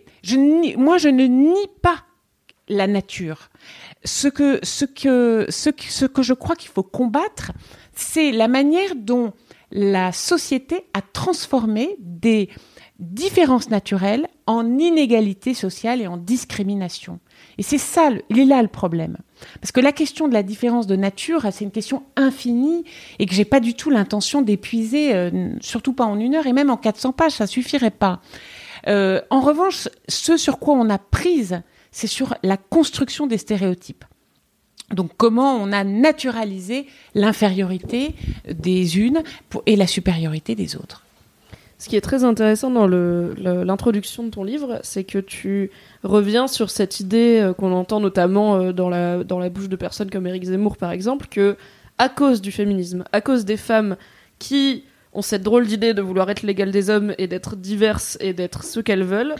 Moi, 0.76 0.98
je 0.98 1.08
ne 1.08 1.24
nie 1.24 1.68
pas 1.82 2.04
la 2.68 2.86
nature. 2.86 3.50
Ce 4.04 4.28
que, 4.28 4.60
ce 4.62 4.84
que, 4.84 5.46
ce 5.48 5.70
que, 5.70 5.82
ce 5.84 6.06
que 6.06 6.22
je 6.22 6.34
crois 6.34 6.56
qu'il 6.56 6.70
faut 6.70 6.82
combattre, 6.82 7.52
c'est 7.94 8.32
la 8.32 8.48
manière 8.48 8.94
dont 8.96 9.32
la 9.70 10.12
société 10.12 10.84
a 10.94 11.00
transformé 11.00 11.96
des 11.98 12.50
différences 12.98 13.70
naturelles 13.70 14.28
en 14.46 14.78
inégalité 14.78 15.54
sociale 15.54 16.00
et 16.00 16.06
en 16.06 16.16
discrimination. 16.16 17.20
Et 17.58 17.62
c'est 17.62 17.78
ça, 17.78 18.10
il 18.30 18.38
est 18.38 18.44
là 18.44 18.62
le 18.62 18.68
problème. 18.68 19.18
Parce 19.60 19.72
que 19.72 19.80
la 19.80 19.92
question 19.92 20.28
de 20.28 20.34
la 20.34 20.42
différence 20.42 20.86
de 20.86 20.96
nature, 20.96 21.46
c'est 21.50 21.64
une 21.64 21.70
question 21.70 22.02
infinie 22.16 22.84
et 23.18 23.26
que 23.26 23.34
j'ai 23.34 23.44
pas 23.44 23.60
du 23.60 23.74
tout 23.74 23.90
l'intention 23.90 24.42
d'épuiser, 24.42 25.14
euh, 25.14 25.50
surtout 25.60 25.92
pas 25.92 26.04
en 26.04 26.18
une 26.18 26.34
heure 26.34 26.46
et 26.46 26.52
même 26.52 26.70
en 26.70 26.76
400 26.76 27.12
pages, 27.12 27.32
ça 27.32 27.46
suffirait 27.46 27.90
pas. 27.90 28.20
Euh, 28.88 29.20
en 29.30 29.40
revanche, 29.40 29.88
ce 30.08 30.36
sur 30.36 30.58
quoi 30.58 30.74
on 30.74 30.90
a 30.90 30.98
prise, 30.98 31.62
c'est 31.90 32.06
sur 32.06 32.34
la 32.42 32.56
construction 32.56 33.26
des 33.26 33.38
stéréotypes. 33.38 34.04
Donc 34.92 35.10
comment 35.16 35.56
on 35.56 35.72
a 35.72 35.84
naturalisé 35.84 36.86
l'infériorité 37.14 38.14
des 38.48 38.98
unes 38.98 39.22
et 39.66 39.76
la 39.76 39.86
supériorité 39.86 40.54
des 40.54 40.76
autres. 40.76 41.04
Ce 41.82 41.88
qui 41.88 41.96
est 41.96 42.00
très 42.00 42.22
intéressant 42.22 42.70
dans 42.70 42.86
l'introduction 42.86 44.22
de 44.22 44.30
ton 44.30 44.44
livre, 44.44 44.78
c'est 44.84 45.02
que 45.02 45.18
tu 45.18 45.72
reviens 46.04 46.46
sur 46.46 46.70
cette 46.70 47.00
idée 47.00 47.40
euh, 47.40 47.54
qu'on 47.54 47.72
entend 47.72 47.98
notamment 47.98 48.54
euh, 48.54 48.72
dans, 48.72 48.88
la, 48.88 49.48
bouche 49.48 49.68
de 49.68 49.74
personnes 49.74 50.08
comme 50.08 50.28
Éric 50.28 50.44
Zemmour, 50.44 50.76
par 50.76 50.92
exemple, 50.92 51.26
que 51.28 51.56
à 51.98 52.08
cause 52.08 52.40
du 52.40 52.52
féminisme, 52.52 53.02
à 53.10 53.20
cause 53.20 53.44
des 53.44 53.56
femmes 53.56 53.96
qui 54.38 54.84
ont 55.12 55.22
cette 55.22 55.42
drôle 55.42 55.66
d'idée 55.66 55.92
de 55.92 56.02
vouloir 56.02 56.30
être 56.30 56.44
l'égale 56.44 56.70
des 56.70 56.88
hommes 56.88 57.16
et 57.18 57.26
d'être 57.26 57.56
diverses 57.56 58.16
et 58.20 58.32
d'être 58.32 58.62
ce 58.62 58.78
qu'elles 58.78 59.02
veulent, 59.02 59.34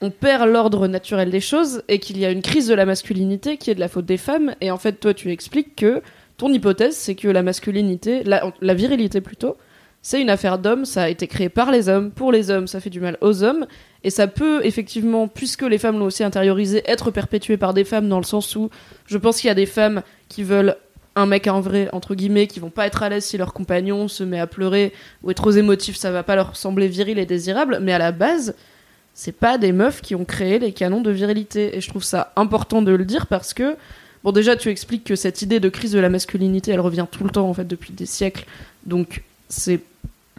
on 0.00 0.10
perd 0.10 0.48
l'ordre 0.48 0.86
naturel 0.86 1.32
des 1.32 1.40
choses 1.40 1.82
et 1.88 1.98
qu'il 1.98 2.16
y 2.16 2.24
a 2.24 2.30
une 2.30 2.42
crise 2.42 2.68
de 2.68 2.74
la 2.74 2.86
masculinité 2.86 3.56
qui 3.56 3.72
est 3.72 3.74
de 3.74 3.80
la 3.80 3.88
faute 3.88 4.06
des 4.06 4.18
femmes. 4.18 4.54
Et 4.60 4.70
en 4.70 4.78
fait, 4.78 5.00
toi, 5.00 5.14
tu 5.14 5.32
expliques 5.32 5.74
que 5.74 6.00
ton 6.36 6.52
hypothèse, 6.52 6.94
c'est 6.94 7.16
que 7.16 7.26
la 7.26 7.42
masculinité, 7.42 8.22
la 8.22 8.74
virilité 8.74 9.20
plutôt, 9.20 9.56
c'est 10.02 10.20
une 10.20 10.30
affaire 10.30 10.58
d'hommes, 10.58 10.84
ça 10.84 11.04
a 11.04 11.08
été 11.08 11.26
créé 11.26 11.48
par 11.48 11.70
les 11.70 11.88
hommes, 11.88 12.10
pour 12.10 12.32
les 12.32 12.50
hommes, 12.50 12.66
ça 12.66 12.80
fait 12.80 12.90
du 12.90 13.00
mal 13.00 13.16
aux 13.20 13.44
hommes, 13.44 13.66
et 14.04 14.10
ça 14.10 14.26
peut 14.26 14.60
effectivement, 14.64 15.28
puisque 15.28 15.62
les 15.62 15.78
femmes 15.78 15.98
l'ont 15.98 16.06
aussi 16.06 16.24
intériorisé, 16.24 16.82
être 16.86 17.10
perpétué 17.10 17.56
par 17.56 17.72
des 17.72 17.84
femmes 17.84 18.08
dans 18.08 18.18
le 18.18 18.24
sens 18.24 18.54
où 18.56 18.68
je 19.06 19.16
pense 19.16 19.40
qu'il 19.40 19.48
y 19.48 19.50
a 19.50 19.54
des 19.54 19.66
femmes 19.66 20.02
qui 20.28 20.42
veulent 20.42 20.76
un 21.14 21.26
mec 21.26 21.46
en 21.46 21.60
vrai, 21.60 21.88
entre 21.92 22.14
guillemets, 22.14 22.46
qui 22.46 22.58
vont 22.58 22.70
pas 22.70 22.86
être 22.86 23.02
à 23.02 23.08
l'aise 23.08 23.24
si 23.24 23.36
leur 23.36 23.52
compagnon 23.52 24.08
se 24.08 24.24
met 24.24 24.40
à 24.40 24.46
pleurer 24.46 24.92
ou 25.22 25.30
est 25.30 25.34
trop 25.34 25.50
émotif, 25.50 25.96
ça 25.96 26.10
va 26.10 26.22
pas 26.22 26.36
leur 26.36 26.56
sembler 26.56 26.88
viril 26.88 27.18
et 27.18 27.26
désirable, 27.26 27.78
mais 27.80 27.92
à 27.92 27.98
la 27.98 28.12
base, 28.12 28.54
c'est 29.14 29.36
pas 29.36 29.58
des 29.58 29.72
meufs 29.72 30.00
qui 30.00 30.14
ont 30.14 30.24
créé 30.24 30.58
les 30.58 30.72
canons 30.72 31.02
de 31.02 31.10
virilité, 31.10 31.76
et 31.76 31.80
je 31.80 31.88
trouve 31.88 32.04
ça 32.04 32.32
important 32.34 32.82
de 32.82 32.92
le 32.92 33.04
dire 33.04 33.26
parce 33.26 33.54
que 33.54 33.76
Bon, 34.24 34.30
déjà, 34.30 34.54
tu 34.56 34.68
expliques 34.68 35.04
que 35.04 35.16
cette 35.16 35.42
idée 35.42 35.58
de 35.58 35.68
crise 35.68 35.92
de 35.92 35.98
la 35.98 36.08
masculinité, 36.08 36.70
elle 36.70 36.80
revient 36.80 37.06
tout 37.10 37.24
le 37.24 37.30
temps, 37.30 37.48
en 37.48 37.54
fait, 37.54 37.66
depuis 37.66 37.92
des 37.92 38.06
siècles. 38.06 38.46
Donc, 38.86 39.22
c'est. 39.48 39.80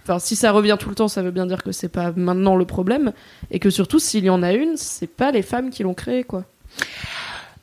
Enfin, 0.03 0.19
si 0.19 0.35
ça 0.35 0.51
revient 0.51 0.77
tout 0.79 0.89
le 0.89 0.95
temps, 0.95 1.07
ça 1.07 1.21
veut 1.21 1.31
bien 1.31 1.45
dire 1.45 1.63
que 1.63 1.71
c'est 1.71 1.89
pas 1.89 2.11
maintenant 2.11 2.55
le 2.55 2.65
problème. 2.65 3.13
Et 3.51 3.59
que 3.59 3.69
surtout, 3.69 3.99
s'il 3.99 4.25
y 4.25 4.29
en 4.29 4.43
a 4.43 4.53
une, 4.53 4.75
c'est 4.75 5.07
pas 5.07 5.31
les 5.31 5.41
femmes 5.41 5.69
qui 5.69 5.83
l'ont 5.83 5.93
créé, 5.93 6.23
quoi. 6.23 6.45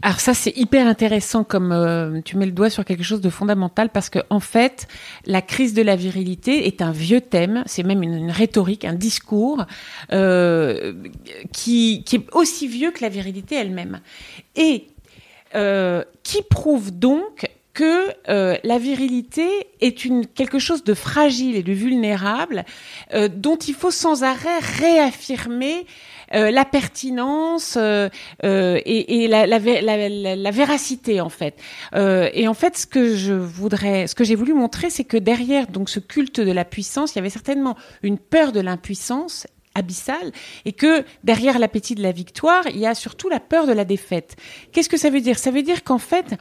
Alors 0.03 0.19
ça 0.21 0.33
c'est 0.33 0.57
hyper 0.57 0.87
intéressant 0.87 1.45
comme 1.45 1.73
euh, 1.73 2.23
tu 2.25 2.39
mets 2.39 2.47
le 2.47 2.53
doigt 2.53 2.71
sur 2.71 2.87
quelque 2.87 3.03
chose 3.03 3.21
de 3.21 3.29
fondamental 3.29 3.91
parce 3.91 4.09
que 4.09 4.21
en 4.31 4.41
fait 4.41 4.89
la 5.27 5.43
crise 5.43 5.75
de 5.75 5.83
la 5.83 5.95
virilité 5.95 6.67
est 6.67 6.81
un 6.81 6.91
vieux 6.91 7.21
thème, 7.21 7.63
c'est 7.67 7.83
même 7.83 8.03
une, 8.03 8.31
rhétorique, 8.31 8.87
un 8.87 8.95
discours 8.95 9.67
euh, 10.13 10.95
qui, 11.53 12.03
qui 12.05 12.17
est 12.17 12.27
aussi 12.33 12.67
vieux 12.67 12.93
que 12.93 13.03
la 13.03 13.11
virilité 13.11 13.57
elle-même 13.57 14.01
et 14.57 14.87
euh, 15.55 16.03
qui 16.23 16.43
prouve 16.43 16.93
donc 16.93 17.51
que 17.73 18.15
euh, 18.29 18.57
la 18.65 18.79
virilité 18.79 19.69
est 19.81 20.05
une 20.05 20.27
quelque 20.27 20.59
chose 20.59 20.85
de 20.85 20.95
fragile 20.95 21.57
et 21.57 21.63
de 21.63 21.73
vulnérable 21.73 22.65
euh, 23.15 23.29
dont 23.29 23.57
il 23.57 23.75
faut 23.75 23.91
sans 23.91 24.23
arrêt 24.25 24.59
réaffirmer 24.59 25.87
euh, 26.33 26.51
la 26.51 26.65
pertinence 26.65 27.77
et, 27.77 29.29
la, 29.29 29.47
la, 29.47 30.51
véracité 30.51 31.21
en 31.21 31.29
fait. 31.29 31.55
et 31.95 32.49
en 32.49 32.55
fait, 32.55 32.79
ce 32.79 32.87
que 32.87 33.17
je 33.17 33.33
voudrais, 33.33 34.07
ce 34.07 34.15
que 34.15 34.25
j'ai 34.25 34.35
voulu 34.35 34.55
montrer, 34.55 34.91
c'est 34.91 35.05
que 35.05 35.17
derrière 35.17 35.67
donc 35.67 35.91
ce 35.91 36.01
culte 36.01 36.41
de 36.41 36.53
la 36.53 36.65
puissance, 36.65 37.15
il 37.15 37.17
y 37.17 37.19
avait 37.19 37.31
certainement 37.31 37.77
une 38.03 38.19
peur 38.19 38.53
de 38.53 38.61
l'impuissance 38.61 39.47
et 40.65 40.73
que 40.73 41.05
derrière 41.25 41.59
l'appétit 41.59 41.95
de 41.95 42.03
la 42.03 42.13
victoire, 42.13 42.65
il 42.69 42.79
y 42.79 42.87
a 42.87 42.95
surtout 42.95 43.29
la 43.29 43.41
peur 43.41 43.67
de 43.67 43.73
la 43.73 43.85
défaite. 43.85 44.37
Qu'est-ce 44.73 44.89
que 44.89 44.97
ça 44.97 45.11
veut 45.11 45.21
dire? 45.21 45.39
Ça 45.39 45.51
veut 45.51 45.63
dire 45.63 45.85
qu'en 45.85 45.99
fait, 45.99 46.35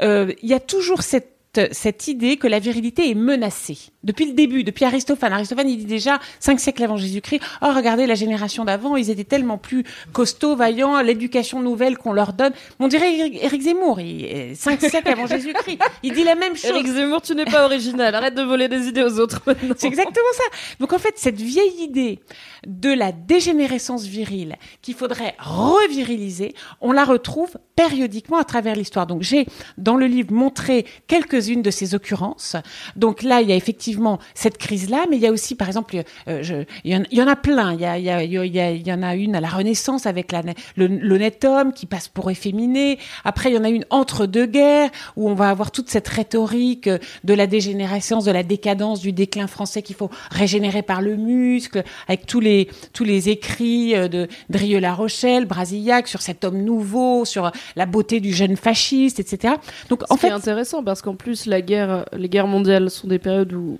euh, 0.00 0.32
il 0.42 0.48
y 0.48 0.54
a 0.54 0.60
toujours 0.60 1.02
cette 1.02 1.32
cette 1.72 2.08
idée 2.08 2.38
que 2.38 2.46
la 2.46 2.58
virilité 2.58 3.10
est 3.10 3.14
menacée. 3.14 3.78
Depuis 4.04 4.24
le 4.24 4.32
début, 4.32 4.64
depuis 4.64 4.84
Aristophane. 4.84 5.32
Aristophane, 5.32 5.68
il 5.68 5.76
dit 5.76 5.84
déjà, 5.84 6.18
cinq 6.40 6.58
siècles 6.58 6.82
avant 6.82 6.96
Jésus-Christ, 6.96 7.42
oh, 7.60 7.68
regardez 7.74 8.06
la 8.06 8.14
génération 8.14 8.64
d'avant, 8.64 8.96
ils 8.96 9.10
étaient 9.10 9.24
tellement 9.24 9.58
plus 9.58 9.84
costauds, 10.12 10.56
vaillants, 10.56 11.00
l'éducation 11.02 11.60
nouvelle 11.60 11.98
qu'on 11.98 12.12
leur 12.12 12.32
donne. 12.32 12.52
On 12.78 12.88
dirait 12.88 13.14
Éric 13.14 13.62
Zemmour, 13.62 14.00
il, 14.00 14.56
cinq 14.56 14.80
siècles 14.80 15.10
avant 15.10 15.26
Jésus-Christ. 15.26 15.78
Il 16.02 16.14
dit 16.14 16.24
la 16.24 16.36
même 16.36 16.56
chose. 16.56 16.70
Éric 16.70 16.86
Zemmour, 16.86 17.20
tu 17.20 17.34
n'es 17.34 17.44
pas 17.44 17.64
original. 17.66 18.14
Arrête 18.14 18.34
de 18.34 18.42
voler 18.42 18.68
des 18.68 18.88
idées 18.88 19.02
aux 19.02 19.18
autres 19.18 19.42
C'est 19.76 19.88
exactement 19.88 20.32
ça. 20.32 20.44
Donc 20.80 20.92
en 20.94 20.98
fait, 20.98 21.14
cette 21.16 21.40
vieille 21.40 21.82
idée 21.82 22.20
de 22.66 22.90
la 22.90 23.12
dégénérescence 23.12 24.04
virile 24.04 24.56
qu'il 24.82 24.94
faudrait 24.94 25.34
reviriliser, 25.38 26.54
on 26.80 26.92
la 26.92 27.04
retrouve 27.04 27.56
périodiquement 27.76 28.38
à 28.38 28.44
travers 28.44 28.76
l'histoire. 28.76 29.06
Donc 29.06 29.22
j'ai, 29.22 29.46
dans 29.78 29.96
le 29.96 30.06
livre, 30.06 30.32
montré 30.32 30.86
quelques 31.06 31.48
une 31.48 31.62
de 31.62 31.70
ces 31.70 31.94
occurrences. 31.94 32.56
Donc 32.96 33.22
là, 33.22 33.40
il 33.40 33.48
y 33.48 33.52
a 33.52 33.56
effectivement 33.56 34.18
cette 34.34 34.58
crise-là, 34.58 35.06
mais 35.10 35.16
il 35.16 35.22
y 35.22 35.26
a 35.26 35.32
aussi, 35.32 35.54
par 35.54 35.68
exemple, 35.68 36.02
euh, 36.28 36.64
il, 36.84 37.06
y 37.10 37.22
en, 37.22 37.28
a 37.28 37.36
plein. 37.36 37.72
Il 37.72 37.80
y, 37.80 37.98
il, 37.98 38.04
y 38.04 38.60
a, 38.60 38.70
il, 38.70 38.86
y 38.86 38.92
en 38.92 39.02
a 39.02 39.14
une 39.16 39.34
à 39.34 39.40
la 39.40 39.48
Renaissance 39.48 40.06
avec 40.06 40.32
l'honnête 40.76 41.44
homme 41.44 41.72
qui 41.72 41.86
passe 41.86 42.08
pour 42.08 42.30
efféminé. 42.30 42.98
Après, 43.24 43.50
il 43.50 43.54
y 43.54 43.58
en 43.58 43.64
a 43.64 43.70
une 43.70 43.86
entre 43.90 44.26
deux 44.26 44.46
guerres 44.46 44.90
où 45.16 45.28
on 45.28 45.34
va 45.34 45.50
avoir 45.50 45.70
toute 45.70 45.90
cette 45.90 46.08
rhétorique 46.08 46.88
de 46.88 47.34
la 47.34 47.46
dégénérescence, 47.46 48.24
de 48.24 48.30
la 48.30 48.42
décadence, 48.42 49.00
du 49.00 49.12
déclin 49.12 49.46
français 49.46 49.82
qu'il 49.82 49.96
faut 49.96 50.10
régénérer 50.30 50.82
par 50.82 51.00
le 51.00 51.16
muscle, 51.16 51.82
avec 52.06 52.26
tous 52.26 52.40
les 52.40 52.51
tous 52.92 53.04
les 53.04 53.28
écrits 53.28 53.94
euh, 53.94 54.08
de 54.08 54.28
Drieux-La 54.50 54.94
Rochelle, 54.94 55.46
Brasillac 55.46 56.08
sur 56.08 56.20
cet 56.20 56.44
homme 56.44 56.62
nouveau, 56.62 57.24
sur 57.24 57.50
la 57.76 57.86
beauté 57.86 58.20
du 58.20 58.32
jeune 58.32 58.56
fasciste, 58.56 59.20
etc. 59.20 59.54
Donc 59.88 60.02
en 60.10 60.16
fait, 60.16 60.28
c'est 60.28 60.32
intéressant 60.32 60.82
parce 60.82 61.02
qu'en 61.02 61.14
plus 61.14 61.46
la 61.46 61.60
guerre, 61.60 62.06
les 62.12 62.28
guerres 62.28 62.46
mondiales 62.46 62.90
sont 62.90 63.08
des 63.08 63.18
périodes 63.18 63.52
où 63.52 63.78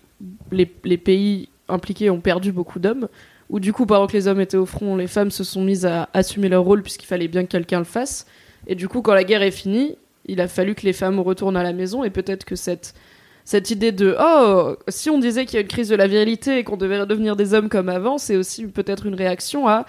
les, 0.50 0.66
pays 0.66 1.48
impliqués 1.68 2.10
ont 2.10 2.20
perdu 2.20 2.52
beaucoup 2.52 2.78
d'hommes. 2.78 3.08
Où 3.50 3.60
du 3.60 3.72
coup, 3.72 3.84
pendant 3.84 4.06
que 4.06 4.14
les 4.14 4.28
hommes 4.28 4.40
étaient 4.40 4.56
au 4.56 4.66
front, 4.66 4.96
les 4.96 5.06
femmes 5.06 5.30
se 5.30 5.44
sont 5.44 5.62
mises 5.62 5.84
à 5.84 6.08
assumer 6.14 6.48
leur 6.48 6.62
rôle 6.62 6.82
puisqu'il 6.82 7.06
fallait 7.06 7.28
bien 7.28 7.44
que 7.44 7.50
quelqu'un 7.50 7.78
le 7.78 7.84
fasse. 7.84 8.26
Et 8.66 8.74
du 8.74 8.88
coup, 8.88 9.02
quand 9.02 9.14
la 9.14 9.24
guerre 9.24 9.42
est 9.42 9.50
finie, 9.50 9.96
il 10.26 10.40
a 10.40 10.48
fallu 10.48 10.74
que 10.74 10.86
les 10.86 10.92
femmes 10.92 11.20
retournent 11.20 11.56
à 11.56 11.62
la 11.62 11.72
maison 11.72 12.04
et 12.04 12.10
peut-être 12.10 12.44
que 12.44 12.56
cette 12.56 12.94
cette 13.44 13.70
idée 13.70 13.92
de 13.92 14.16
oh 14.20 14.76
si 14.88 15.10
on 15.10 15.18
disait 15.18 15.46
qu'il 15.46 15.54
y 15.54 15.58
a 15.58 15.62
une 15.62 15.68
crise 15.68 15.88
de 15.88 15.96
la 15.96 16.06
virilité 16.06 16.58
et 16.58 16.64
qu'on 16.64 16.76
devait 16.76 17.04
devenir 17.06 17.36
des 17.36 17.54
hommes 17.54 17.68
comme 17.68 17.88
avant, 17.88 18.18
c'est 18.18 18.36
aussi 18.36 18.66
peut-être 18.66 19.06
une 19.06 19.14
réaction 19.14 19.68
à 19.68 19.84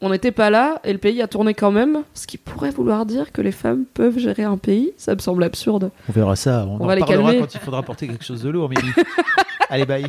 on 0.00 0.10
n'était 0.10 0.32
pas 0.32 0.48
là 0.48 0.80
et 0.84 0.92
le 0.92 0.98
pays 0.98 1.20
a 1.22 1.26
tourné 1.26 1.54
quand 1.54 1.72
même, 1.72 2.04
ce 2.14 2.26
qui 2.26 2.38
pourrait 2.38 2.70
vouloir 2.70 3.04
dire 3.04 3.32
que 3.32 3.42
les 3.42 3.52
femmes 3.52 3.84
peuvent 3.94 4.18
gérer 4.18 4.44
un 4.44 4.56
pays. 4.56 4.92
Ça 4.96 5.14
me 5.14 5.20
semble 5.20 5.42
absurde. 5.42 5.90
On 6.08 6.12
verra 6.12 6.36
ça. 6.36 6.66
On, 6.68 6.80
en 6.80 6.86
va 6.86 6.94
les 6.94 7.02
calmer. 7.02 7.40
quand 7.40 7.52
il 7.52 7.60
faudra 7.60 7.82
porter 7.82 8.06
quelque 8.06 8.24
chose 8.24 8.42
de 8.42 8.48
lourd. 8.48 8.70
Allez, 9.70 9.86
bye. 9.86 10.06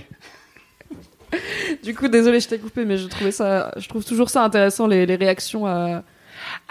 Du 1.84 1.96
coup, 1.96 2.08
désolé, 2.08 2.40
je 2.40 2.48
t'ai 2.48 2.60
coupé, 2.60 2.86
mais 2.86 2.98
je 2.98 3.08
trouvais 3.08 3.32
ça, 3.32 3.72
je 3.78 3.88
trouve 3.88 4.06
toujours 4.06 4.30
ça 4.30 4.44
intéressant 4.44 4.88
les, 4.88 5.06
les 5.06 5.16
réactions 5.16 5.66
à, 5.66 6.04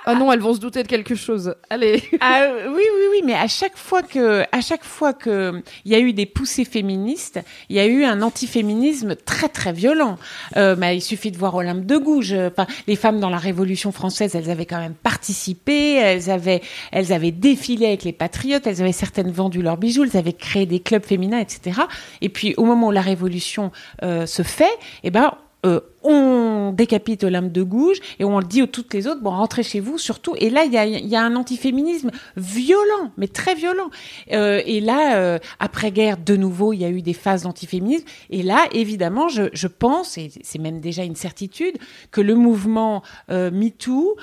ah 0.06 0.14
non, 0.14 0.32
elles 0.32 0.40
vont 0.40 0.54
se 0.54 0.60
douter 0.60 0.82
de 0.82 0.88
quelque 0.88 1.14
chose. 1.14 1.54
Allez. 1.70 2.02
Ah, 2.20 2.48
oui, 2.66 2.82
oui, 2.82 3.04
oui, 3.12 3.22
mais 3.24 3.34
à 3.34 3.46
chaque 3.46 3.76
fois 3.76 4.02
que, 4.02 4.42
à 4.52 4.60
chaque 4.60 4.84
fois 4.84 5.12
que 5.12 5.62
il 5.84 5.92
y 5.92 5.94
a 5.94 5.98
eu 5.98 6.12
des 6.12 6.26
poussées 6.26 6.64
féministes, 6.64 7.40
il 7.68 7.76
y 7.76 7.78
a 7.78 7.86
eu 7.86 8.04
un 8.04 8.22
antiféminisme 8.22 9.16
très 9.16 9.48
très 9.48 9.72
violent. 9.72 10.18
Euh, 10.56 10.76
il 10.92 11.02
suffit 11.02 11.30
de 11.30 11.38
voir 11.38 11.54
Olympe 11.54 11.84
de 11.84 11.96
Gouges. 11.96 12.36
Les 12.86 12.96
femmes 12.96 13.20
dans 13.20 13.30
la 13.30 13.38
Révolution 13.38 13.92
française, 13.92 14.34
elles 14.34 14.50
avaient 14.50 14.66
quand 14.66 14.80
même 14.80 14.94
participé, 14.94 15.94
elles 15.94 16.30
avaient, 16.30 16.62
elles 16.92 17.12
avaient 17.12 17.30
défilé 17.30 17.86
avec 17.86 18.04
les 18.04 18.12
patriotes, 18.12 18.66
elles 18.66 18.80
avaient 18.80 18.92
certaines 18.92 19.30
vendu 19.30 19.62
leurs 19.62 19.76
bijoux, 19.76 20.04
elles 20.04 20.16
avaient 20.16 20.32
créé 20.32 20.66
des 20.66 20.80
clubs 20.80 21.04
féminins, 21.04 21.40
etc. 21.40 21.82
Et 22.20 22.28
puis 22.28 22.54
au 22.56 22.64
moment 22.64 22.88
où 22.88 22.92
la 22.92 23.02
Révolution 23.02 23.72
euh, 24.02 24.26
se 24.26 24.42
fait, 24.42 24.66
eh 25.02 25.10
ben 25.10 25.32
euh, 25.66 25.80
on 26.08 26.72
décapite 26.72 27.22
Olympe 27.24 27.52
de 27.52 27.62
Gouges 27.62 27.98
et 28.18 28.24
on 28.24 28.38
le 28.38 28.46
dit 28.46 28.62
aux 28.62 28.66
toutes 28.66 28.94
les 28.94 29.06
autres, 29.06 29.20
bon, 29.20 29.30
rentrez 29.30 29.62
chez 29.62 29.80
vous 29.80 29.98
surtout. 29.98 30.34
Et 30.38 30.48
là, 30.48 30.64
il 30.64 30.72
y 30.72 31.16
a, 31.16 31.22
un 31.22 31.36
antiféminisme 31.36 32.10
violent, 32.36 33.12
mais 33.18 33.28
très 33.28 33.54
violent. 33.54 33.90
Euh, 34.32 34.62
et 34.64 34.80
là, 34.80 35.16
euh, 35.16 35.38
après-guerre, 35.60 36.16
de 36.16 36.36
nouveau, 36.36 36.72
il 36.72 36.78
y 36.78 36.84
a 36.84 36.90
eu 36.90 37.02
des 37.02 37.12
phases 37.12 37.42
d'antiféminisme. 37.42 38.06
Et 38.30 38.42
là, 38.42 38.64
évidemment, 38.72 39.28
je, 39.28 39.66
pense, 39.66 40.16
et 40.16 40.30
c'est 40.42 40.58
même 40.58 40.80
déjà 40.80 41.04
une 41.04 41.16
certitude, 41.16 41.76
que 42.10 42.22
le 42.22 42.34
mouvement 42.34 43.02
MeToo 43.28 44.16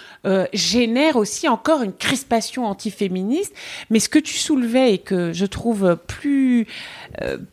génère 0.53 1.17
aussi 1.17 1.47
encore 1.47 1.83
une 1.83 1.93
crispation 1.93 2.65
antiféministe. 2.65 3.53
Mais 3.91 3.99
ce 3.99 4.09
que 4.09 4.19
tu 4.19 4.33
soulevais 4.33 4.93
et 4.93 4.97
que 4.97 5.33
je 5.33 5.45
trouve 5.45 5.97
plus, 6.07 6.67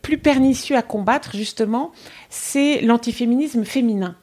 plus 0.00 0.18
pernicieux 0.18 0.76
à 0.76 0.82
combattre, 0.82 1.36
justement, 1.36 1.92
c'est 2.30 2.80
l'antiféminisme 2.80 3.64
féminin. 3.64 4.16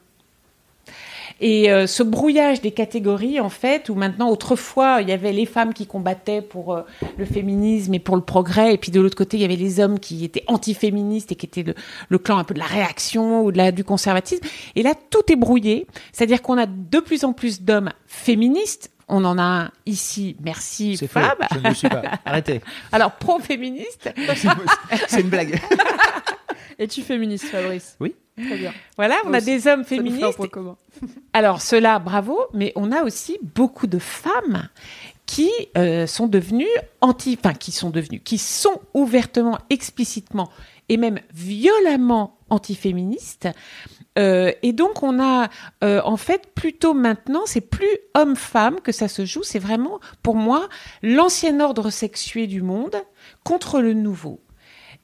Et 1.40 1.72
euh, 1.72 1.86
ce 1.86 2.02
brouillage 2.02 2.60
des 2.60 2.70
catégories, 2.70 3.40
en 3.40 3.48
fait, 3.48 3.88
où 3.88 3.94
maintenant, 3.94 4.28
autrefois, 4.28 5.00
il 5.00 5.08
y 5.08 5.12
avait 5.12 5.32
les 5.32 5.46
femmes 5.46 5.72
qui 5.72 5.86
combattaient 5.86 6.42
pour 6.42 6.74
euh, 6.74 6.82
le 7.16 7.24
féminisme 7.24 7.94
et 7.94 7.98
pour 7.98 8.16
le 8.16 8.22
progrès, 8.22 8.74
et 8.74 8.78
puis 8.78 8.92
de 8.92 9.00
l'autre 9.00 9.16
côté, 9.16 9.38
il 9.38 9.40
y 9.40 9.44
avait 9.44 9.56
les 9.56 9.80
hommes 9.80 9.98
qui 9.98 10.24
étaient 10.24 10.44
antiféministes 10.48 11.32
et 11.32 11.34
qui 11.36 11.46
étaient 11.46 11.64
le, 12.08 12.18
clan 12.18 12.36
un 12.36 12.44
peu 12.44 12.52
de 12.52 12.58
la 12.58 12.66
réaction 12.66 13.42
ou 13.42 13.52
de 13.52 13.56
la, 13.56 13.72
du 13.72 13.84
conservatisme. 13.84 14.44
Et 14.76 14.82
là, 14.82 14.94
tout 15.08 15.32
est 15.32 15.36
brouillé, 15.36 15.86
c'est-à-dire 16.12 16.42
qu'on 16.42 16.58
a 16.58 16.66
de 16.66 17.00
plus 17.00 17.24
en 17.24 17.32
plus 17.32 17.62
d'hommes 17.62 17.92
féministes, 18.06 18.90
on 19.08 19.24
en 19.24 19.38
a 19.38 19.42
un 19.42 19.70
ici, 19.86 20.36
merci 20.40 20.96
Fab. 20.96 21.38
Je 21.52 21.68
ne 21.68 21.74
suis 21.74 21.88
pas. 21.88 22.02
Arrêtez. 22.24 22.60
Alors, 22.92 23.12
pro-féministe. 23.12 24.08
C'est 25.08 25.20
une 25.20 25.30
blague. 25.30 25.60
Es-tu 26.78 27.02
féministe, 27.02 27.46
Fabrice? 27.46 27.96
Oui. 27.98 28.14
Très 28.46 28.56
bien. 28.56 28.72
Voilà, 28.96 29.16
on 29.26 29.32
a 29.32 29.40
des 29.40 29.66
hommes 29.66 29.84
féministes. 29.84 30.38
Alors, 31.32 31.62
cela, 31.62 31.98
bravo, 31.98 32.38
mais 32.52 32.72
on 32.76 32.92
a 32.92 33.02
aussi 33.02 33.38
beaucoup 33.54 33.86
de 33.86 33.98
femmes 33.98 34.68
qui 35.26 35.50
euh, 35.78 36.06
sont 36.06 36.26
devenues 36.26 36.66
anti, 37.00 37.38
enfin, 37.38 37.54
qui 37.54 37.70
sont 37.70 37.90
devenues, 37.90 38.20
qui 38.20 38.38
sont 38.38 38.80
ouvertement, 38.94 39.58
explicitement 39.70 40.50
et 40.88 40.96
même 40.96 41.20
violemment 41.32 42.36
antiféministes. 42.50 43.48
Euh, 44.18 44.50
et 44.62 44.72
donc 44.72 45.04
on 45.04 45.22
a 45.22 45.48
euh, 45.84 46.02
en 46.04 46.16
fait 46.16 46.48
plutôt 46.52 46.94
maintenant, 46.94 47.42
c'est 47.46 47.60
plus 47.60 47.96
homme-femme 48.14 48.80
que 48.80 48.90
ça 48.90 49.06
se 49.06 49.24
joue, 49.24 49.44
c'est 49.44 49.60
vraiment 49.60 50.00
pour 50.24 50.34
moi 50.34 50.68
l'ancien 51.02 51.60
ordre 51.60 51.90
sexué 51.90 52.48
du 52.48 52.60
monde 52.60 52.96
contre 53.44 53.80
le 53.80 53.94
nouveau. 53.94 54.40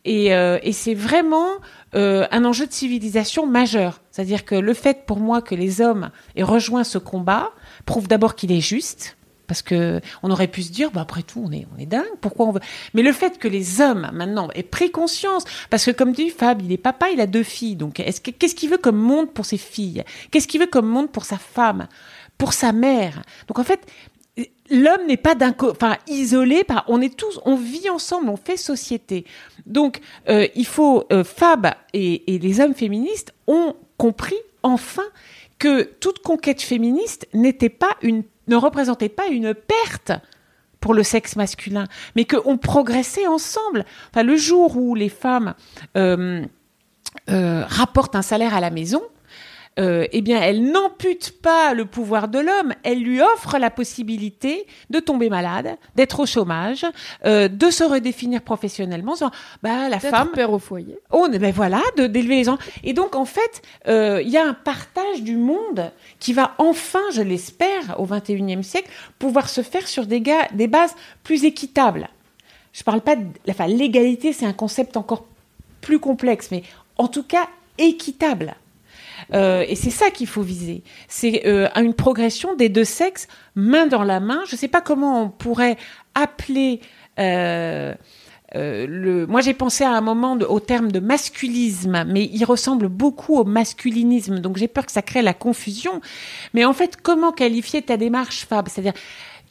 Et, 0.06 0.32
euh, 0.32 0.58
et 0.62 0.72
c'est 0.72 0.94
vraiment 0.94 1.48
euh, 1.94 2.26
un 2.30 2.44
enjeu 2.44 2.66
de 2.66 2.72
civilisation 2.72 3.46
majeur. 3.46 4.00
C'est-à-dire 4.10 4.44
que 4.44 4.54
le 4.54 4.72
fait 4.72 5.04
pour 5.04 5.18
moi 5.18 5.42
que 5.42 5.54
les 5.54 5.80
hommes 5.80 6.10
aient 6.36 6.44
rejoint 6.44 6.84
ce 6.84 6.96
combat 6.96 7.50
prouve 7.84 8.08
d'abord 8.08 8.36
qu'il 8.36 8.52
est 8.52 8.60
juste. 8.60 9.16
Parce 9.48 9.62
que 9.62 10.00
on 10.22 10.30
aurait 10.30 10.48
pu 10.48 10.62
se 10.62 10.72
dire, 10.72 10.90
bah 10.90 11.02
après 11.02 11.22
tout, 11.22 11.44
on 11.46 11.52
est, 11.52 11.66
on 11.76 11.78
est 11.78 11.86
dingue. 11.86 12.04
Pourquoi 12.20 12.46
on 12.46 12.52
veut? 12.52 12.60
Mais 12.94 13.02
le 13.02 13.12
fait 13.12 13.38
que 13.38 13.46
les 13.46 13.80
hommes 13.80 14.10
maintenant 14.12 14.48
aient 14.54 14.64
pris 14.64 14.90
conscience, 14.90 15.44
parce 15.70 15.84
que 15.84 15.92
comme 15.92 16.12
dit 16.12 16.30
Fab, 16.30 16.62
il 16.62 16.72
est 16.72 16.76
papa, 16.78 17.10
il 17.10 17.20
a 17.20 17.26
deux 17.26 17.44
filles. 17.44 17.76
Donc, 17.76 18.00
est-ce 18.00 18.20
que 18.20 18.32
qu'est-ce 18.32 18.56
qu'il 18.56 18.70
veut 18.70 18.78
comme 18.78 18.96
monde 18.96 19.32
pour 19.32 19.44
ses 19.44 19.58
filles? 19.58 20.02
Qu'est-ce 20.30 20.48
qu'il 20.48 20.60
veut 20.60 20.66
comme 20.66 20.88
monde 20.88 21.10
pour 21.10 21.24
sa 21.24 21.38
femme? 21.38 21.86
Pour 22.38 22.54
sa 22.54 22.72
mère? 22.72 23.22
Donc 23.46 23.58
en 23.60 23.64
fait, 23.64 23.80
l'homme 24.70 25.06
n'est 25.06 25.16
pas 25.16 25.34
d'un 25.34 25.54
enfin 25.60 25.96
isolé 26.08 26.64
par 26.64 26.84
on 26.88 27.00
est 27.00 27.16
tous 27.16 27.40
on 27.44 27.56
vit 27.56 27.90
ensemble 27.90 28.28
on 28.28 28.36
fait 28.36 28.56
société. 28.56 29.24
Donc 29.66 30.00
euh, 30.28 30.46
il 30.54 30.66
faut 30.66 31.04
euh, 31.12 31.24
Fab 31.24 31.68
et, 31.92 32.22
les 32.26 32.60
hommes 32.60 32.74
féministes 32.74 33.34
ont 33.46 33.74
compris 33.96 34.36
enfin 34.62 35.04
que 35.58 35.82
toute 35.82 36.20
conquête 36.20 36.60
féministe 36.60 37.26
n'était 37.32 37.68
pas 37.68 37.96
une 38.02 38.22
ne 38.48 38.56
représentait 38.56 39.08
pas 39.08 39.26
une 39.26 39.54
perte 39.54 40.12
pour 40.80 40.94
le 40.94 41.02
sexe 41.02 41.36
masculin 41.36 41.84
mais 42.14 42.24
qu'on 42.24 42.58
progressait 42.58 43.26
ensemble. 43.26 43.84
Enfin 44.10 44.22
le 44.22 44.36
jour 44.36 44.76
où 44.76 44.94
les 44.94 45.08
femmes 45.08 45.54
euh, 45.96 46.44
rapportent 47.28 48.16
un 48.16 48.22
salaire 48.22 48.54
à 48.54 48.60
la 48.60 48.70
maison 48.70 49.02
euh, 49.78 50.06
eh 50.12 50.22
bien, 50.22 50.40
elle 50.40 50.70
n'ampute 50.70 51.40
pas 51.42 51.74
le 51.74 51.84
pouvoir 51.84 52.28
de 52.28 52.38
l'homme, 52.38 52.72
elle 52.82 53.02
lui 53.02 53.20
offre 53.20 53.58
la 53.58 53.70
possibilité 53.70 54.66
de 54.88 55.00
tomber 55.00 55.28
malade, 55.28 55.76
d'être 55.94 56.20
au 56.20 56.26
chômage, 56.26 56.86
euh, 57.26 57.48
de 57.48 57.70
se 57.70 57.84
redéfinir 57.84 58.40
professionnellement. 58.40 59.14
Bah, 59.62 59.88
la 59.88 60.00
femme, 60.00 60.30
père 60.32 60.52
au 60.52 60.58
foyer. 60.58 60.98
Oh, 61.10 61.28
ben 61.30 61.52
voilà, 61.52 61.82
d'élever 61.96 62.36
les 62.36 62.48
enfants. 62.48 62.62
Et 62.84 62.94
donc, 62.94 63.14
en 63.14 63.26
fait, 63.26 63.62
euh, 63.86 64.22
il 64.22 64.30
y 64.30 64.38
a 64.38 64.46
un 64.46 64.54
partage 64.54 65.22
du 65.22 65.36
monde 65.36 65.90
qui 66.20 66.32
va 66.32 66.54
enfin, 66.58 67.02
je 67.12 67.22
l'espère, 67.22 68.00
au 68.00 68.06
21e 68.06 68.62
siècle, 68.62 68.88
pouvoir 69.18 69.48
se 69.48 69.60
faire 69.60 69.86
sur 69.86 70.06
des, 70.06 70.22
des 70.54 70.66
bases 70.68 70.94
plus 71.22 71.44
équitables. 71.44 72.08
Je 72.72 72.82
parle 72.82 73.00
pas 73.00 73.16
de... 73.16 73.24
Enfin, 73.48 73.66
l'égalité, 73.66 74.32
c'est 74.32 74.46
un 74.46 74.52
concept 74.52 74.96
encore 74.96 75.26
plus 75.80 75.98
complexe, 75.98 76.48
mais 76.50 76.62
en 76.96 77.08
tout 77.08 77.22
cas, 77.22 77.48
équitable. 77.78 78.56
Euh, 79.34 79.64
et 79.68 79.74
c'est 79.74 79.90
ça 79.90 80.10
qu'il 80.10 80.26
faut 80.26 80.42
viser. 80.42 80.82
C'est 81.08 81.46
euh, 81.46 81.68
une 81.76 81.94
progression 81.94 82.54
des 82.54 82.68
deux 82.68 82.84
sexes, 82.84 83.28
main 83.54 83.86
dans 83.86 84.04
la 84.04 84.20
main. 84.20 84.40
Je 84.46 84.54
ne 84.54 84.58
sais 84.58 84.68
pas 84.68 84.80
comment 84.80 85.22
on 85.22 85.28
pourrait 85.28 85.76
appeler 86.14 86.80
euh, 87.18 87.94
euh, 88.54 88.86
le. 88.88 89.26
Moi, 89.26 89.40
j'ai 89.40 89.54
pensé 89.54 89.84
à 89.84 89.90
un 89.90 90.00
moment 90.00 90.38
au 90.48 90.60
terme 90.60 90.92
de 90.92 91.00
masculisme, 91.00 92.04
mais 92.06 92.30
il 92.32 92.44
ressemble 92.44 92.88
beaucoup 92.88 93.36
au 93.36 93.44
masculinisme. 93.44 94.38
Donc, 94.38 94.56
j'ai 94.56 94.68
peur 94.68 94.86
que 94.86 94.92
ça 94.92 95.02
crée 95.02 95.22
la 95.22 95.34
confusion. 95.34 96.00
Mais 96.54 96.64
en 96.64 96.72
fait, 96.72 96.96
comment 97.00 97.32
qualifier 97.32 97.82
ta 97.82 97.96
démarche, 97.96 98.46
Fab? 98.46 98.68
C'est-à-dire. 98.68 98.94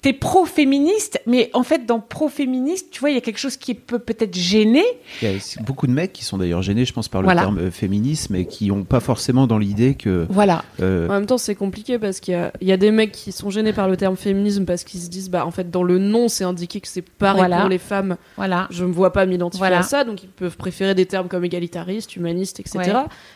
T'es 0.06 0.14
pro-féministe, 0.14 1.20
mais 1.26 1.50
en 1.54 1.64
fait, 1.64 1.88
dans 1.88 2.00
pro-féministe, 2.00 2.90
tu 2.92 3.00
vois, 3.00 3.10
il 3.10 3.16
y 3.16 3.18
a 3.18 3.22
quelque 3.22 3.40
chose 3.40 3.58
qui 3.58 3.74
peut 3.74 3.98
peut-être 3.98 4.36
gêner. 4.38 4.84
Il 5.24 5.32
y 5.32 5.32
a 5.36 5.62
beaucoup 5.64 5.88
de 5.88 5.92
mecs 5.92 6.14
qui 6.14 6.24
sont 6.24 6.38
d'ailleurs 6.38 6.62
gênés, 6.62 6.86
je 6.86 6.94
pense, 6.94 7.08
par 7.08 7.22
le 7.22 7.26
Voilà. 7.26 7.42
terme 7.42 7.58
euh, 7.58 7.72
féminisme 7.72 8.36
et 8.36 8.46
qui 8.46 8.68
n'ont 8.68 8.84
pas 8.84 9.00
forcément 9.00 9.48
dans 9.48 9.58
l'idée 9.58 9.96
que. 9.96 10.28
Voilà. 10.30 10.64
euh, 10.80 11.08
En 11.10 11.14
même 11.14 11.26
temps, 11.26 11.40
c'est 11.40 11.56
compliqué 11.56 11.98
parce 11.98 12.20
qu'il 12.20 12.34
y 12.34 12.38
a, 12.38 12.54
il 12.62 12.68
y 12.68 12.72
a 12.72 12.78
des 12.78 12.92
mecs 12.92 13.12
qui 13.14 13.32
sont 13.32 13.50
gênés 13.50 13.74
par 13.74 13.88
le 13.90 13.98
terme 13.98 14.16
féminisme 14.16 14.66
parce 14.66 14.84
qu'ils 14.84 15.00
se 15.02 15.10
disent, 15.10 15.32
bah, 15.32 15.44
en 15.44 15.50
fait, 15.50 15.72
dans 15.72 15.82
le 15.82 15.98
nom, 15.98 16.28
c'est 16.28 16.44
indiqué 16.44 16.82
que 16.82 16.88
c'est 16.88 17.02
pareil 17.02 17.40
Voilà. 17.40 17.62
pour 17.62 17.70
les 17.70 17.80
femmes. 17.80 18.18
Voilà. 18.38 18.68
Je 18.70 18.86
me 18.86 18.94
vois 18.94 19.12
pas 19.12 19.26
m'identifier 19.26 19.60
Voilà. 19.62 19.80
à 19.80 19.82
ça, 19.84 20.04
donc 20.04 20.22
ils 20.22 20.30
peuvent 20.30 20.56
préférer 20.58 20.94
des 20.94 21.08
termes 21.08 21.28
comme 21.28 21.46
égalitariste, 21.46 22.16
humaniste, 22.16 22.60
etc. 22.60 22.78
Ouais. 22.78 22.94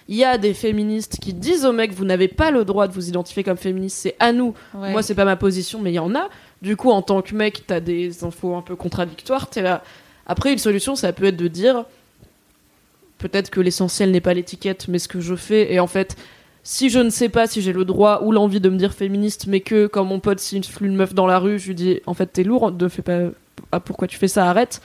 Il 0.07 0.15
y 0.17 0.23
a 0.23 0.37
des 0.37 0.53
féministes 0.53 1.17
qui 1.19 1.33
disent 1.33 1.65
aux 1.65 1.73
mecs, 1.73 1.93
vous 1.93 2.05
n'avez 2.05 2.27
pas 2.27 2.51
le 2.51 2.63
droit 2.63 2.87
de 2.87 2.93
vous 2.93 3.09
identifier 3.09 3.43
comme 3.43 3.57
féministe, 3.57 3.97
c'est 4.01 4.15
à 4.19 4.33
nous. 4.33 4.53
Ouais. 4.75 4.91
Moi, 4.91 5.01
c'est 5.01 5.15
pas 5.15 5.25
ma 5.25 5.35
position, 5.35 5.79
mais 5.81 5.89
il 5.91 5.95
y 5.95 5.99
en 5.99 6.13
a. 6.13 6.29
Du 6.61 6.75
coup, 6.75 6.89
en 6.91 7.01
tant 7.01 7.21
que 7.21 7.33
mec, 7.35 7.63
t'as 7.67 7.79
des 7.79 8.23
infos 8.23 8.55
un 8.55 8.61
peu 8.61 8.75
contradictoires. 8.75 9.49
T'es 9.49 9.61
là. 9.61 9.83
Après, 10.27 10.51
une 10.51 10.57
solution, 10.57 10.95
ça 10.95 11.13
peut 11.13 11.25
être 11.25 11.37
de 11.37 11.47
dire 11.47 11.85
peut-être 13.17 13.49
que 13.49 13.59
l'essentiel 13.59 14.11
n'est 14.11 14.21
pas 14.21 14.33
l'étiquette, 14.33 14.87
mais 14.87 14.99
ce 14.99 15.07
que 15.07 15.19
je 15.19 15.35
fais. 15.35 15.73
Et 15.73 15.79
en 15.79 15.87
fait, 15.87 16.15
si 16.63 16.89
je 16.89 16.99
ne 16.99 17.09
sais 17.09 17.29
pas 17.29 17.47
si 17.47 17.61
j'ai 17.61 17.73
le 17.73 17.85
droit 17.85 18.21
ou 18.23 18.31
l'envie 18.31 18.59
de 18.59 18.69
me 18.69 18.77
dire 18.77 18.93
féministe, 18.93 19.45
mais 19.47 19.59
que 19.61 19.87
quand 19.87 20.05
mon 20.05 20.19
pote 20.19 20.39
siffle 20.39 20.85
une 20.85 20.95
meuf 20.95 21.13
dans 21.13 21.27
la 21.27 21.39
rue, 21.39 21.59
je 21.59 21.67
lui 21.67 21.75
dis 21.75 21.99
en 22.05 22.13
fait, 22.13 22.27
t'es 22.27 22.43
lourd, 22.43 22.71
ne 22.71 22.87
fais 22.87 23.01
pas. 23.01 23.19
ah, 23.71 23.79
pourquoi 23.79 24.07
tu 24.07 24.17
fais 24.17 24.27
ça 24.27 24.49
Arrête. 24.49 24.81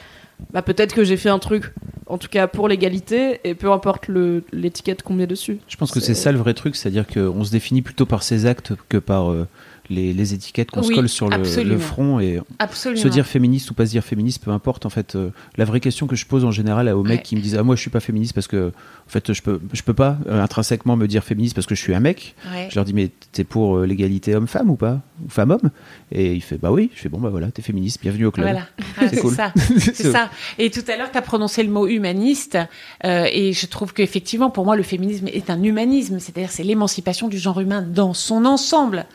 Bah, 0.53 0.63
peut-être 0.63 0.95
que 0.95 1.05
j'ai 1.05 1.17
fait 1.17 1.29
un 1.29 1.39
truc, 1.39 1.73
en 2.07 2.19
tout 2.19 2.27
cas 2.29 2.49
pour 2.49 2.67
l'égalité, 2.69 3.41
et 3.45 3.55
peu 3.55 3.71
importe 3.71 4.09
le- 4.09 4.43
l'étiquette 4.53 5.03
qu'on 5.05 5.15
met 5.15 5.29
dessus. 5.29 5.59
Je 5.69 5.77
pense 5.77 5.93
que 5.93 6.01
c'est 6.01 6.15
ça 6.15 6.33
le 6.33 6.39
vrai 6.39 6.55
truc, 6.55 6.75
c'est-à-dire 6.75 7.07
qu'on 7.07 7.45
se 7.45 7.53
définit 7.53 7.83
plutôt 7.83 8.05
par 8.05 8.25
ses 8.25 8.45
actes 8.47 8.73
que 8.89 8.97
par 8.97 9.31
euh, 9.31 9.47
les, 9.91 10.13
les 10.13 10.35
étiquettes 10.35 10.71
qu'on 10.71 10.83
se 10.83 10.89
Oui, 10.89 10.95
colle 10.95 11.09
sur 11.09 11.29
le, 11.29 11.79
front. 11.79 12.21
Et 12.21 12.41
Absolument. 12.59 13.03
se 13.03 13.09
dire 13.09 13.27
féministe 13.27 13.71
ou 13.71 13.75
pas 13.75 13.87
se 13.87 13.91
dire 13.91 14.05
féministe, 14.05 14.43
peu 14.45 14.51
importe. 14.51 14.87
En 14.87 14.91
fait, 14.91 15.15
euh, 15.15 15.31
la 15.57 15.65
vraie 15.65 15.81
question 15.81 16.07
que 16.07 16.17
je 16.17 16.27
pose 16.27 16.45
en 16.45 16.51
général 16.51 16.89
aux 16.89 17.03
mecs 17.03 17.23
qui 17.23 17.37
me 17.37 17.41
disent 17.41 17.57
ah 17.57 17.63
moi 17.63 17.77
je 17.77 17.81
suis 17.81 17.91
pas 17.91 18.01
féministe 18.01 18.33
parce 18.33 18.49
que 18.49 18.69
en 18.69 19.11
fait 19.11 19.33
je 19.33 19.43
peux 19.43 19.61
je 19.73 19.83
peux 19.83 19.95
pas 19.95 20.19
euh, 20.27 20.43
intrinsèquement 20.43 20.97
me 20.97 21.07
dire 21.07 21.23
féministe 21.25 21.55
parce 21.55 21.67
que 21.67 21.75
je 21.75 21.81
suis 21.81 21.95
un 21.95 22.01
mec. 22.01 22.35
Ouais. 22.53 22.69
Je 22.71 22.75
leur 22.77 22.85
dis 22.85 22.95
mais 22.95 23.11
t'es 23.33 23.45
pour 23.45 23.77
euh, 23.79 23.87
l'égalité 23.87 24.35
homme-femme 24.35 24.71
ou 24.71 24.77
pas? 24.77 25.01
Ou 25.25 25.29
femme-homme? 25.29 25.71
Et 26.13 26.33
il 26.35 26.41
fait 26.43 26.59
bah 26.59 26.71
oui. 26.71 26.91
Je 26.95 27.01
fais 27.01 27.09
bon 27.09 27.21
bah 27.21 27.29
voilà 27.31 27.51
t'es 27.51 27.63
féministe, 27.63 28.01
bienvenue 28.03 28.27
au 28.27 28.31
club. 28.31 28.47
Voilà, 28.47 28.67
Ah, 28.99 29.09
C'est 29.09 29.21
cool. 29.21 29.35
ça. 29.35 29.53
C'est 29.79 30.11
ça. 30.13 30.31
Et 30.59 30.71
tout 30.71 30.85
à 30.89 30.97
l'heure, 30.97 31.11
tu 31.11 31.19
as 31.19 31.23
prononcé 31.23 31.63
le 31.63 31.71
mot 31.71 31.87
humaniste, 31.87 32.59
et 33.05 33.53
je 33.53 33.67
trouve 33.67 33.93
qu'effectivement, 33.93 34.51
pour 34.51 34.65
moi, 34.65 34.77
le 34.77 34.83
féminisme 34.83 35.29
est 35.29 35.51
un 35.51 35.63
humanisme, 35.63 36.19
c'est-à-dire 36.19 36.51
c'est 36.51 36.63
l'émancipation 36.63 37.29
du 37.29 37.39
genre 37.39 37.61
humain 37.61 37.83
dans 37.83 38.15
son 38.15 38.45
ensemble. 38.45 39.07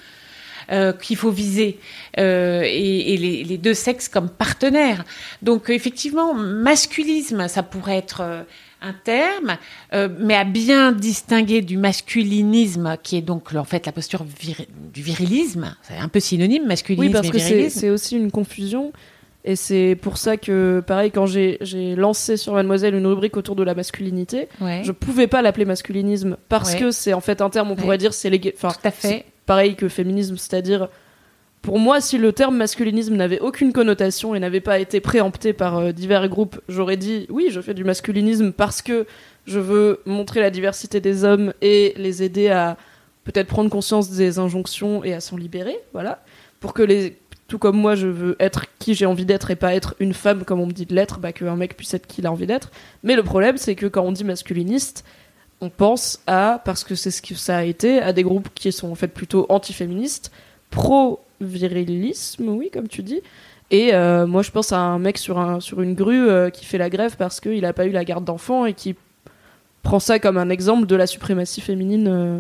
Euh, 0.72 0.94
qu'il 0.94 1.16
faut 1.18 1.32
viser 1.32 1.80
euh, 2.20 2.62
et, 2.66 3.14
et 3.14 3.18
les, 3.18 3.44
les 3.44 3.58
deux 3.58 3.74
sexes 3.74 4.08
comme 4.08 4.30
partenaires. 4.30 5.04
Donc 5.42 5.70
effectivement, 5.70 6.34
masculisme, 6.34 7.48
ça 7.48 7.64
pourrait 7.64 7.98
être 7.98 8.22
euh, 8.22 8.44
un 8.82 8.94
terme, 8.94 9.58
euh, 9.94 10.08
mais 10.20 10.36
à 10.36 10.44
bien 10.46 10.92
distinguer 10.92 11.62
du 11.62 11.78
masculinisme, 11.78 12.98
qui 13.04 13.18
est 13.18 13.22
donc 13.22 13.54
en 13.56 13.64
fait 13.66 13.86
la 13.86 13.92
posture 13.92 14.24
viri- 14.24 14.68
du 14.94 15.02
virilisme. 15.02 15.76
C'est 15.84 15.98
un 15.98 16.08
peu 16.08 16.20
synonyme, 16.20 16.66
masculinisme 16.66 17.08
Oui, 17.08 17.14
parce 17.14 17.28
et 17.28 17.32
que 17.64 17.70
c'est 17.70 17.90
aussi 17.90 18.16
une 18.18 18.32
confusion. 18.32 18.92
Et 19.46 19.56
c'est 19.56 19.98
pour 20.00 20.18
ça 20.18 20.36
que, 20.36 20.84
pareil, 20.86 21.12
quand 21.12 21.26
j'ai 21.26 21.58
lancé 21.96 22.36
sur 22.36 22.54
Mademoiselle 22.54 22.94
une 22.94 23.08
rubrique 23.08 23.38
autour 23.38 23.56
de 23.56 23.64
la 23.64 23.74
masculinité, 23.74 24.50
Ouais. 24.60 24.82
je 24.84 24.92
pouvais 24.92 25.28
pas 25.28 25.42
l'appeler 25.42 25.64
masculinisme 25.66 26.36
parce 26.50 26.74
Ouais. 26.74 26.80
que 26.80 26.92
c'est 26.92 27.14
en 27.14 27.22
fait 27.22 27.42
un 27.42 27.50
terme, 27.50 27.72
on 27.72 27.76
pourrait 27.76 27.98
dire, 27.98 28.14
c'est 28.14 28.30
légal. 28.30 28.54
Enfin, 28.58 28.70
Tout 28.74 28.88
à 28.88 28.92
fait. 28.92 29.26
Pareil 29.50 29.76
que 29.76 29.90
féminisme, 29.90 30.38
c'est-à-dire, 30.38 30.90
pour 31.64 31.80
moi, 31.80 32.02
si 32.02 32.20
le 32.20 32.34
terme 32.34 32.56
masculinisme 32.56 33.16
n'avait 33.16 33.40
aucune 33.40 33.74
connotation 33.74 34.36
et 34.36 34.40
n'avait 34.40 34.62
pas 34.62 34.78
été 34.78 35.00
préempté 35.00 35.54
par 35.54 35.80
euh, 35.80 35.92
divers 35.92 36.30
groupes, 36.30 36.62
j'aurais 36.70 36.98
dit 36.98 37.26
oui, 37.32 37.48
je 37.50 37.60
fais 37.60 37.74
du 37.74 37.84
masculinisme 37.84 38.52
parce 38.52 38.84
que 38.84 39.08
je 39.48 39.60
veux 39.60 40.02
montrer 40.06 40.40
la 40.40 40.52
diversité 40.52 41.02
des 41.02 41.24
hommes 41.24 41.52
et 41.64 41.96
les 41.98 42.22
aider 42.22 42.50
à 42.50 42.78
peut-être 43.24 43.48
prendre 43.48 43.72
conscience 43.72 44.12
des 44.12 44.38
injonctions 44.38 45.04
et 45.04 45.16
à 45.16 45.20
s'en 45.20 45.36
libérer, 45.36 45.80
voilà, 45.94 46.24
pour 46.60 46.76
que 46.76 46.84
les 46.84 47.18
tout 47.48 47.58
comme 47.58 47.76
moi, 47.76 47.96
je 47.96 48.06
veux 48.06 48.36
être 48.40 48.68
qui 48.78 48.94
j'ai 48.94 49.08
envie 49.08 49.26
d'être 49.26 49.50
et 49.50 49.56
pas 49.56 49.74
être 49.74 49.96
une 50.00 50.14
femme 50.14 50.46
comme 50.46 50.60
on 50.60 50.68
me 50.68 50.72
dit 50.74 50.86
de 50.86 50.94
l'être, 50.94 51.18
bah, 51.18 51.34
qu'un 51.34 51.56
mec 51.56 51.76
puisse 51.76 51.96
être 51.96 52.06
qui 52.06 52.22
il 52.22 52.28
a 52.28 52.32
envie 52.32 52.46
d'être. 52.46 52.70
Mais 53.02 53.16
le 53.16 53.24
problème, 53.24 53.58
c'est 53.58 53.74
que 53.74 53.88
quand 53.88 54.04
on 54.04 54.12
dit 54.12 54.24
masculiniste, 54.24 55.04
on 55.62 55.70
pense 55.70 56.20
à, 56.28 56.62
parce 56.64 56.84
que 56.84 56.96
c'est 56.96 57.12
ce 57.12 57.22
que 57.22 57.36
ça 57.36 57.58
a 57.58 57.64
été, 57.64 58.02
à 58.02 58.14
des 58.14 58.24
groupes 58.24 58.50
qui 58.56 58.72
sont 58.72 58.90
en 58.90 58.96
fait 58.96 59.10
plutôt 59.10 59.46
antiféministes, 59.50 60.32
pro-virilisme, 60.70 62.50
oui, 62.50 62.70
comme 62.72 62.88
tu 62.88 63.04
dis. 63.04 63.22
Et 63.72 63.94
euh, 63.94 64.26
moi, 64.26 64.42
je 64.42 64.52
pense 64.52 64.72
à 64.72 64.80
un 64.80 65.00
mec 65.00 65.18
sur, 65.18 65.38
un, 65.38 65.60
sur 65.60 65.82
une 65.82 65.94
grue 65.94 66.30
euh, 66.30 66.50
qui 66.50 66.66
fait 66.66 66.78
la 66.78 66.90
grève 66.90 67.16
parce 67.18 67.40
qu'il 67.40 67.62
n'a 67.62 67.74
pas 67.74 67.86
eu 67.86 67.92
la 67.92 68.04
garde 68.04 68.26
d'enfants 68.26 68.66
et 68.66 68.74
qui 68.74 68.96
prend 69.84 70.00
ça 70.00 70.20
comme 70.20 70.38
un 70.38 70.50
exemple 70.50 70.88
de 70.88 70.96
la 70.96 71.08
suprématie 71.08 71.62
féminine 71.62 72.08
euh, 72.08 72.40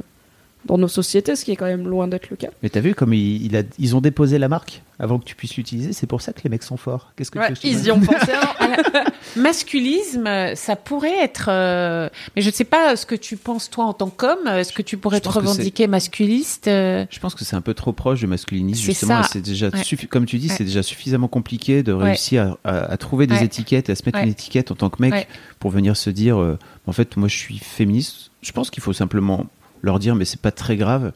dans 0.65 0.77
nos 0.77 0.87
sociétés, 0.89 1.35
ce 1.35 1.45
qui 1.45 1.51
est 1.51 1.55
quand 1.55 1.65
même 1.65 1.87
loin 1.87 2.07
d'être 2.07 2.29
le 2.29 2.35
cas. 2.35 2.49
Mais 2.61 2.69
t'as 2.69 2.81
vu 2.81 2.93
comme 2.93 3.13
il, 3.13 3.45
il 3.45 3.55
a, 3.55 3.63
ils 3.79 3.95
ont 3.95 4.01
déposé 4.01 4.37
la 4.37 4.49
marque 4.49 4.81
avant 4.99 5.17
que 5.17 5.23
tu 5.23 5.33
puisses 5.35 5.55
l'utiliser. 5.55 5.93
C'est 5.93 6.07
pour 6.07 6.21
ça 6.21 6.33
que 6.33 6.41
les 6.43 6.49
mecs 6.49 6.63
sont 6.63 6.75
forts. 6.75 7.13
Qu'est-ce 7.15 7.31
que 7.31 7.39
tu 7.53 7.67
veux 7.67 7.73
ils 7.73 7.85
y 7.87 7.91
ont 7.91 7.99
pensé. 8.01 8.31
hein. 8.59 9.03
Masculisme, 9.37 10.27
euh, 10.27 10.55
ça 10.55 10.75
pourrait 10.75 11.17
être. 11.23 11.45
euh, 11.49 12.09
Mais 12.35 12.41
je 12.41 12.49
ne 12.49 12.53
sais 12.53 12.65
pas 12.65 12.95
ce 12.97 13.05
que 13.05 13.15
tu 13.15 13.37
penses 13.37 13.69
toi 13.69 13.85
en 13.85 13.93
tant 13.93 14.09
qu'homme. 14.09 14.47
Est-ce 14.47 14.73
que 14.73 14.81
tu 14.81 14.97
pourrais 14.97 15.17
Je 15.17 15.21
te 15.23 15.29
revendiquer 15.29 15.87
masculiste 15.87 16.67
euh, 16.67 17.05
Je 17.09 17.19
pense 17.19 17.35
que 17.35 17.45
c'est 17.45 17.55
un 17.55 17.61
peu 17.61 17.73
trop 17.73 17.93
proche 17.93 18.19
du 18.19 18.27
masculinisme 18.27 18.83
justement. 18.83 19.23
C'est 19.23 19.41
déjà, 19.41 19.67
Ouais. 19.69 19.79
suffi- 19.81 20.07
comme 20.07 20.25
tu 20.25 20.37
dis, 20.39 20.49
Ouais. 20.49 20.55
c'est 20.57 20.63
déjà 20.65 20.83
suffisamment 20.83 21.27
compliqué 21.29 21.83
de 21.83 21.93
Ouais. 21.93 22.03
réussir 22.05 22.57
à, 22.63 22.69
à- 22.69 22.91
à 22.91 22.97
trouver 22.97 23.27
des 23.27 23.35
Ouais. 23.35 23.45
étiquettes 23.45 23.87
et 23.89 23.93
à 23.93 23.95
se 23.95 24.03
mettre 24.05 24.17
Ouais. 24.19 24.25
une 24.25 24.31
étiquette 24.31 24.71
en 24.71 24.75
tant 24.75 24.89
que 24.89 25.01
mec 25.01 25.13
Ouais. 25.13 25.27
pour 25.59 25.71
venir 25.71 25.95
se 25.95 26.09
dire, 26.09 26.37
euh, 26.39 26.57
en 26.87 26.91
fait, 26.91 27.15
moi, 27.15 27.27
je 27.29 27.37
suis 27.37 27.57
féministe. 27.59 28.31
Je 28.41 28.51
pense 28.51 28.69
qu'il 28.69 28.83
faut 28.83 28.93
simplement 28.93 29.45
leur 29.81 29.99
dire, 29.99 30.15
mais 30.15 30.25
c'est 30.25 30.41
pas 30.41 30.51
très 30.51 30.75
grave 30.77 31.11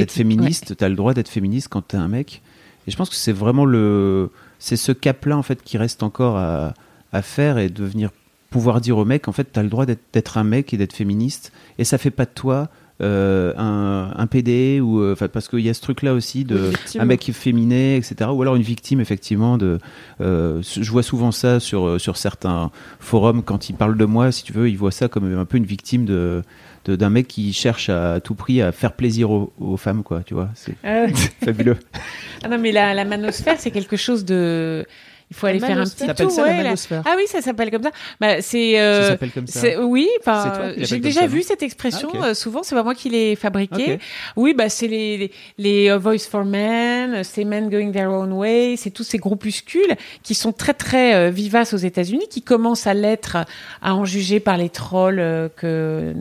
d'être 0.00 0.12
féministe. 0.12 0.74
T'as 0.76 0.88
le 0.88 0.94
droit 0.96 1.14
d'être 1.14 1.28
féministe 1.28 1.68
quand 1.70 1.82
t'es 1.82 1.96
un 1.96 2.08
mec. 2.08 2.42
Et 2.86 2.90
je 2.90 2.96
pense 2.96 3.10
que 3.10 3.16
c'est 3.16 3.32
vraiment 3.32 3.64
le, 3.64 4.30
c'est 4.58 4.76
ce 4.76 4.92
cap-là 4.92 5.36
en 5.36 5.42
fait 5.42 5.62
qui 5.62 5.76
reste 5.76 6.02
encore 6.02 6.36
à, 6.36 6.74
à 7.12 7.22
faire 7.22 7.58
et 7.58 7.68
de 7.68 7.84
venir 7.84 8.10
pouvoir 8.50 8.80
dire 8.80 8.96
au 8.96 9.04
mec, 9.04 9.28
en 9.28 9.32
fait, 9.32 9.48
t'as 9.52 9.62
le 9.62 9.68
droit 9.68 9.86
d'être 9.86 10.38
un 10.38 10.44
mec 10.44 10.72
et 10.72 10.76
d'être 10.76 10.92
féministe. 10.94 11.52
Et 11.78 11.84
ça 11.84 11.98
fait 11.98 12.10
pas 12.12 12.24
de 12.24 12.30
toi 12.34 12.68
euh, 13.02 13.52
un, 13.58 14.12
un 14.16 14.26
PD 14.26 14.80
ou 14.80 15.00
euh, 15.02 15.12
enfin 15.12 15.28
parce 15.28 15.48
qu'il 15.48 15.58
y 15.60 15.68
a 15.68 15.74
ce 15.74 15.82
truc-là 15.82 16.14
aussi 16.14 16.44
de 16.46 16.70
un 17.02 17.04
mec 17.04 17.30
féminé, 17.34 17.96
etc. 17.96 18.30
Ou 18.32 18.40
alors 18.40 18.56
une 18.56 18.62
victime 18.62 19.00
effectivement 19.00 19.58
de. 19.58 19.78
euh, 20.22 20.62
je 20.62 20.90
vois 20.90 21.02
souvent 21.02 21.30
ça 21.32 21.60
sur 21.60 21.86
euh, 21.86 21.98
sur 21.98 22.16
certains 22.16 22.70
forums 22.98 23.42
quand 23.42 23.68
ils 23.68 23.74
parlent 23.74 23.98
de 23.98 24.04
moi, 24.06 24.32
si 24.32 24.44
tu 24.44 24.54
veux, 24.54 24.70
ils 24.70 24.78
voient 24.78 24.92
ça 24.92 25.08
comme 25.08 25.30
un 25.38 25.44
peu 25.44 25.58
une 25.58 25.66
victime 25.66 26.06
de- 26.06 26.42
d'un 26.90 27.10
mec 27.10 27.28
qui 27.28 27.52
cherche 27.52 27.88
à, 27.88 28.14
à 28.14 28.20
tout 28.20 28.34
prix 28.34 28.62
à 28.62 28.72
faire 28.72 28.92
plaisir 28.92 29.30
aux, 29.30 29.52
aux 29.58 29.76
femmes, 29.76 30.02
quoi, 30.02 30.22
tu 30.24 30.34
vois. 30.34 30.50
C'est 30.54 30.74
ouais. 30.84 31.12
fabuleux. 31.44 31.78
Ah 32.42 32.48
non, 32.48 32.58
mais 32.58 32.72
la, 32.72 32.94
la 32.94 33.04
manosphère, 33.04 33.56
c'est 33.58 33.70
quelque 33.70 33.96
chose 33.96 34.24
de. 34.24 34.86
Il 35.30 35.36
faut 35.36 35.46
aller 35.48 35.58
faire 35.58 35.78
un 35.78 35.84
petit 35.84 36.06
tour. 36.14 36.30
ça 36.30 36.42
la 36.46 36.48
ouais, 36.52 36.62
manosphère 36.62 37.02
Ah 37.04 37.14
oui, 37.16 37.24
ça 37.26 37.40
s'appelle 37.42 37.70
comme 37.72 37.82
ça. 37.82 37.90
Bah, 38.20 38.40
c'est. 38.42 38.78
euh, 38.78 39.02
Ça 39.02 39.08
s'appelle 39.10 39.32
comme 39.32 39.46
ça. 39.48 39.82
oui, 39.84 40.08
l'appelles 40.24 40.84
j'ai 40.84 40.98
déjà 41.00 41.22
ça, 41.22 41.26
vu 41.26 41.42
cette 41.42 41.62
expression. 41.64 42.08
Ah, 42.14 42.18
ok. 42.18 42.24
euh, 42.26 42.34
souvent, 42.34 42.62
c'est 42.62 42.74
pas 42.76 42.84
moi 42.84 42.94
qui 42.94 43.10
l'ai 43.10 43.34
fabriquée. 43.34 43.98
Oui, 44.36 44.54
bah 44.54 44.68
c'est 44.68 44.86
les 44.86 45.16
les, 45.16 45.30
les, 45.58 45.90
euh, 45.90 45.98
Voice 45.98 46.28
for 46.30 46.44
Men, 46.44 47.24
c'est 47.24 47.44
Men 47.44 47.68
Going 47.70 47.90
Their 47.92 48.10
Own 48.10 48.32
Way, 48.32 48.76
c'est 48.76 48.90
tous 48.90 49.02
ces 49.02 49.18
groupuscules 49.18 49.96
qui 50.22 50.34
sont 50.34 50.52
très 50.52 50.74
très 50.74 51.14
euh, 51.14 51.30
vivaces 51.30 51.74
aux 51.74 51.78
États-Unis, 51.78 52.26
qui 52.30 52.42
commencent 52.42 52.86
à 52.86 52.94
l'être, 52.94 53.36
à 53.82 53.94
en 53.94 54.04
juger 54.04 54.38
par 54.40 54.56
les 54.56 54.68
trolls 54.68 55.18
euh, 55.18 55.48
que 55.56 56.14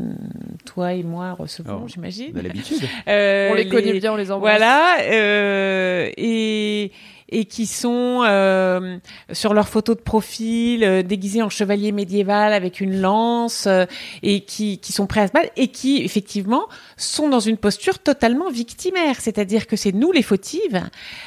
toi 0.65 0.93
et 0.93 1.03
moi 1.03 1.33
recevons, 1.33 1.81
Oh, 1.83 1.87
j'imagine. 1.87 2.31
On 2.35 2.39
a 2.39 2.41
l'habitude. 2.41 2.79
Euh, 3.07 3.49
On 3.51 3.53
les 3.55 3.67
connaît 3.69 3.93
bien, 3.99 4.13
on 4.13 4.15
les 4.15 4.31
embrasse. 4.31 4.57
Voilà, 4.57 4.97
euh, 5.03 6.09
et 6.17 6.91
et 7.35 7.43
qui 7.43 7.65
sont 7.65 8.23
euh, 8.23 8.97
sur 9.33 9.53
leur 9.53 9.67
photo 9.67 9.93
de 9.93 9.99
profil 9.99 10.85
euh, 10.85 11.03
déguisés 11.03 11.41
en 11.41 11.49
chevalier 11.49 11.91
médiéval 11.91 12.53
avec 12.53 12.79
une 12.79 13.01
lance 13.01 13.67
euh, 13.67 13.85
et 14.23 14.45
qui 14.45 14.77
qui 14.77 14.93
sont 14.93 15.05
prêts 15.05 15.19
à 15.19 15.27
se 15.27 15.33
battre 15.33 15.51
et 15.57 15.67
qui 15.67 16.01
effectivement 16.01 16.69
sont 16.95 17.27
dans 17.27 17.41
une 17.41 17.57
posture 17.57 17.99
totalement 17.99 18.49
victimaire, 18.49 19.19
c'est-à-dire 19.19 19.67
que 19.67 19.75
c'est 19.75 19.91
nous 19.91 20.13
les 20.13 20.21
fautives, 20.21 20.81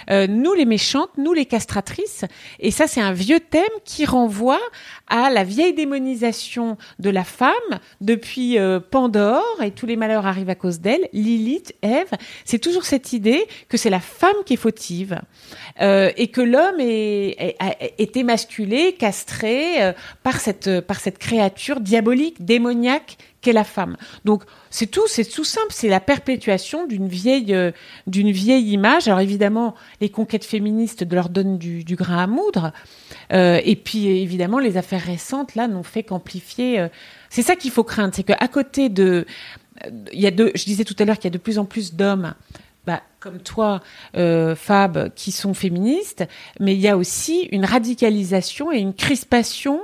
euh, 0.08 0.26
nous 0.26 0.54
les 0.54 0.64
méchantes, 0.64 1.10
nous 1.18 1.34
les 1.34 1.44
castratrices 1.44 2.24
et 2.58 2.70
ça 2.70 2.86
c'est 2.86 3.02
un 3.02 3.12
vieux 3.12 3.40
thème 3.40 3.64
qui 3.84 4.06
renvoie 4.06 4.60
à 5.08 5.28
la 5.28 5.44
vieille 5.44 5.74
démonisation 5.74 6.78
de 6.98 7.10
la 7.10 7.24
femme 7.24 7.52
depuis 8.00 8.58
euh, 8.58 8.80
Pandore 8.80 9.62
et 9.62 9.72
tous 9.72 9.84
les 9.84 9.96
malheurs 9.96 10.26
arrivent 10.26 10.48
à 10.48 10.54
cause 10.54 10.80
d'elle, 10.80 11.06
Lilith, 11.12 11.74
Ève, 11.82 12.12
c'est 12.46 12.58
toujours 12.58 12.86
cette 12.86 13.12
idée 13.12 13.46
que 13.68 13.76
c'est 13.76 13.90
la 13.90 14.00
femme 14.00 14.36
qui 14.46 14.54
est 14.54 14.56
fautive. 14.56 15.20
Euh, 15.82 15.97
et 16.16 16.28
que 16.28 16.40
l'homme 16.40 16.80
est, 16.80 18.16
émasculé, 18.16 18.94
castré 18.98 19.82
euh, 19.82 19.92
par 20.22 20.36
cette 20.40 20.80
par 20.80 20.98
cette 21.00 21.18
créature 21.18 21.80
diabolique, 21.80 22.44
démoniaque 22.44 23.16
qu'est 23.40 23.52
la 23.52 23.64
femme. 23.64 23.96
Donc 24.24 24.42
c'est 24.70 24.90
tout, 24.90 25.06
c'est 25.06 25.24
tout 25.24 25.44
simple, 25.44 25.72
c'est 25.78 25.88
la 25.88 26.00
perpétuation 26.00 26.86
d'une 26.86 27.08
vieille 27.08 27.54
euh, 27.54 27.70
vieille 28.06 28.72
image. 28.72 29.06
Alors 29.08 29.20
évidemment, 29.20 29.74
les 30.00 30.10
conquêtes 30.10 30.44
féministes 30.44 31.04
leur 31.10 31.28
donnent 31.28 31.58
du, 31.58 31.84
du 31.84 31.96
grain 31.96 32.18
à 32.18 32.26
moudre, 32.26 32.72
Euh, 33.30 33.60
et 33.64 33.76
puis 33.76 34.06
évidemment 34.06 34.58
les 34.58 34.76
affaires 34.76 35.04
récentes 35.04 35.54
là 35.54 35.68
n'ont 35.68 35.82
fait 35.94 36.02
qu'amplifier. 36.02 36.80
euh, 36.80 36.88
c'est 37.30 37.42
ça 37.42 37.56
qu'il 37.56 37.70
faut 37.70 37.84
craindre, 37.84 38.14
c'est 38.14 38.24
qu'à 38.24 38.48
côté 38.48 38.88
de, 38.88 39.26
il 40.12 40.20
y 40.20 40.26
a 40.26 40.30
deux, 40.30 40.50
je 40.54 40.64
disais 40.64 40.84
tout 40.84 40.96
à 40.98 41.04
l'heure 41.04 41.18
qu'il 41.18 41.30
y 41.30 41.34
a 41.34 41.36
de 41.38 41.42
plus 41.46 41.58
en 41.58 41.66
plus 41.66 41.94
d'hommes 41.94 42.34
bah, 42.86 43.02
comme 43.20 43.40
toi, 43.40 43.80
euh, 44.16 44.54
Fab, 44.54 45.12
qui 45.14 45.32
sont 45.32 45.54
féministes, 45.54 46.24
mais 46.60 46.74
il 46.74 46.80
y 46.80 46.88
a 46.88 46.96
aussi 46.96 47.42
une 47.52 47.64
radicalisation 47.64 48.72
et 48.72 48.78
une 48.78 48.94
crispation 48.94 49.80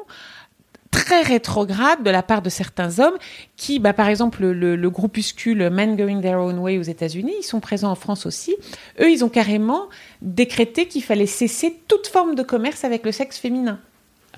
très 0.91 1.23
rétrograde 1.23 2.03
de 2.05 2.11
la 2.11 2.23
part 2.23 2.41
de 2.41 2.49
certains 2.49 3.01
hommes 3.01 3.17
qui, 3.57 3.81
bah, 3.81 3.93
par 3.93 4.09
exemple, 4.09 4.43
le, 4.43 4.53
le, 4.53 4.77
le 4.77 4.91
groupuscule 4.91 5.69
Men 5.71 5.97
Going 5.97 6.21
Their 6.21 6.39
Own 6.39 6.59
Way 6.59 6.79
aux 6.79 6.83
États-Unis, 6.83 7.35
ils 7.41 7.45
sont 7.45 7.61
présents 7.61 7.91
en 7.91 7.97
France 7.97 8.27
aussi. 8.27 8.55
Eux, 9.01 9.11
ils 9.11 9.25
ont 9.25 9.29
carrément 9.29 9.89
décrété 10.23 10.87
qu'il 10.87 11.03
fallait 11.03 11.27
cesser 11.27 11.81
toute 11.89 12.07
forme 12.07 12.37
de 12.37 12.43
commerce 12.43 12.85
avec 12.85 13.05
le 13.05 13.13
sexe 13.13 13.39
féminin. 13.39 13.81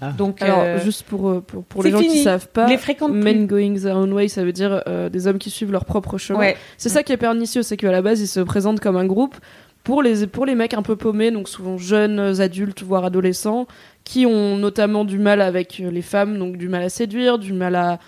Ah. 0.00 0.12
Donc, 0.12 0.42
Alors, 0.42 0.60
euh, 0.60 0.78
juste 0.78 1.04
pour, 1.04 1.28
euh, 1.28 1.40
pour, 1.40 1.82
les 1.82 1.90
gens 1.90 1.98
qui 1.98 2.10
fini. 2.10 2.22
savent 2.22 2.48
pas, 2.48 2.66
les 2.66 2.76
plus. 2.76 2.94
men 3.08 3.46
going 3.46 3.78
their 3.80 3.96
own 3.96 4.12
way, 4.12 4.28
ça 4.28 4.44
veut 4.44 4.52
dire 4.52 4.82
euh, 4.86 5.08
des 5.08 5.26
hommes 5.26 5.38
qui 5.38 5.50
suivent 5.50 5.72
leur 5.72 5.84
propre 5.84 6.18
chemin. 6.18 6.38
Ouais. 6.38 6.56
C'est 6.76 6.88
ça 6.88 7.02
qui 7.02 7.12
est 7.12 7.16
pernicieux, 7.16 7.62
c'est 7.62 7.76
qu'à 7.76 7.90
la 7.90 8.02
base, 8.02 8.20
ils 8.20 8.26
se 8.26 8.40
présentent 8.40 8.80
comme 8.80 8.96
un 8.96 9.06
groupe 9.06 9.36
pour 9.84 10.02
les, 10.02 10.26
pour 10.26 10.46
les 10.46 10.54
mecs 10.54 10.74
un 10.74 10.82
peu 10.82 10.96
paumés, 10.96 11.30
donc 11.30 11.48
souvent 11.48 11.78
jeunes, 11.78 12.18
adultes, 12.40 12.82
voire 12.82 13.04
adolescents, 13.04 13.66
qui 14.04 14.26
ont 14.26 14.56
notamment 14.56 15.04
du 15.04 15.18
mal 15.18 15.40
avec 15.40 15.78
les 15.78 16.02
femmes, 16.02 16.38
donc 16.38 16.56
du 16.56 16.68
mal 16.68 16.82
à 16.82 16.88
séduire, 16.88 17.38
du 17.38 17.52
mal 17.52 17.76
à, 17.76 17.98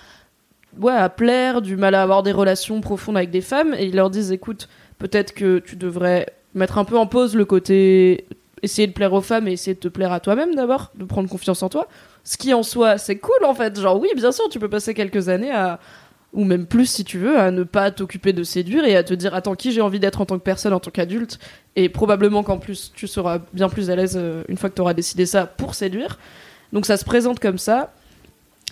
ouais, 0.80 0.92
à 0.92 1.08
plaire, 1.08 1.62
du 1.62 1.76
mal 1.76 1.94
à 1.94 2.02
avoir 2.02 2.22
des 2.22 2.32
relations 2.32 2.80
profondes 2.80 3.16
avec 3.16 3.30
des 3.30 3.40
femmes, 3.40 3.74
et 3.78 3.86
ils 3.86 3.94
leur 3.94 4.10
disent, 4.10 4.32
écoute, 4.32 4.68
peut-être 4.98 5.32
que 5.34 5.60
tu 5.60 5.76
devrais 5.76 6.26
mettre 6.54 6.78
un 6.78 6.84
peu 6.84 6.98
en 6.98 7.06
pause 7.06 7.36
le 7.36 7.44
côté 7.44 8.26
essayer 8.62 8.86
de 8.86 8.92
plaire 8.92 9.12
aux 9.12 9.20
femmes 9.20 9.48
et 9.48 9.52
essayer 9.52 9.74
de 9.74 9.80
te 9.80 9.88
plaire 9.88 10.12
à 10.12 10.20
toi-même 10.20 10.54
d'abord, 10.54 10.90
de 10.94 11.04
prendre 11.04 11.28
confiance 11.28 11.62
en 11.62 11.68
toi. 11.68 11.88
Ce 12.24 12.36
qui 12.36 12.52
en 12.54 12.62
soi, 12.62 12.98
c'est 12.98 13.16
cool 13.16 13.44
en 13.44 13.54
fait. 13.54 13.78
Genre, 13.80 13.98
oui, 14.00 14.08
bien 14.16 14.32
sûr, 14.32 14.48
tu 14.48 14.58
peux 14.58 14.68
passer 14.68 14.94
quelques 14.94 15.28
années 15.28 15.52
à. 15.52 15.78
Ou 16.34 16.44
même 16.44 16.66
plus 16.66 16.84
si 16.84 17.04
tu 17.04 17.16
veux, 17.16 17.38
à 17.38 17.50
ne 17.50 17.62
pas 17.62 17.90
t'occuper 17.90 18.34
de 18.34 18.42
séduire 18.42 18.84
et 18.84 18.96
à 18.96 19.02
te 19.02 19.14
dire 19.14 19.34
attends 19.34 19.54
qui 19.54 19.72
j'ai 19.72 19.80
envie 19.80 19.98
d'être 19.98 20.20
en 20.20 20.26
tant 20.26 20.38
que 20.38 20.42
personne, 20.42 20.74
en 20.74 20.80
tant 20.80 20.90
qu'adulte? 20.90 21.38
Et 21.74 21.88
probablement 21.88 22.42
qu'en 22.42 22.58
plus 22.58 22.92
tu 22.94 23.06
seras 23.06 23.38
bien 23.54 23.70
plus 23.70 23.88
à 23.88 23.96
l'aise 23.96 24.16
euh, 24.20 24.42
une 24.48 24.58
fois 24.58 24.68
que 24.68 24.74
tu 24.74 24.82
auras 24.82 24.92
décidé 24.92 25.24
ça 25.24 25.46
pour 25.46 25.74
séduire. 25.74 26.18
Donc 26.74 26.84
ça 26.84 26.98
se 26.98 27.04
présente 27.06 27.40
comme 27.40 27.56
ça. 27.56 27.94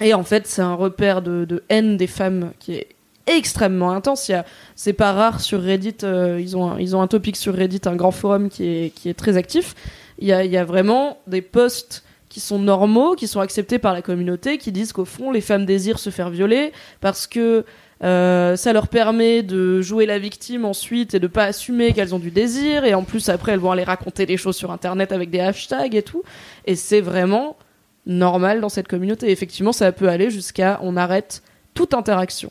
Et 0.03 0.12
en 0.12 0.22
fait, 0.22 0.47
c'est 0.47 0.61
un 0.61 0.74
repère 0.74 1.22
de, 1.22 1.47
de 1.47 1.62
haine 1.70 1.97
des 1.97 2.07
femmes 2.07 2.53
qui 2.59 2.74
est 2.74 2.89
extrêmement 3.27 3.93
intense. 3.93 4.31
C'est 4.74 4.93
pas 4.93 5.12
rare 5.12 5.41
sur 5.41 5.62
Reddit. 5.62 5.97
euh, 6.03 6.39
ils 6.41 6.57
ont, 6.57 6.70
un, 6.70 6.79
ils 6.79 6.97
ont 6.97 7.03
un 7.03 7.07
topic 7.07 7.37
sur 7.37 7.55
Reddit, 7.55 7.83
un 7.87 7.97
grand 7.97 8.11
forum 8.11 8.49
qui 8.49 8.64
est, 8.64 8.91
qui 8.95 9.09
est 9.09 9.14
très 9.14 9.37
actif. 9.37 9.74
Il 10.18 10.29
y 10.29 10.33
a, 10.33 10.45
y 10.45 10.57
a 10.57 10.64
vraiment 10.64 11.18
des 11.27 11.43
posts 11.43 12.05
qui 12.29 12.41
sont 12.41 12.59
normaux, 12.59 13.14
qui 13.14 13.27
sont 13.29 13.41
acceptés 13.41 13.79
par 13.79 13.95
la 13.95 14.03
communauté, 14.03 14.59
qui 14.59 14.72
disent 14.72 14.93
qu'au 14.93 15.05
fond, 15.05 15.31
les 15.31 15.41
femmes 15.41 15.64
désirent 15.64 15.99
se 15.99 16.11
faire 16.11 16.31
violer 16.31 16.72
parce 17.01 17.27
que 17.27 17.64
euh, 18.05 18.57
ça 18.57 18.74
leur 18.74 18.89
permet 18.89 19.43
de 19.43 19.81
jouer 19.81 20.05
la 20.05 20.18
victime 20.18 20.66
ensuite 20.66 21.14
et 21.14 21.18
de 21.18 21.27
pas 21.29 21.45
assumer 21.45 21.93
qu'elles 21.93 22.14
ont 22.14 22.18
du 22.18 22.31
désir. 22.31 22.85
Et 22.85 22.95
en 22.95 23.05
plus, 23.05 23.29
après, 23.29 23.53
elles 23.53 23.59
vont 23.59 23.70
aller 23.70 23.85
raconter 23.85 24.27
des 24.27 24.37
choses 24.37 24.57
sur 24.57 24.70
Internet 24.70 25.12
avec 25.12 25.31
des 25.31 25.41
hashtags 25.41 25.95
et 25.95 26.03
tout. 26.03 26.22
Et 26.66 26.77
c'est 26.77 27.01
vraiment 27.01 27.57
normal 28.05 28.61
dans 28.61 28.68
cette 28.68 28.89
communauté. 28.89 29.31
Effectivement, 29.31 29.72
ça 29.72 29.91
peut 29.93 30.09
aller 30.09 30.31
jusqu'à 30.31 30.79
on 30.83 30.97
arrête 30.97 31.43
toute 31.74 31.95
interaction 31.95 32.51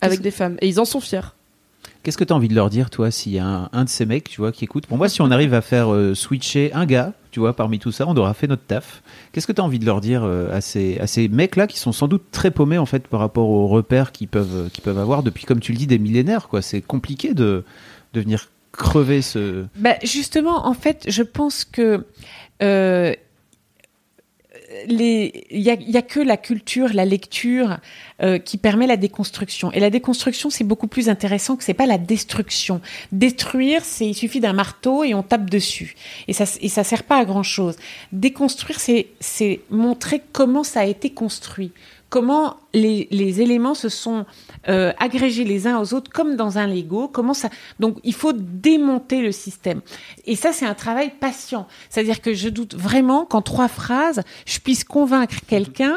avec 0.00 0.20
des 0.20 0.30
femmes. 0.30 0.56
Et 0.60 0.68
ils 0.68 0.80
en 0.80 0.84
sont 0.84 1.00
fiers. 1.00 1.20
Qu'est-ce 2.02 2.16
que 2.16 2.24
tu 2.24 2.32
as 2.32 2.36
envie 2.36 2.48
de 2.48 2.54
leur 2.54 2.70
dire, 2.70 2.88
toi, 2.88 3.10
s'il 3.10 3.32
y 3.32 3.38
a 3.40 3.46
un, 3.46 3.68
un 3.72 3.84
de 3.84 3.88
ces 3.88 4.06
mecs, 4.06 4.28
tu 4.28 4.40
vois, 4.40 4.52
qui 4.52 4.64
écoute? 4.64 4.86
Pour 4.86 4.96
moi, 4.96 5.08
si 5.08 5.22
on 5.22 5.30
arrive 5.32 5.54
à 5.54 5.60
faire 5.60 5.92
euh, 5.92 6.14
switcher 6.14 6.72
un 6.72 6.86
gars, 6.86 7.12
tu 7.32 7.40
vois, 7.40 7.56
parmi 7.56 7.80
tout 7.80 7.90
ça, 7.90 8.06
on 8.06 8.16
aura 8.16 8.32
fait 8.32 8.46
notre 8.46 8.62
taf. 8.62 9.02
Qu'est-ce 9.32 9.46
que 9.46 9.52
tu 9.52 9.60
as 9.60 9.64
envie 9.64 9.80
de 9.80 9.84
leur 9.84 10.00
dire 10.00 10.22
euh, 10.22 10.54
à 10.54 10.60
ces, 10.60 10.98
à 11.00 11.08
ces 11.08 11.26
mecs-là 11.26 11.66
qui 11.66 11.80
sont 11.80 11.90
sans 11.90 12.06
doute 12.06 12.22
très 12.30 12.52
paumés, 12.52 12.78
en 12.78 12.86
fait, 12.86 13.08
par 13.08 13.18
rapport 13.18 13.48
aux 13.48 13.66
repères 13.66 14.12
qu'ils 14.12 14.28
peuvent, 14.28 14.70
qu'ils 14.72 14.84
peuvent 14.84 14.98
avoir 14.98 15.24
depuis, 15.24 15.46
comme 15.46 15.58
tu 15.58 15.72
le 15.72 15.78
dis, 15.78 15.88
des 15.88 15.98
millénaires, 15.98 16.46
quoi. 16.48 16.62
C'est 16.62 16.80
compliqué 16.80 17.34
de, 17.34 17.64
de 18.12 18.20
venir 18.20 18.50
crever 18.70 19.20
ce... 19.20 19.64
Bah, 19.76 19.96
justement, 20.04 20.66
en 20.66 20.74
fait, 20.74 21.06
je 21.08 21.24
pense 21.24 21.64
que 21.64 22.04
euh, 22.62 23.14
il 24.88 25.32
y 25.50 25.96
a, 25.96 26.02
que 26.02 26.20
la 26.20 26.36
culture, 26.36 26.92
la 26.92 27.04
lecture 27.04 27.78
euh, 28.22 28.38
qui 28.38 28.56
permet 28.58 28.86
la 28.86 28.96
déconstruction. 28.96 29.72
Et 29.72 29.80
la 29.80 29.90
déconstruction, 29.90 30.50
c'est 30.50 30.64
beaucoup 30.64 30.86
plus 30.86 31.08
intéressant 31.08 31.56
que 31.56 31.64
c'est 31.64 31.74
pas 31.74 31.86
la 31.86 31.98
destruction. 31.98 32.80
Détruire, 33.12 33.84
c'est 33.84 34.06
il 34.06 34.14
suffit 34.14 34.40
d'un 34.40 34.52
marteau 34.52 35.04
et 35.04 35.14
on 35.14 35.22
tape 35.22 35.50
dessus. 35.50 35.96
Et 36.28 36.32
ça, 36.32 36.44
et 36.60 36.68
ça 36.68 36.84
sert 36.84 37.02
pas 37.02 37.18
à 37.18 37.24
grand 37.24 37.42
chose. 37.42 37.76
Déconstruire, 38.12 38.78
c'est 38.80 39.60
montrer 39.70 40.22
comment 40.32 40.64
ça 40.64 40.80
a 40.80 40.84
été 40.84 41.10
construit. 41.10 41.72
Comment 42.08 42.56
les, 42.72 43.08
les 43.10 43.40
éléments 43.40 43.74
se 43.74 43.88
sont 43.88 44.26
euh, 44.68 44.92
agrégés 44.98 45.44
les 45.44 45.66
uns 45.66 45.80
aux 45.80 45.94
autres 45.94 46.10
comme 46.10 46.36
dans 46.36 46.58
un 46.58 46.66
Lego. 46.66 47.08
Comment 47.08 47.34
ça 47.34 47.48
Donc 47.80 47.98
il 48.04 48.14
faut 48.14 48.32
démonter 48.32 49.22
le 49.22 49.32
système. 49.32 49.80
Et 50.24 50.36
ça 50.36 50.52
c'est 50.52 50.66
un 50.66 50.74
travail 50.74 51.12
patient. 51.18 51.66
C'est-à-dire 51.88 52.20
que 52.20 52.34
je 52.34 52.48
doute 52.48 52.74
vraiment 52.74 53.24
qu'en 53.24 53.42
trois 53.42 53.68
phrases 53.68 54.22
je 54.44 54.58
puisse 54.60 54.84
convaincre 54.84 55.36
quelqu'un 55.46 55.96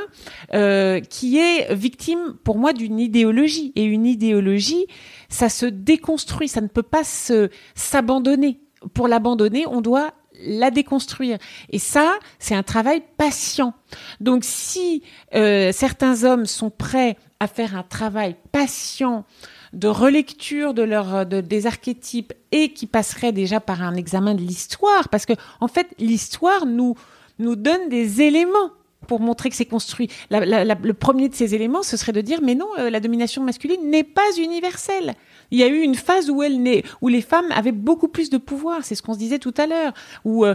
euh, 0.54 1.00
qui 1.00 1.38
est 1.38 1.74
victime 1.74 2.36
pour 2.44 2.58
moi 2.58 2.74
d'une 2.74 3.00
idéologie. 3.00 3.72
Et 3.76 3.84
une 3.84 4.06
idéologie, 4.06 4.86
ça 5.30 5.50
se 5.50 5.66
déconstruit. 5.66 6.48
Ça 6.48 6.62
ne 6.62 6.68
peut 6.68 6.84
pas 6.84 7.04
se 7.04 7.50
s'abandonner. 7.76 8.60
Pour 8.94 9.08
l'abandonner, 9.08 9.66
on 9.68 9.82
doit 9.82 10.14
la 10.42 10.72
déconstruire. 10.72 11.38
Et 11.70 11.80
ça, 11.80 12.18
c'est 12.40 12.56
un 12.56 12.64
travail 12.64 13.04
patient. 13.18 13.74
Donc 14.20 14.44
si 14.44 15.04
euh, 15.36 15.72
certains 15.72 16.24
hommes 16.24 16.46
sont 16.46 16.70
prêts 16.70 17.18
à 17.40 17.48
faire 17.48 17.76
un 17.76 17.84
travail 17.84 18.36
patient 18.52 19.26
de 19.74 19.88
relecture 19.88 20.74
de 20.74 20.82
leur 20.82 21.26
de, 21.26 21.42
des 21.42 21.68
archétypes 21.68 22.34
et 22.52 22.74
qui 22.74 22.88
passerait 22.88 23.32
déjà 23.32 23.60
par 23.60 23.84
un 23.84 23.96
examen 23.96 24.34
de 24.34 24.42
l'histoire, 24.42 25.10
parce 25.10 25.26
que 25.26 25.34
en 25.60 25.68
fait 25.68 25.88
l'histoire 26.00 26.66
nous 26.66 26.96
nous 27.38 27.56
donne 27.56 27.88
des 27.90 28.22
éléments 28.22 28.72
pour 29.08 29.20
montrer 29.20 29.50
que 29.50 29.56
c'est 29.56 29.66
construit. 29.66 30.10
Le 30.30 30.92
premier 30.92 31.30
de 31.30 31.36
ces 31.36 31.56
éléments, 31.56 31.84
ce 31.84 31.98
serait 31.98 32.12
de 32.12 32.22
dire 32.22 32.40
mais 32.44 32.56
non, 32.56 32.68
euh, 32.78 32.90
la 32.90 33.00
domination 33.00 33.44
masculine 33.44 33.90
n'est 33.90 34.04
pas 34.04 34.36
universelle. 34.38 35.16
Il 35.52 35.60
y 35.60 35.64
a 35.64 35.68
eu 35.68 35.82
une 35.82 35.96
phase 35.96 36.30
où 36.30 36.44
elle 36.44 36.62
n'est, 36.62 36.84
où 37.02 37.08
les 37.08 37.22
femmes 37.22 37.52
avaient 37.52 37.72
beaucoup 37.72 38.08
plus 38.08 38.30
de 38.30 38.38
pouvoir. 38.38 38.84
C'est 38.84 38.96
ce 38.96 39.02
qu'on 39.02 39.14
se 39.14 39.20
disait 39.20 39.40
tout 39.40 39.54
à 39.58 39.66
l'heure. 39.66 39.94
Où 40.26 40.46
euh, 40.46 40.54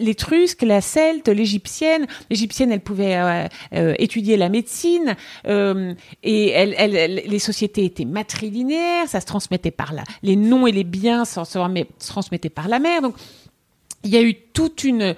l'Étrusque, 0.00 0.62
la 0.62 0.80
Celte, 0.80 1.28
l'Égyptienne, 1.28 2.06
l'Égyptienne, 2.30 2.72
elle 2.72 2.80
pouvait 2.80 3.16
euh, 3.16 3.46
euh, 3.74 3.94
étudier 3.98 4.36
la 4.36 4.48
médecine 4.48 5.16
et 5.44 6.48
elle, 6.48 7.22
les 7.26 7.38
sociétés 7.38 7.84
étaient 7.84 8.04
matrilinéaires. 8.04 9.08
Ça 9.08 9.20
se 9.20 9.26
transmettait 9.26 9.70
par 9.70 9.92
là. 9.92 10.02
Les 10.22 10.36
noms 10.36 10.66
et 10.66 10.72
les 10.72 10.84
biens 10.84 11.24
se 11.24 12.08
transmettaient 12.08 12.50
par 12.50 12.68
la 12.68 12.78
mère. 12.78 13.02
Donc 13.02 13.14
il 14.04 14.10
y 14.10 14.16
a 14.16 14.22
eu 14.22 14.34
toute 14.34 14.84
une 14.84 15.14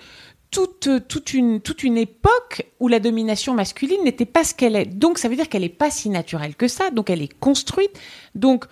toute, 0.55 1.09
toute, 1.09 1.35
une, 1.35 1.61
toute 1.61 1.83
une 1.83 1.99
époque 1.99 2.65
où 2.79 2.87
la 2.87 3.01
domination 3.01 3.55
masculine 3.55 4.05
n'était 4.05 4.25
pas 4.25 4.45
ce 4.45 4.55
qu'elle 4.55 4.77
est. 4.77 4.87
Donc 4.87 5.19
ça 5.19 5.29
veut 5.29 5.35
dire 5.35 5.49
qu'elle 5.49 5.63
n'est 5.63 5.69
pas 5.69 5.91
si 5.91 6.09
naturelle 6.11 6.55
que 6.55 6.69
ça, 6.69 6.91
donc 6.91 7.11
elle 7.11 7.23
est 7.23 7.39
construite. 7.41 7.99
Donc 8.37 8.67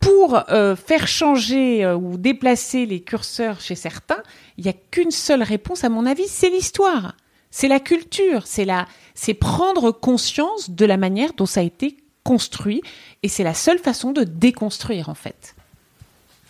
pour 0.00 0.42
euh, 0.50 0.74
faire 0.74 1.06
changer 1.06 1.84
euh, 1.84 1.94
ou 1.94 2.16
déplacer 2.16 2.84
les 2.84 3.00
curseurs 3.00 3.60
chez 3.60 3.76
certains, 3.76 4.22
il 4.58 4.64
n'y 4.64 4.70
a 4.70 4.74
qu'une 4.90 5.12
seule 5.12 5.44
réponse, 5.44 5.84
à 5.84 5.88
mon 5.88 6.04
avis, 6.04 6.26
c'est 6.26 6.50
l'histoire. 6.50 7.14
C'est 7.52 7.68
la 7.68 7.80
culture, 7.80 8.46
c'est 8.46 8.66
c'est 9.14 9.34
prendre 9.34 9.92
conscience 9.92 10.70
de 10.70 10.84
la 10.84 10.96
manière 10.96 11.32
dont 11.34 11.46
ça 11.46 11.60
a 11.60 11.64
été 11.64 11.96
construit, 12.24 12.82
et 13.22 13.28
c'est 13.28 13.44
la 13.44 13.54
seule 13.54 13.78
façon 13.78 14.12
de 14.12 14.24
déconstruire 14.24 15.08
en 15.08 15.14
fait. 15.14 15.54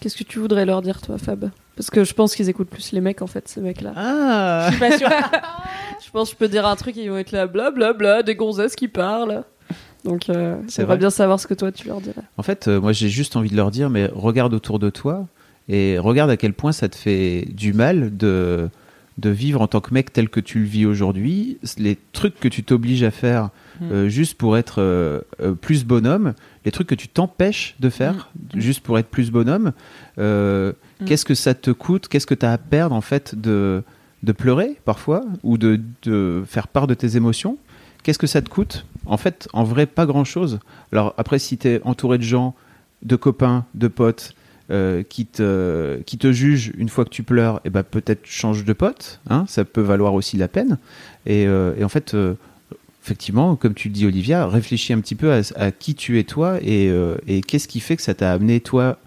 Qu'est-ce 0.01 0.17
que 0.17 0.25
tu 0.25 0.39
voudrais 0.39 0.65
leur 0.65 0.83
dire, 0.83 1.01
toi, 1.01 1.19
Fab? 1.19 1.51
Parce 1.81 1.89
que 1.89 2.05
je 2.05 2.13
pense 2.13 2.37
qu'ils 2.37 2.51
écoutent 2.51 2.69
plus 2.69 2.93
les 2.93 3.01
mecs, 3.01 3.23
en 3.23 3.27
fait, 3.27 3.49
ces 3.49 3.63
mecs-là. 3.63 3.95
Ah 3.97 4.67
Je 4.67 4.73
suis 4.73 4.81
pas 4.81 4.99
sûre. 4.99 5.09
je 6.05 6.11
pense 6.11 6.29
que 6.29 6.35
je 6.35 6.37
peux 6.37 6.49
dire 6.49 6.67
un 6.67 6.77
truc 6.77 6.95
et 6.99 7.05
ils 7.05 7.11
vont 7.11 7.17
être 7.17 7.33
là, 7.33 7.47
blablabla, 7.47 7.95
bla, 7.95 8.17
bla, 8.17 8.23
des 8.23 8.35
gonzesses 8.35 8.77
qui 8.77 8.87
parlent. 8.87 9.45
Donc, 10.05 10.29
euh, 10.29 10.57
C'est 10.69 10.83
vrai. 10.85 10.99
bien 10.99 11.09
savoir 11.09 11.41
ce 11.41 11.47
que 11.47 11.55
toi, 11.55 11.73
tu 11.73 11.89
leur 11.89 12.03
dirais. 12.03 12.21
En 12.37 12.43
fait, 12.43 12.69
euh, 12.69 12.83
moi, 12.83 12.93
j'ai 12.93 13.09
juste 13.09 13.35
envie 13.35 13.49
de 13.49 13.57
leur 13.57 13.71
dire, 13.71 13.89
mais 13.89 14.11
regarde 14.13 14.53
autour 14.53 14.79
de 14.79 14.91
toi 14.91 15.27
et 15.71 15.99
regarde 15.99 16.29
à 16.29 16.37
quel 16.37 16.53
point 16.53 16.73
ça 16.73 16.91
te 16.91 16.97
fait 16.97 17.49
du 17.49 17.73
mal 17.73 18.15
de, 18.15 18.69
de 19.17 19.31
vivre 19.31 19.63
en 19.63 19.67
tant 19.67 19.81
que 19.81 19.95
mec 19.95 20.13
tel 20.13 20.29
que 20.29 20.41
tu 20.41 20.59
le 20.59 20.67
vis 20.67 20.85
aujourd'hui. 20.85 21.57
Les 21.79 21.97
trucs 22.13 22.39
que 22.41 22.49
tu 22.49 22.63
t'obliges 22.63 23.05
à 23.05 23.11
faire 23.11 23.49
euh, 23.83 24.09
juste 24.09 24.35
pour 24.35 24.59
être 24.59 24.83
euh, 24.83 25.21
plus 25.61 25.85
bonhomme, 25.85 26.35
les 26.65 26.71
trucs 26.73 26.89
que 26.89 26.95
tu 26.95 27.09
t'empêches 27.09 27.77
de 27.81 27.89
faire 27.89 28.31
juste 28.55 28.81
pour 28.81 28.99
être 28.99 29.09
plus 29.09 29.31
bonhomme, 29.31 29.73
euh, 30.19 30.73
Mm. 31.01 31.05
qu'est-ce 31.05 31.25
que 31.25 31.35
ça 31.35 31.55
te 31.55 31.71
coûte? 31.71 32.09
Qu'est-ce 32.09 32.27
que 32.27 32.35
tu 32.35 32.47
as 32.47 32.53
à 32.53 32.59
perdre 32.59 32.95
en 32.95 33.01
fait 33.01 33.35
de, 33.35 33.83
de 34.23 34.33
pleurer 34.33 34.79
parfois 34.85 35.25
ou 35.43 35.59
de, 35.59 35.81
de 36.03 36.43
faire 36.47 36.69
part 36.69 36.87
de 36.87 36.95
tes 36.95 37.17
émotions? 37.17 37.59
Qu'est-ce 38.03 38.19
que 38.19 38.27
ça 38.27 38.41
te 38.41 38.49
coûte? 38.49 38.87
En 39.07 39.17
fait, 39.17 39.49
en 39.53 39.65
vrai, 39.65 39.87
pas 39.87 40.07
grand-chose. 40.07 40.61
Alors 40.93 41.15
après, 41.19 41.39
si 41.39 41.59
tu 41.59 41.69
es 41.69 41.81
entouré 41.85 42.17
de 42.19 42.23
gens, 42.23 42.55
de 43.03 43.17
copains, 43.17 43.67
de 43.75 43.89
potes, 43.89 44.35
euh, 44.71 45.03
qui, 45.03 45.27
te, 45.27 46.01
qui 46.07 46.17
te 46.17 46.31
jugent 46.31 46.73
une 46.79 46.89
fois 46.89 47.05
que 47.05 47.11
tu 47.11 47.25
pleures, 47.25 47.61
et 47.65 47.71
ben 47.71 47.83
peut-être 47.83 48.25
change 48.25 48.65
de 48.65 48.73
pote, 48.73 49.21
hein, 49.29 49.45
ça 49.49 49.65
peut 49.65 49.81
valoir 49.81 50.15
aussi 50.15 50.37
la 50.37 50.47
peine. 50.47 50.79
Et, 51.27 51.47
euh, 51.49 51.75
en 51.83 51.89
fait, 51.89 52.15
euh, 52.15 52.35
effectivement, 53.03 53.57
comme 53.57 53.75
tu 53.75 53.89
le 53.89 53.95
dis, 53.95 54.07
Olivia, 54.07 54.47
réfléchis 54.47 54.93
un 54.93 55.01
petit 55.01 55.17
peu 55.17 55.33
à, 55.33 55.41
à 55.57 55.73
qui 55.73 55.97
tu 55.97 56.21
es 56.21 56.25
toi 56.25 56.59
et, 56.63 56.89
et 57.27 57.41
qu'est-ce 57.41 57.67
qui 57.67 57.81
fait 57.81 57.97
que 57.97 58.03
ça 58.03 58.15
t'a 58.15 58.31
amené 58.33 58.61
toi. 58.61 58.99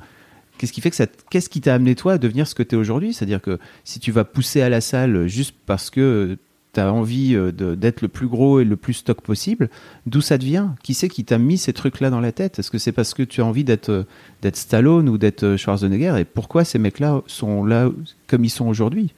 Qu'est-ce 0.72 1.50
qui 1.50 1.62
t'a 1.62 1.74
amené 1.74 1.96
toi 1.96 2.14
à 2.14 2.18
devenir 2.18 2.48
ce 2.48 2.56
que 2.56 2.64
tu 2.64 2.76
es 2.76 2.78
aujourd'hui? 2.78 3.14
C'est-à-dire 3.14 3.42
que 3.42 3.60
si 3.84 4.00
tu 4.00 4.12
vas 4.12 4.24
pousser 4.24 4.62
à 4.62 4.70
la 4.70 4.82
salle 4.82 5.28
juste 5.28 5.56
parce 5.66 5.90
que 5.90 6.38
tu 6.74 6.80
as 6.80 6.92
envie 6.92 7.36
euh, 7.36 7.52
d'être 7.52 8.02
le 8.02 8.08
plus 8.08 8.28
gros 8.28 8.60
et 8.60 8.66
le 8.66 8.76
plus 8.76 8.94
stock 8.94 9.22
possible, 9.22 9.70
d'où 10.08 10.22
ça 10.22 10.38
te 10.38 10.44
vient 10.44 10.76
Qui 10.84 10.94
c'est 10.94 11.08
qui 11.08 11.24
t'a 11.24 11.38
mis 11.38 11.58
ces 11.58 11.74
trucs-là 11.74 12.10
dans 12.10 12.20
la 12.20 12.32
tête? 12.32 12.60
Est-ce 12.60 12.72
que 12.72 12.80
c'est 12.80 12.92
parce 12.92 13.14
que 13.14 13.24
tu 13.24 13.42
as 13.42 13.46
envie 13.46 13.64
d'être 13.64 13.90
euh, 13.90 14.04
d'être 14.42 14.58
Stallone 14.58 15.08
ou 15.08 15.18
d'être 15.18 15.44
euh, 15.44 15.58
Schwarzenegger? 15.58 16.16
Et 16.20 16.26
pourquoi 16.26 16.66
ces 16.66 16.80
mecs-là 16.80 17.22
sont 17.28 17.64
là 17.64 17.90
comme 18.28 18.44
ils 18.44 18.50
sont 18.50 18.68
aujourd'hui? 18.68 19.14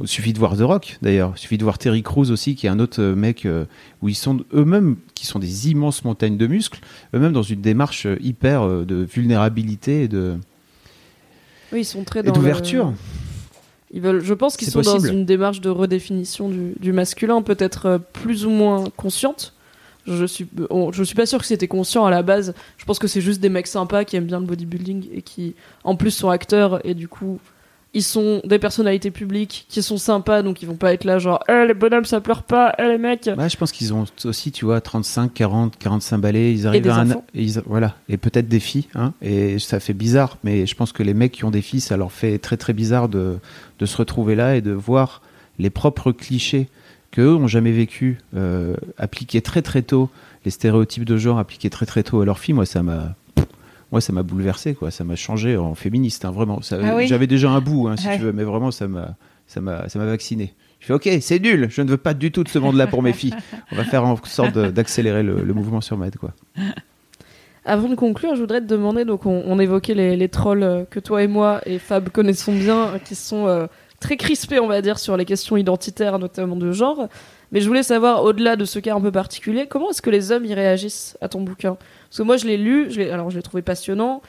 Il 0.00 0.08
suffit 0.08 0.32
de 0.34 0.38
voir 0.38 0.56
The 0.56 0.60
Rock, 0.60 0.98
d'ailleurs. 1.00 1.32
Il 1.36 1.38
suffit 1.38 1.56
de 1.56 1.62
voir 1.62 1.78
Terry 1.78 2.02
Crews 2.02 2.30
aussi, 2.30 2.54
qui 2.54 2.66
est 2.66 2.68
un 2.70 2.78
autre 2.80 3.00
euh, 3.00 3.14
mec 3.14 3.46
euh, 3.46 3.64
où 4.02 4.08
ils 4.10 4.14
sont 4.14 4.44
eux-mêmes, 4.52 4.96
qui 5.14 5.24
sont 5.26 5.38
des 5.38 5.70
immenses 5.70 6.04
montagnes 6.04 6.36
de 6.36 6.46
muscles, 6.46 6.80
eux-mêmes 7.14 7.32
dans 7.32 7.42
une 7.42 7.62
démarche 7.62 8.04
euh, 8.04 8.18
hyper 8.20 8.62
euh, 8.62 8.84
de 8.84 8.96
vulnérabilité 8.96 10.02
et 10.02 10.08
de 10.08 10.36
Oui, 11.72 11.80
ils 11.80 11.84
sont 11.84 12.04
très 12.04 12.20
et 12.20 12.24
dans. 12.24 12.32
d'ouverture. 12.32 12.88
le- 12.88 12.92
Ils 13.92 14.00
veulent, 14.02 14.22
je 14.22 14.34
pense 14.34 14.58
qu'ils 14.58 14.68
sont 14.68 14.82
dans 14.82 14.98
une 14.98 15.24
démarche 15.24 15.62
de 15.62 15.70
redéfinition 15.70 16.50
du, 16.50 16.74
du 16.78 16.92
masculin, 16.92 17.40
peut-être 17.40 17.98
plus 18.12 18.44
ou 18.44 18.50
moins 18.50 18.84
consciente. 18.96 19.54
Je 20.06 20.24
suis, 20.26 20.46
on- 20.68 20.92
je 20.92 21.02
suis 21.02 21.14
pas 21.16 21.24
sûr 21.26 21.38
que 21.38 21.46
c'était 21.46 21.68
conscient 21.68 22.04
à 22.04 22.10
la 22.10 22.22
base. 22.22 22.52
Je 22.76 22.84
pense 22.84 22.98
que 22.98 23.08
c'est 23.08 23.22
juste 23.22 23.40
des 23.40 23.48
mecs 23.48 23.66
sympas 23.66 24.04
qui 24.04 24.16
aiment 24.16 24.26
bien 24.26 24.40
le 24.40 24.46
bodybuilding 24.46 25.06
et 25.12 25.22
qui, 25.22 25.54
en 25.84 25.96
plus, 25.96 26.10
sont 26.10 26.28
acteurs 26.28 26.84
et 26.86 26.92
du 26.94 27.08
coup, 27.08 27.40
ils 27.94 28.02
sont 28.02 28.42
des 28.44 28.58
personnalités 28.58 29.10
publiques 29.10 29.64
qui 29.70 29.82
sont 29.82 29.96
sympas, 29.96 30.42
donc 30.42 30.60
ils 30.60 30.66
vont 30.66 30.76
pas 30.76 30.92
être 30.92 31.04
là 31.04 31.18
genre, 31.18 31.42
eh 31.48 31.64
les 31.66 31.72
bonhommes 31.72 32.04
ça 32.04 32.20
pleure 32.20 32.42
pas, 32.42 32.74
eh 32.78 32.82
les 32.88 32.98
mecs. 32.98 33.30
Ouais, 33.38 33.48
je 33.48 33.56
pense 33.56 33.72
qu'ils 33.72 33.94
ont 33.94 34.04
aussi, 34.24 34.52
tu 34.52 34.66
vois, 34.66 34.80
35, 34.82 35.32
40, 35.32 35.78
45 35.78 36.18
balais. 36.18 36.52
Ils 36.52 36.66
arrivent 36.66 36.82
des 36.82 36.90
à 36.90 36.96
un. 36.96 37.10
et 37.34 37.42
ils- 37.42 37.62
voilà. 37.64 37.94
Et 38.10 38.18
peut-être 38.18 38.48
des 38.48 38.60
filles. 38.60 38.88
Hein, 38.94 39.14
et 39.22 39.58
ça 39.58 39.80
fait 39.80 39.94
bizarre. 39.94 40.36
Mais 40.44 40.66
je 40.66 40.74
pense 40.74 40.92
que 40.92 41.02
les 41.02 41.14
mecs 41.14 41.32
qui 41.32 41.44
ont 41.44 41.50
des 41.50 41.62
filles, 41.62 41.80
ça 41.80 41.96
leur 41.96 42.12
fait 42.12 42.38
très, 42.38 42.56
très 42.58 42.72
bizarre 42.74 43.08
de, 43.08 43.38
de 43.78 43.86
se 43.86 43.96
retrouver 43.96 44.34
là 44.34 44.56
et 44.56 44.60
de 44.60 44.72
voir 44.72 45.22
les 45.58 45.70
propres 45.70 46.12
clichés 46.12 46.68
qu'eux 47.12 47.34
ont 47.34 47.46
jamais 47.48 47.72
vécu 47.72 48.18
euh, 48.36 48.74
appliqués 48.98 49.40
très, 49.40 49.62
très 49.62 49.80
tôt. 49.80 50.10
Les 50.44 50.50
stéréotypes 50.50 51.04
de 51.06 51.16
genre 51.16 51.38
appliqués 51.38 51.70
très, 51.70 51.86
très 51.86 52.02
tôt 52.02 52.20
à 52.20 52.24
leurs 52.26 52.38
filles. 52.40 52.54
Moi, 52.54 52.66
ça 52.66 52.82
m'a. 52.82 53.14
Moi, 53.92 54.00
ça 54.00 54.12
m'a 54.12 54.22
bouleversé, 54.22 54.74
quoi. 54.74 54.90
Ça 54.90 55.04
m'a 55.04 55.16
changé 55.16 55.56
en 55.56 55.74
féministe, 55.74 56.24
hein, 56.24 56.30
vraiment. 56.32 56.60
Ah 56.72 56.96
oui 56.96 57.06
J'avais 57.06 57.26
déjà 57.26 57.50
un 57.50 57.60
bout, 57.60 57.86
hein, 57.88 57.96
si 57.96 58.06
Ouais. 58.08 58.16
tu 58.16 58.22
veux, 58.22 58.32
mais 58.32 58.42
vraiment, 58.44 58.70
ça 58.70 58.88
m'a, 58.88 59.14
ça 59.46 59.60
m'a, 59.60 59.88
ça 59.88 59.98
m'a 59.98 60.06
vacciné. 60.06 60.54
Je 60.80 60.86
fais, 60.86 60.92
ok, 60.92 61.08
c'est 61.20 61.38
nul. 61.38 61.68
Je 61.70 61.82
ne 61.82 61.88
veux 61.88 61.96
pas 61.96 62.12
du 62.14 62.32
tout 62.32 62.42
de 62.44 62.48
ce 62.48 62.58
monde-là 62.58 62.86
pour 62.88 63.02
mes 63.02 63.12
filles. 63.12 63.34
On 63.72 63.76
va 63.76 63.84
faire 63.84 64.04
en 64.04 64.16
sorte 64.24 64.58
d'accélérer 64.58 65.22
le, 65.22 65.42
le 65.42 65.54
mouvement 65.54 65.80
sur 65.80 65.96
Med, 65.96 66.16
quoi. 66.16 66.32
Avant 67.64 67.88
de 67.88 67.96
conclure, 67.96 68.34
je 68.36 68.40
voudrais 68.40 68.60
te 68.60 68.66
demander, 68.66 69.04
donc 69.04 69.26
on, 69.26 69.42
on 69.44 69.58
évoquait 69.58 69.94
les, 69.94 70.16
les 70.16 70.28
trolls 70.28 70.62
euh, 70.62 70.84
que 70.84 71.00
toi 71.00 71.22
et 71.24 71.26
moi 71.26 71.60
et 71.66 71.80
Fab 71.80 72.10
connaissons 72.10 72.52
bien, 72.52 72.86
euh, 72.94 72.98
qui 72.98 73.16
sont 73.16 73.48
euh, 73.48 73.66
très 73.98 74.16
crispés, 74.16 74.60
on 74.60 74.68
va 74.68 74.80
dire, 74.82 75.00
sur 75.00 75.16
les 75.16 75.24
questions 75.24 75.56
identitaires, 75.56 76.20
notamment 76.20 76.54
de 76.54 76.70
genre. 76.70 77.08
Mais 77.50 77.60
je 77.60 77.66
voulais 77.66 77.82
savoir, 77.82 78.22
au-delà 78.22 78.54
de 78.54 78.64
ce 78.64 78.78
cas 78.78 78.94
un 78.94 79.00
peu 79.00 79.10
particulier, 79.10 79.66
comment 79.68 79.90
est-ce 79.90 80.00
que 80.02 80.10
les 80.10 80.30
hommes 80.30 80.44
y 80.44 80.54
réagissent 80.54 81.18
à 81.20 81.28
ton 81.28 81.40
bouquin? 81.40 81.76
Parce 82.16 82.24
que 82.24 82.28
moi, 82.28 82.38
je 82.38 82.46
l'ai 82.46 82.56
lu, 82.56 82.88
alors 83.12 83.28
je 83.28 83.36
l'ai 83.36 83.42
trouvé 83.42 83.60
passionnant. 83.60 84.22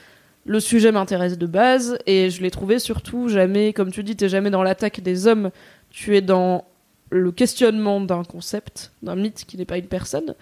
Le 0.44 0.60
sujet 0.60 0.92
m'intéresse 0.92 1.38
de 1.38 1.46
base 1.46 1.96
et 2.04 2.28
je 2.28 2.42
l'ai 2.42 2.50
trouvé 2.50 2.80
surtout 2.80 3.28
jamais, 3.28 3.72
comme 3.72 3.90
tu 3.90 4.02
dis, 4.02 4.14
t'es 4.14 4.28
jamais 4.28 4.50
dans 4.50 4.62
l'attaque 4.62 5.00
des 5.00 5.26
hommes, 5.26 5.50
tu 5.88 6.14
es 6.14 6.20
dans 6.20 6.66
le 7.08 7.32
questionnement 7.32 8.02
d'un 8.02 8.24
concept, 8.24 8.92
d'un 9.02 9.16
mythe 9.16 9.46
qui 9.48 9.56
n'est 9.56 9.64
pas 9.64 9.78
une 9.78 9.86
personne. 9.86 10.34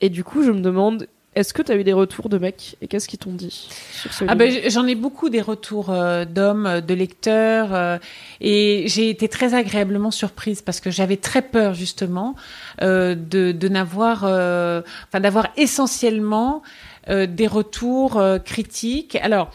Et 0.00 0.08
du 0.08 0.22
coup, 0.22 0.44
je 0.44 0.52
me 0.52 0.60
demande, 0.60 1.08
est-ce 1.34 1.52
que 1.52 1.62
tu 1.62 1.72
as 1.72 1.76
eu 1.76 1.84
des 1.84 1.92
retours 1.92 2.28
de 2.28 2.38
mecs 2.38 2.76
et 2.80 2.88
qu'est-ce 2.88 3.08
qu'ils 3.08 3.18
t'ont 3.18 3.32
dit 3.32 3.68
sur 3.92 4.12
ce 4.12 4.24
Ah 4.28 4.34
ben, 4.34 4.52
j'en 4.68 4.86
ai 4.86 4.94
beaucoup 4.94 5.30
des 5.30 5.40
retours 5.40 5.90
euh, 5.90 6.24
d'hommes, 6.24 6.66
euh, 6.66 6.80
de 6.80 6.94
lecteurs, 6.94 7.74
euh, 7.74 7.98
et 8.40 8.84
j'ai 8.86 9.10
été 9.10 9.28
très 9.28 9.54
agréablement 9.54 10.10
surprise 10.10 10.62
parce 10.62 10.80
que 10.80 10.90
j'avais 10.90 11.16
très 11.16 11.42
peur 11.42 11.74
justement 11.74 12.34
euh, 12.82 13.14
de, 13.14 13.52
de 13.52 13.68
n'avoir, 13.68 14.24
enfin 14.24 15.20
d'avoir 15.20 15.48
essentiellement 15.56 16.62
des 17.08 17.46
retours 17.46 18.22
critiques. 18.44 19.16
Alors. 19.16 19.50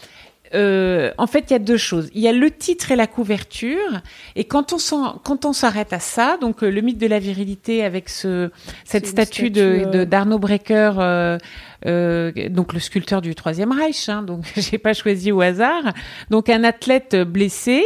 Euh, 0.55 1.11
en 1.17 1.27
fait, 1.27 1.45
il 1.49 1.53
y 1.53 1.55
a 1.55 1.59
deux 1.59 1.77
choses. 1.77 2.09
Il 2.13 2.21
y 2.21 2.27
a 2.27 2.31
le 2.31 2.49
titre 2.51 2.91
et 2.91 2.95
la 2.95 3.07
couverture. 3.07 4.01
Et 4.35 4.45
quand 4.45 4.73
on 4.73 4.77
s'en- 4.77 5.19
quand 5.23 5.45
on 5.45 5.53
s'arrête 5.53 5.93
à 5.93 5.99
ça, 5.99 6.37
donc 6.41 6.63
euh, 6.63 6.69
le 6.69 6.81
mythe 6.81 6.97
de 6.97 7.07
la 7.07 7.19
virilité 7.19 7.83
avec 7.83 8.09
ce 8.09 8.49
cette 8.83 9.05
statue 9.07 9.49
de 9.51 10.03
d'Arnaud 10.05 10.39
Brecker, 10.39 10.93
euh, 10.99 11.37
euh, 11.85 12.31
donc 12.49 12.73
le 12.73 12.79
sculpteur 12.79 13.21
du 13.21 13.35
Troisième 13.35 13.71
Reich. 13.71 14.09
Hein, 14.09 14.23
donc 14.23 14.45
j'ai 14.57 14.77
pas 14.77 14.93
choisi 14.93 15.31
au 15.31 15.41
hasard. 15.41 15.93
Donc 16.29 16.49
un 16.49 16.63
athlète 16.63 17.15
blessé. 17.15 17.83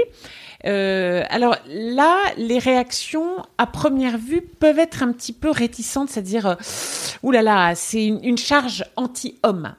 Euh, 0.65 1.23
alors 1.29 1.57
là, 1.67 2.17
les 2.37 2.57
réactions 2.57 3.27
à 3.57 3.67
première 3.67 4.17
vue 4.17 4.39
peuvent 4.41 4.79
être 4.79 5.03
un 5.03 5.11
petit 5.11 5.33
peu 5.33 5.51
réticentes, 5.51 6.09
c'est-à-dire, 6.09 6.45
euh, 6.47 6.55
oulala, 7.21 7.73
c'est 7.75 8.05
une, 8.05 8.21
une 8.23 8.37
charge 8.37 8.85
anti-homme. 8.95 9.75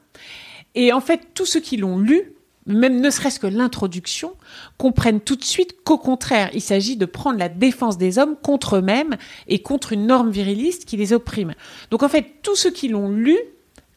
Et 0.75 0.93
en 0.93 1.01
fait, 1.01 1.21
tous 1.33 1.47
ceux 1.47 1.61
qui 1.61 1.79
l'ont 1.79 1.99
lu, 1.99 2.34
même 2.67 3.01
ne 3.01 3.11
serait-ce 3.11 3.39
que 3.39 3.47
l'introduction, 3.47 4.33
comprennent 4.79 5.21
tout 5.21 5.37
de 5.37 5.45
suite 5.45 5.77
qu'au 5.85 5.99
contraire, 5.99 6.51
il 6.55 6.61
s'agit 6.61 6.97
de 6.97 7.07
prendre 7.07 7.39
la 7.39 7.49
défense 7.49 7.99
des 7.99 8.19
hommes 8.19 8.37
contre 8.43 8.77
eux-mêmes 8.77 9.17
et 9.49 9.61
contre 9.61 9.93
une 9.93 10.07
norme 10.07 10.31
viriliste 10.31 10.85
qui 10.85 10.97
les 10.97 11.13
opprime. 11.13 11.55
Donc 11.91 12.03
en 12.03 12.09
fait, 12.09 12.27
tous 12.43 12.57
ceux 12.57 12.71
qui 12.71 12.89
l'ont 12.89 13.11
lu, 13.11 13.39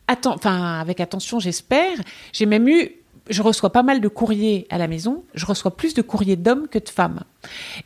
enfin 0.08 0.80
avec 0.80 1.00
attention 1.00 1.40
j'espère, 1.40 1.98
j'ai 2.34 2.46
même 2.46 2.68
eu, 2.68 2.92
je 3.30 3.42
reçois 3.42 3.72
pas 3.72 3.84
mal 3.84 4.02
de 4.02 4.08
courriers 4.08 4.68
à 4.70 4.78
la 4.78 4.88
maison, 4.88 5.24
je 5.34 5.46
reçois 5.46 5.76
plus 5.76 5.94
de 5.94 6.02
courriers 6.02 6.36
d'hommes 6.36 6.68
que 6.68 6.80
de 6.80 6.90
femmes, 6.90 7.24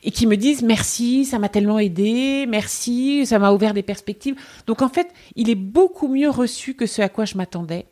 et 0.02 0.10
qui 0.10 0.26
me 0.26 0.36
disent 0.36 0.62
merci, 0.62 1.24
ça 1.24 1.38
m'a 1.38 1.48
tellement 1.48 1.78
aidé, 1.78 2.46
merci, 2.48 3.26
ça 3.26 3.38
m'a 3.38 3.52
ouvert 3.52 3.74
des 3.74 3.82
perspectives. 3.82 4.36
Donc 4.66 4.82
en 4.82 4.88
fait, 4.88 5.08
il 5.36 5.50
est 5.50 5.56
beaucoup 5.56 6.08
mieux 6.08 6.30
reçu 6.30 6.74
que 6.74 6.86
ce 6.86 7.02
à 7.02 7.08
quoi 7.08 7.24
je 7.24 7.36
m'attendais. 7.36 7.86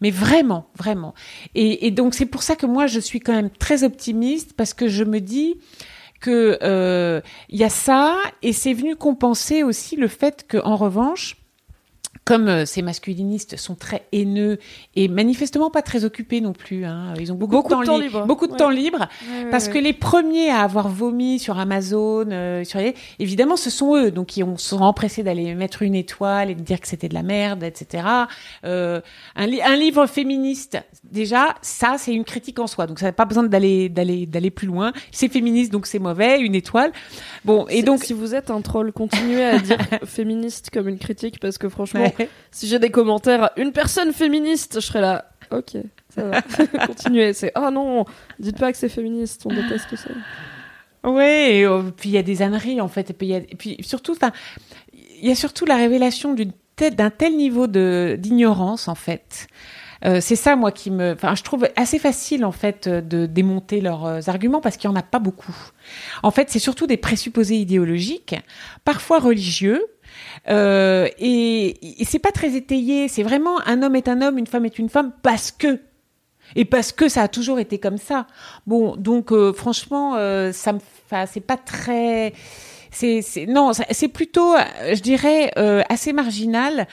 Mais 0.00 0.10
vraiment, 0.10 0.66
vraiment. 0.76 1.14
Et, 1.54 1.90
donc 1.90 2.14
c'est 2.14 2.26
pour 2.26 2.42
ça 2.42 2.56
que 2.56 2.66
moi 2.66 2.86
je 2.86 3.00
suis 3.00 3.20
quand 3.20 3.34
même 3.34 3.50
très 3.50 3.84
optimiste 3.84 4.54
parce 4.56 4.74
que 4.74 4.88
je 4.88 5.04
me 5.04 5.20
dis 5.20 5.58
que 6.20 6.58
euh, 6.62 7.20
il 7.48 7.58
y 7.58 7.64
a 7.64 7.68
ça 7.68 8.16
et 8.42 8.52
c'est 8.52 8.72
venu 8.72 8.96
compenser 8.96 9.62
aussi 9.62 9.96
le 9.96 10.08
fait 10.08 10.46
que 10.46 10.58
en 10.58 10.76
revanche 10.76 11.36
comme 12.24 12.46
euh, 12.48 12.64
ces 12.66 12.82
masculinistes 12.82 13.56
sont 13.56 13.74
très 13.74 14.06
haineux 14.12 14.58
et 14.94 15.08
manifestement 15.08 15.70
pas 15.70 15.82
très 15.82 16.04
occupés 16.04 16.40
non 16.40 16.52
plus, 16.52 16.84
hein. 16.84 17.14
ils 17.18 17.32
ont 17.32 17.34
beaucoup, 17.34 17.52
Beaucoup 17.56 17.68
de 17.70 17.74
temps, 17.74 17.80
de 17.80 17.86
temps 17.86 17.96
li- 17.98 18.04
libre. 18.04 18.26
beaucoup 18.26 18.46
de 18.46 18.52
Ouais. 18.52 18.58
temps 18.58 18.70
libre, 18.70 19.00
Ouais, 19.00 19.50
parce 19.50 19.66
ouais. 19.66 19.72
que 19.72 19.78
les 19.78 19.92
premiers 19.92 20.48
à 20.50 20.60
avoir 20.60 20.88
vomi 20.88 21.40
sur 21.40 21.58
Amazon, 21.58 22.26
euh, 22.30 22.62
sur 22.64 22.78
les- 22.78 22.94
évidemment, 23.18 23.56
ce 23.56 23.70
sont 23.70 23.96
eux, 23.96 24.10
donc 24.12 24.36
ils 24.36 24.44
ont- 24.44 24.56
sont 24.56 24.80
empressés 24.82 25.22
d'aller 25.24 25.54
mettre 25.56 25.82
une 25.82 25.96
étoile 25.96 26.50
et 26.50 26.54
de 26.54 26.60
dire 26.62 26.80
que 26.80 26.86
c'était 26.86 27.08
de 27.08 27.14
la 27.14 27.24
merde, 27.24 27.64
etc. 27.64 28.04
Euh, 28.64 29.00
un, 29.34 29.46
li- 29.46 29.60
un 29.62 29.74
livre 29.76 30.06
féministe, 30.06 30.78
déjà, 31.02 31.56
ça 31.60 31.96
c'est 31.98 32.14
une 32.14 32.24
critique 32.24 32.58
en 32.60 32.66
soi, 32.68 32.86
donc 32.86 33.00
ça 33.00 33.06
n'a 33.06 33.12
pas 33.12 33.24
besoin 33.24 33.42
d'aller 33.44 33.88
d'aller 33.88 34.26
d'aller 34.26 34.50
plus 34.50 34.68
loin. 34.68 34.92
C'est 35.10 35.28
féministe, 35.28 35.72
donc 35.72 35.86
c'est 35.86 35.98
mauvais, 35.98 36.40
une 36.40 36.54
étoile. 36.54 36.92
Bon, 37.44 37.66
et 37.68 37.82
donc 37.82 38.04
si 38.04 38.12
vous 38.12 38.34
êtes 38.34 38.50
un 38.50 38.60
troll, 38.60 38.92
continuez 38.92 39.42
à 39.44 39.58
dire 39.58 39.78
féministe 40.04 40.70
comme 40.72 40.88
une 40.88 40.98
critique 40.98 41.40
parce 41.40 41.58
que 41.58 41.68
franchement. 41.68 42.11
si 42.50 42.66
j'ai 42.68 42.78
des 42.78 42.90
commentaires, 42.90 43.50
une 43.56 43.72
personne 43.72 44.12
féministe, 44.12 44.74
je 44.76 44.86
serais 44.86 45.00
là. 45.00 45.26
Ok, 45.50 45.76
ça 46.14 46.24
va. 46.24 46.42
continuez. 46.86 47.32
C'est 47.34 47.52
ah 47.54 47.70
non, 47.70 48.04
dites 48.38 48.58
pas 48.58 48.72
que 48.72 48.78
c'est 48.78 48.88
féministe, 48.88 49.42
on 49.44 49.50
déteste 49.54 49.94
ça. 49.96 50.10
Ouais, 51.04 51.56
et, 51.56 51.64
euh, 51.64 51.82
puis 51.96 52.10
il 52.10 52.12
y 52.12 52.18
a 52.18 52.22
des 52.22 52.42
âneries 52.42 52.80
en 52.80 52.88
fait, 52.88 53.10
et 53.10 53.12
puis, 53.12 53.26
il 53.26 53.30
y 53.30 53.34
a- 53.34 53.38
et 53.38 53.56
puis 53.58 53.76
surtout, 53.80 54.16
il 54.94 55.28
y 55.28 55.30
a 55.30 55.34
surtout 55.34 55.64
la 55.66 55.76
révélation 55.76 56.32
d'une 56.34 56.52
d'un 56.96 57.10
tel 57.10 57.36
niveau 57.36 57.68
de 57.68 58.16
d'ignorance 58.18 58.88
en 58.88 58.96
fait. 58.96 59.46
Euh, 60.04 60.20
c'est 60.20 60.34
ça 60.34 60.56
moi 60.56 60.72
qui 60.72 60.90
me, 60.90 61.12
enfin, 61.12 61.36
je 61.36 61.44
trouve 61.44 61.68
assez 61.76 62.00
facile 62.00 62.44
en 62.44 62.50
fait 62.50 62.88
de 62.88 63.26
démonter 63.26 63.80
leurs 63.80 64.04
euh, 64.04 64.20
arguments 64.26 64.60
parce 64.60 64.76
qu'il 64.76 64.90
y 64.90 64.92
en 64.92 64.96
a 64.96 65.02
pas 65.02 65.20
beaucoup. 65.20 65.54
En 66.24 66.32
fait, 66.32 66.50
c'est 66.50 66.58
surtout 66.58 66.88
des 66.88 66.96
présupposés 66.96 67.56
idéologiques, 67.56 68.34
parfois 68.84 69.20
religieux. 69.20 69.84
Euh, 70.48 71.08
et, 71.18 71.76
c'est 72.04 72.18
pas 72.18 72.32
très 72.32 72.54
étayé. 72.54 73.08
C'est 73.08 73.22
vraiment 73.22 73.60
un 73.66 73.82
homme 73.82 73.96
est 73.96 74.08
un 74.08 74.22
homme, 74.22 74.38
une 74.38 74.46
femme 74.46 74.64
est 74.64 74.78
une 74.78 74.88
femme 74.88 75.12
parce 75.22 75.50
que 75.50 75.80
et 76.54 76.64
parce 76.64 76.92
que 76.92 77.08
ça 77.08 77.22
a 77.22 77.28
toujours 77.28 77.58
été 77.58 77.78
comme 77.78 77.98
ça. 77.98 78.26
Bon, 78.66 78.96
donc 78.96 79.32
euh, 79.32 79.52
franchement, 79.52 80.16
euh, 80.16 80.52
ça 80.52 80.72
me, 80.74 80.80
c'est 81.26 81.40
pas 81.40 81.56
très, 81.56 82.34
c'est, 82.90 83.22
non, 83.48 83.72
c'est 83.72 84.08
plutôt, 84.08 84.54
je 84.92 85.00
dirais, 85.00 85.50
euh, 85.56 85.82
assez 85.88 86.12
marginal 86.12 86.86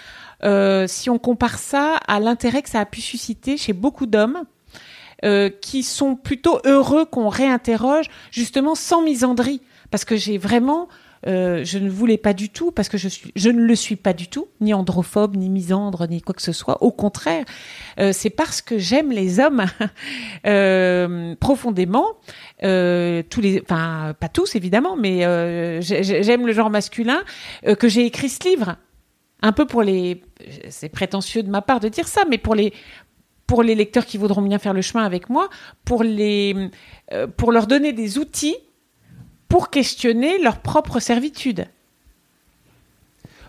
euh, 0.44 0.88
si 0.88 1.10
on 1.10 1.20
compare 1.20 1.60
ça 1.60 1.98
à 2.08 2.20
l'intérêt 2.20 2.62
que 2.62 2.70
ça 2.70 2.80
a 2.80 2.86
pu 2.86 3.02
susciter 3.02 3.58
chez 3.58 3.74
beaucoup 3.74 4.06
d'hommes. 4.06 4.46
euh, 5.26 5.50
qui 5.50 5.84
sont 5.84 6.16
plutôt 6.16 6.60
heureux 6.64 7.06
qu'on 7.06 7.28
réinterroge 7.28 8.06
justement 8.32 8.76
sans 8.76 9.02
misandrie 9.02 9.62
parce 9.92 10.06
que 10.06 10.16
j'ai 10.16 10.38
vraiment 10.38 10.88
euh, 11.28 11.64
je 11.66 11.80
ne 11.80 11.90
voulais 11.90 12.18
pas 12.18 12.34
du 12.34 12.50
tout 12.50 12.72
parce 12.72 12.88
que 12.90 12.98
je 12.98 13.08
suis 13.10 13.32
je 13.36 13.50
ne 13.50 13.62
le 13.62 13.76
suis 13.76 13.96
pas 13.98 14.14
du 14.14 14.28
tout 14.28 14.48
ni 14.62 14.74
androphobe 14.74 15.36
ni 15.36 15.50
misandre 15.50 16.08
ni 16.10 16.22
quoi 16.22 16.34
que 16.34 16.42
ce 16.42 16.52
soit. 16.54 16.82
Au 16.82 16.92
contraire 16.92 17.44
euh, 18.00 18.12
c'est 18.14 18.30
parce 18.30 18.62
que 18.62 18.78
j'aime 18.78 19.12
les 19.12 19.40
hommes 19.40 19.66
euh, 20.46 21.36
profondément. 21.40 22.06
Tous 22.62 23.42
les 23.42 23.62
enfin 23.64 24.14
pas 24.20 24.30
tous 24.30 24.56
évidemment 24.56 24.96
mais 24.96 25.20
j'ai- 25.82 26.04
j'ai- 26.04 26.24
j'aime 26.24 26.46
le 26.48 26.54
genre 26.54 26.70
masculin 26.70 27.22
que 27.80 27.88
j'ai 27.88 28.06
écrit 28.06 28.30
ce 28.30 28.48
livre. 28.48 28.76
Un 29.42 29.52
peu 29.52 29.66
pour 29.66 29.84
les 29.84 30.22
c'est 30.70 30.90
prétentieux 30.90 31.44
de 31.44 31.50
ma 31.50 31.62
part 31.62 31.80
de 31.80 31.88
dire 31.90 32.08
ça 32.08 32.22
mais 32.30 32.38
pour 32.38 32.56
les 32.56 32.74
pour 33.48 33.64
les 33.64 33.74
lecteurs 33.76 34.06
qui 34.06 34.18
voudront 34.18 34.42
bien 34.42 34.60
faire 34.60 34.74
le 34.74 34.82
chemin 34.82 35.04
avec 35.06 35.30
moi 35.30 35.50
pour 35.86 36.04
les 36.04 36.70
pour 37.38 37.52
leur 37.52 37.66
donner 37.68 37.94
des 37.94 38.18
outils 38.18 38.56
pour 39.50 39.70
questionner 39.70 40.42
leur 40.42 40.60
propre 40.60 41.00
servitude 41.00 41.66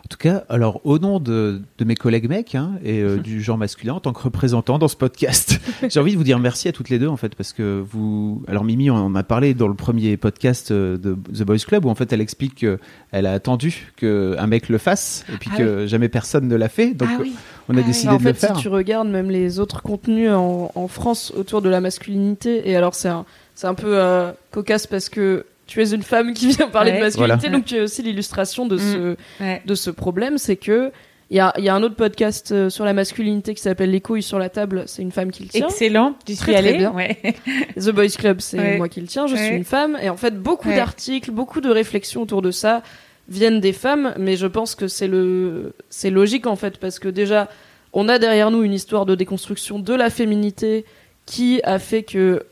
En 0.04 0.08
tout 0.10 0.16
cas, 0.18 0.42
alors 0.48 0.80
au 0.84 0.98
nom 0.98 1.20
de, 1.20 1.62
de 1.78 1.84
mes 1.84 1.94
collègues 1.94 2.28
mecs 2.28 2.56
hein, 2.56 2.72
et 2.82 3.00
euh, 3.00 3.18
du 3.22 3.40
genre 3.40 3.56
masculin, 3.58 3.94
en 3.94 4.00
tant 4.00 4.12
que 4.12 4.22
représentant 4.22 4.78
dans 4.80 4.88
ce 4.88 4.96
podcast, 4.96 5.60
j'ai 5.88 6.00
envie 6.00 6.12
de 6.12 6.16
vous 6.16 6.24
dire 6.24 6.40
merci 6.40 6.66
à 6.68 6.72
toutes 6.72 6.88
les 6.88 6.98
deux 6.98 7.06
en 7.06 7.16
fait 7.16 7.36
parce 7.36 7.52
que 7.52 7.84
vous, 7.92 8.42
alors 8.48 8.64
Mimi, 8.64 8.90
on 8.90 8.96
en 8.96 9.14
a 9.14 9.22
parlé 9.22 9.54
dans 9.54 9.68
le 9.68 9.74
premier 9.74 10.16
podcast 10.16 10.72
euh, 10.72 10.96
de 10.96 11.14
The 11.32 11.42
Boys 11.44 11.58
Club 11.58 11.84
où 11.84 11.90
en 11.90 11.94
fait 11.94 12.12
elle 12.12 12.20
explique 12.20 12.56
qu'elle 12.56 13.26
a 13.26 13.32
attendu 13.32 13.92
qu'un 13.96 14.46
mec 14.48 14.68
le 14.68 14.78
fasse 14.78 15.24
et 15.32 15.36
puis 15.36 15.50
Ah 15.54 15.58
que 15.58 15.86
jamais 15.86 16.08
personne 16.08 16.48
ne 16.48 16.56
l'a 16.56 16.68
fait, 16.68 16.92
donc 16.94 17.08
ah 17.12 17.18
oui 17.20 17.34
on 17.68 17.76
a 17.76 17.78
Ah 17.78 17.82
oui. 17.82 17.86
décidé 17.86 18.08
en 18.08 18.16
de 18.16 18.24
le 18.24 18.32
fait, 18.32 18.46
faire. 18.48 18.56
si 18.56 18.62
tu 18.62 18.68
regardes 18.68 19.06
même 19.08 19.30
les 19.30 19.60
autres 19.60 19.80
contenus 19.82 20.30
en, 20.32 20.72
en 20.74 20.88
France 20.88 21.32
autour 21.36 21.62
de 21.62 21.68
la 21.68 21.80
masculinité, 21.80 22.68
et 22.68 22.74
alors 22.74 22.94
c'est 22.96 23.08
un, 23.08 23.24
c'est 23.54 23.68
un 23.68 23.74
peu 23.74 23.96
euh, 23.96 24.32
cocasse 24.50 24.88
parce 24.88 25.08
que 25.08 25.46
tu 25.70 25.80
es 25.80 25.90
une 25.94 26.02
femme 26.02 26.34
qui 26.34 26.48
vient 26.48 26.68
parler 26.68 26.90
Ouais. 26.90 26.98
de 26.98 27.02
masculinité, 27.04 27.36
Voilà. 27.46 27.56
donc 27.56 27.64
tu 27.64 27.78
as 27.78 27.82
aussi 27.84 28.02
l'illustration 28.02 28.66
de, 28.66 28.74
Mm. 28.76 28.78
ce, 28.78 29.16
Ouais. 29.42 29.62
de 29.64 29.74
ce 29.76 29.90
problème, 29.90 30.36
c'est 30.36 30.56
que 30.56 30.90
il 31.30 31.36
y 31.36 31.40
a, 31.40 31.52
y 31.58 31.68
a 31.68 31.74
un 31.76 31.82
autre 31.84 31.94
podcast 31.94 32.50
euh, 32.50 32.70
sur 32.70 32.84
la 32.84 32.92
masculinité 32.92 33.54
qui 33.54 33.62
s'appelle 33.62 33.92
Les 33.92 34.00
couilles 34.00 34.20
sur 34.24 34.40
la 34.40 34.48
table, 34.48 34.82
c'est 34.88 35.00
une 35.02 35.12
femme 35.12 35.30
qui 35.30 35.44
le 35.44 35.48
tient. 35.48 35.68
excellent 35.68 36.16
j'y 36.26 36.34
Très, 36.34 36.44
suis 36.44 36.52
très 36.54 36.56
allée 36.56 36.76
bien. 36.78 36.90
ouais. 36.92 37.18
The 37.78 37.90
Boys 37.90 38.08
Club, 38.18 38.40
c'est 38.40 38.78
moi 38.78 38.88
qui 38.88 39.00
le 39.00 39.06
tiens, 39.06 39.28
je 39.28 39.36
suis 39.36 39.54
une 39.54 39.64
femme. 39.64 39.96
Et 40.02 40.10
en 40.10 40.16
fait, 40.16 40.36
beaucoup 40.42 40.70
d'articles, 40.70 41.30
beaucoup 41.30 41.60
de 41.60 41.70
réflexions 41.70 42.22
autour 42.22 42.42
de 42.42 42.50
ça 42.50 42.82
viennent 43.28 43.60
des 43.60 43.72
femmes, 43.72 44.12
mais 44.18 44.34
je 44.34 44.48
pense 44.48 44.74
que 44.74 44.88
c'est 44.88 45.06
le, 45.06 45.72
c'est 45.88 46.10
logique 46.10 46.48
en 46.48 46.56
fait, 46.56 46.78
parce 46.78 46.98
que 46.98 47.06
déjà, 47.08 47.48
on 47.92 48.08
a 48.08 48.18
derrière 48.18 48.50
nous 48.50 48.64
une 48.64 48.72
histoire 48.74 49.06
de 49.06 49.14
déconstruction 49.14 49.78
de 49.78 49.94
la 49.94 50.10
féminité 50.10 50.84
qui 51.26 51.60
a 51.62 51.78
fait 51.78 52.02
que, 52.02 52.44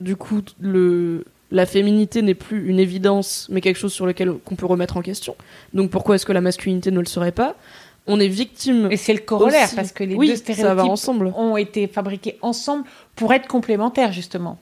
du 0.00 0.16
coup, 0.16 0.40
le, 0.58 1.24
la 1.52 1.66
féminité 1.66 2.22
n'est 2.22 2.34
plus 2.34 2.68
une 2.68 2.80
évidence, 2.80 3.46
mais 3.50 3.60
quelque 3.60 3.76
chose 3.78 3.92
sur 3.92 4.06
lequel 4.06 4.32
qu'on 4.44 4.56
peut 4.56 4.66
remettre 4.66 4.96
en 4.96 5.02
question. 5.02 5.36
Donc 5.74 5.90
pourquoi 5.90 6.16
est-ce 6.16 6.26
que 6.26 6.32
la 6.32 6.40
masculinité 6.40 6.90
ne 6.90 6.98
le 6.98 7.06
serait 7.06 7.30
pas? 7.32 7.54
On 8.08 8.18
est 8.18 8.26
victime. 8.26 8.88
et 8.90 8.96
c'est 8.96 9.12
le 9.12 9.20
corollaire 9.20 9.66
aussi- 9.66 9.76
parce 9.76 9.92
que 9.92 10.02
les 10.02 10.16
oui, 10.16 10.28
deux 10.30 10.36
stéréotypes 10.36 10.90
ensemble. 10.90 11.32
ont 11.36 11.56
été 11.56 11.86
fabriqués 11.86 12.36
ensemble 12.42 12.84
pour 13.14 13.32
être 13.32 13.46
complémentaires 13.46 14.12
justement 14.12 14.58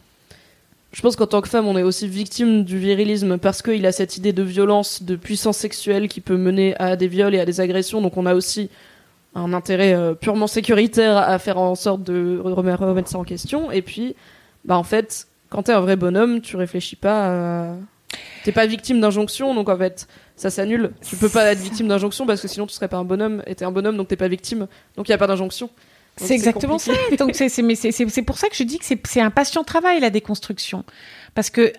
Je 0.93 1.01
pense 1.01 1.15
qu'en 1.17 1.27
tant 1.29 1.41
que 1.41 1.49
femme, 1.49 1.67
on 1.69 1.79
est 1.79 1.85
aussi 1.85 2.07
victime 2.09 2.65
du 2.65 2.77
virilisme 2.79 3.39
parce 3.39 3.63
qu'il 3.63 3.87
a 3.87 3.93
cette 3.93 4.17
idée 4.17 4.33
de 4.33 4.43
violence, 4.43 5.05
de 5.05 5.15
puissance 5.17 5.57
sexuelle 5.57 6.09
qui 6.09 6.21
peut 6.21 6.37
mener 6.37 6.75
à 6.81 6.97
des 6.97 7.07
viols 7.07 7.35
et 7.37 7.41
à 7.41 7.47
des 7.47 7.61
agressions. 7.61 8.03
Donc 8.03 8.17
on 8.17 8.27
a 8.27 8.35
aussi 8.35 8.69
un 9.37 9.53
intérêt 9.53 9.95
euh, 9.95 10.15
purement 10.15 10.49
sécuritaire 10.49 11.17
à 11.17 11.39
faire 11.39 11.59
en 11.59 11.77
sorte 11.77 12.03
de 12.03 12.41
remettre, 12.43 12.85
remettre 12.85 13.09
ça 13.09 13.19
en 13.19 13.25
question. 13.25 13.71
Et 13.71 13.81
puis, 13.83 14.17
bah 14.65 14.77
en 14.77 14.83
fait, 14.83 15.29
quand 15.51 15.65
t'es 15.65 15.73
un 15.73 15.81
vrai 15.81 15.97
bonhomme, 15.97 16.41
tu 16.41 16.57
réfléchis 16.57 16.97
pas. 16.97 17.71
à- 17.73 17.77
T'es 18.45 18.51
pas 18.53 18.67
victime 18.67 19.01
d'injonction, 19.01 19.55
donc 19.55 19.69
en 19.69 19.77
fait, 19.77 20.09
ça 20.35 20.51
s'annule. 20.51 20.91
Tu 21.07 21.15
peux 21.17 21.29
pas 21.29 21.45
être 21.53 21.61
victime 21.61 21.87
d'injonction 21.87 22.27
parce 22.27 22.41
que 22.41 22.49
sinon 22.49 22.67
tu 22.67 22.73
serais 22.75 22.89
pas 22.89 22.97
un 22.97 23.05
bonhomme. 23.05 23.43
Et 23.47 23.55
t'es 23.55 23.65
un 23.65 23.71
bonhomme, 23.71 23.97
donc 23.97 24.09
t'es 24.09 24.17
pas 24.17 24.27
victime. 24.29 24.67
Donc 24.97 25.09
il 25.09 25.13
y 25.13 25.15
a 25.15 25.19
pas 25.19 25.27
d'injonction. 25.29 25.71
C'est 26.17 26.35
exactement 26.35 26.79
ça. 26.79 26.93
Donc 27.19 27.35
c'est 27.37 28.23
pour 28.23 28.39
ça 28.39 28.49
que 28.49 28.57
je 28.57 28.65
dis 28.65 28.79
que 28.79 28.85
c'est 29.05 29.21
un 29.21 29.31
patient 29.31 29.63
travail 29.63 30.01
la 30.01 30.11
déconstruction 30.11 30.85
parce 31.35 31.51
que 31.51 31.73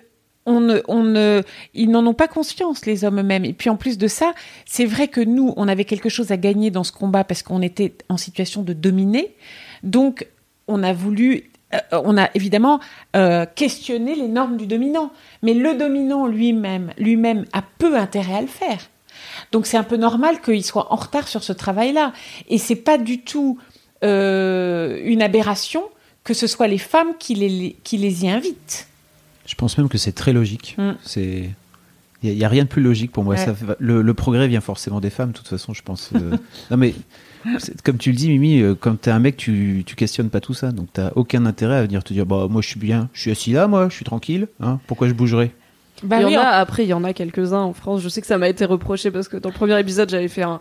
on 0.46 0.58
ne 0.60 0.80
on 0.88 1.04
ne 1.04 1.42
ils 1.74 1.88
n'en 1.90 2.04
ont 2.06 2.14
pas 2.14 2.26
conscience 2.28 2.86
les 2.86 3.04
hommes 3.04 3.20
eux-mêmes 3.20 3.44
et 3.44 3.52
puis 3.52 3.70
en 3.70 3.76
plus 3.76 3.96
de 3.98 4.08
ça 4.08 4.32
c'est 4.66 4.86
vrai 4.86 5.06
que 5.06 5.20
nous 5.20 5.54
on 5.56 5.68
avait 5.68 5.84
quelque 5.84 6.08
chose 6.08 6.32
à 6.32 6.36
gagner 6.36 6.72
dans 6.72 6.82
ce 6.82 6.90
combat 6.90 7.22
parce 7.22 7.44
qu'on 7.44 7.62
était 7.62 7.94
en 8.08 8.16
situation 8.16 8.62
de 8.62 8.72
dominer 8.72 9.36
donc 9.84 10.26
on 10.66 10.82
a 10.82 10.92
voulu 10.92 11.51
on 11.92 12.18
a 12.18 12.28
évidemment 12.34 12.80
euh, 13.16 13.46
questionné 13.54 14.14
les 14.14 14.28
normes 14.28 14.56
du 14.56 14.66
dominant 14.66 15.10
mais 15.42 15.54
le 15.54 15.74
dominant 15.74 16.26
lui-même 16.26 16.92
lui-même 16.98 17.44
a 17.52 17.62
peu 17.78 17.96
intérêt 17.96 18.34
à 18.34 18.40
le 18.40 18.46
faire 18.46 18.88
donc 19.52 19.66
c'est 19.66 19.76
un 19.76 19.84
peu 19.84 19.96
normal 19.96 20.40
qu'il 20.40 20.64
soit 20.64 20.92
en 20.92 20.96
retard 20.96 21.28
sur 21.28 21.42
ce 21.42 21.52
travail-là. 21.52 22.12
Et 22.48 22.58
c'est 22.58 22.76
pas 22.76 22.98
du 22.98 23.20
tout 23.20 23.58
euh, 24.04 25.00
une 25.04 25.22
aberration 25.22 25.84
que 26.24 26.34
ce 26.34 26.46
soit 26.46 26.68
les 26.68 26.78
femmes 26.78 27.14
qui 27.18 27.34
les, 27.34 27.76
qui 27.82 27.98
les 27.98 28.24
y 28.24 28.30
invitent. 28.30 28.88
Je 29.44 29.54
pense 29.56 29.76
même 29.76 29.88
que 29.88 29.98
c'est 29.98 30.12
très 30.12 30.32
logique. 30.32 30.76
Mm. 30.78 30.92
C'est 31.04 31.50
il 32.22 32.34
n'y 32.36 32.44
a, 32.44 32.48
rien 32.48 32.64
de 32.64 32.68
plus 32.68 32.82
logique 32.82 33.12
pour 33.12 33.24
moi. 33.24 33.34
Ouais. 33.34 33.44
Ça 33.44 33.54
fait- 33.54 33.76
le, 33.78 34.02
le 34.02 34.14
progrès 34.14 34.48
vient 34.48 34.60
forcément 34.60 35.00
des 35.00 35.10
femmes, 35.10 35.32
de 35.32 35.36
toute 35.36 35.48
façon, 35.48 35.72
je 35.74 35.82
pense. 35.82 36.10
euh. 36.14 36.36
non 36.70 36.76
mais 36.76 36.94
comme 37.82 37.98
tu 37.98 38.10
le 38.10 38.16
dis, 38.16 38.28
Mimi, 38.28 38.60
euh, 38.60 38.74
quand 38.78 39.00
t'es 39.00 39.10
un 39.10 39.18
mec, 39.18 39.36
tu, 39.36 39.82
tu 39.84 39.96
questionnes 39.96 40.30
pas 40.30 40.40
tout 40.40 40.54
ça, 40.54 40.70
donc 40.70 40.88
t'as 40.92 41.10
aucun 41.16 41.44
intérêt 41.46 41.76
à 41.78 41.82
venir 41.82 42.04
te 42.04 42.12
dire, 42.12 42.24
bah 42.26 42.46
moi 42.48 42.62
je 42.62 42.68
suis 42.68 42.78
bien, 42.78 43.08
je 43.12 43.20
suis 43.22 43.30
assis 43.32 43.52
là, 43.52 43.66
moi, 43.66 43.88
je 43.88 43.94
suis 43.94 44.04
tranquille, 44.04 44.46
hein, 44.60 44.78
pourquoi 44.86 45.08
je 45.08 45.12
bougerais? 45.14 45.50
Bah 46.04 46.20
il 46.22 46.30
y 46.30 46.36
en 46.36 46.40
a, 46.40 46.44
après, 46.46 46.84
il 46.84 46.88
y 46.88 46.94
en 46.94 47.04
a 47.04 47.12
quelques-uns 47.12 47.60
en 47.60 47.72
France. 47.72 48.00
Je 48.00 48.08
sais 48.08 48.20
que 48.20 48.26
ça 48.26 48.38
m'a 48.38 48.48
été 48.48 48.64
reproché 48.64 49.10
parce 49.10 49.28
que 49.28 49.36
dans 49.36 49.50
le 49.50 49.54
premier 49.54 49.78
épisode, 49.78 50.08
j'avais 50.10 50.28
fait 50.28 50.42
un 50.42 50.58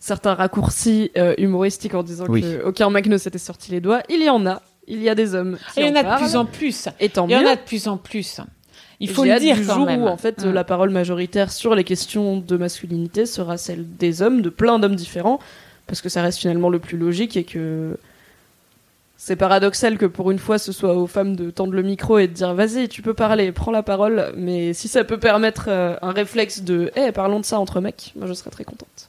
certain 0.00 0.34
raccourci 0.34 1.10
euh, 1.16 1.34
humoristique 1.38 1.94
en 1.94 2.02
disant 2.02 2.24
Oui. 2.28 2.40
que 2.42 2.64
aucun 2.64 2.90
mec 2.90 3.06
ne 3.06 3.16
s'était 3.16 3.38
sorti 3.38 3.70
les 3.70 3.80
doigts. 3.80 4.02
Il 4.08 4.22
y 4.22 4.28
en 4.28 4.44
a. 4.46 4.60
Il 4.88 5.00
y 5.00 5.08
a 5.08 5.14
des 5.14 5.36
hommes. 5.36 5.56
Qui 5.74 5.80
il 5.80 5.86
y 5.86 5.90
en 5.90 5.94
a 5.94 6.02
de 6.02 6.18
plus 6.20 6.34
en 6.34 6.44
plus. 6.44 6.88
Et 6.98 7.08
tant 7.08 7.28
Il 7.28 7.32
y 7.32 7.36
en 7.36 7.46
a 7.46 7.54
de 7.54 7.60
plus 7.60 7.86
en 7.86 7.96
plus. 7.96 8.40
Il 9.02 9.10
faut 9.10 9.24
le 9.24 9.38
dire 9.38 9.56
du 9.56 9.66
quand 9.66 9.74
jour 9.74 9.86
même. 9.86 10.02
où 10.02 10.06
en 10.06 10.16
fait 10.16 10.44
Mm. 10.44 10.50
la 10.52 10.64
parole 10.64 10.90
majoritaire 10.90 11.50
sur 11.52 11.74
les 11.74 11.84
questions 11.84 12.38
de 12.38 12.56
masculinité 12.56 13.26
sera 13.26 13.56
celle 13.58 13.84
des 13.96 14.22
hommes, 14.22 14.40
de 14.42 14.48
plein 14.50 14.78
d'hommes 14.78 14.94
différents, 14.96 15.40
parce 15.86 16.00
que 16.00 16.08
ça 16.08 16.22
reste 16.22 16.38
finalement 16.38 16.68
le 16.70 16.78
plus 16.78 16.96
logique 16.96 17.36
et 17.36 17.44
que 17.44 17.96
c'est 19.16 19.36
paradoxal 19.36 19.98
que 19.98 20.06
pour 20.06 20.30
une 20.30 20.38
fois 20.38 20.58
ce 20.58 20.72
soit 20.72 20.94
aux 20.96 21.06
femmes 21.06 21.36
de 21.36 21.50
tendre 21.50 21.72
le 21.74 21.82
micro 21.82 22.18
et 22.18 22.26
de 22.28 22.32
dire 22.32 22.54
vas-y 22.54 22.88
tu 22.88 23.02
peux 23.02 23.14
parler, 23.14 23.52
prends 23.52 23.70
la 23.72 23.82
parole, 23.82 24.32
mais 24.36 24.72
si 24.72 24.88
ça 24.88 25.04
peut 25.04 25.18
permettre 25.18 25.66
euh, 25.68 25.96
un 26.02 26.10
réflexe 26.12 26.62
de 26.62 26.90
eh 26.96 27.12
parlons 27.12 27.38
de 27.40 27.44
ça 27.44 27.58
entre 27.60 27.80
mecs, 27.80 28.12
moi 28.16 28.26
je 28.26 28.32
serais 28.34 28.50
très 28.50 28.64
contente. 28.64 29.08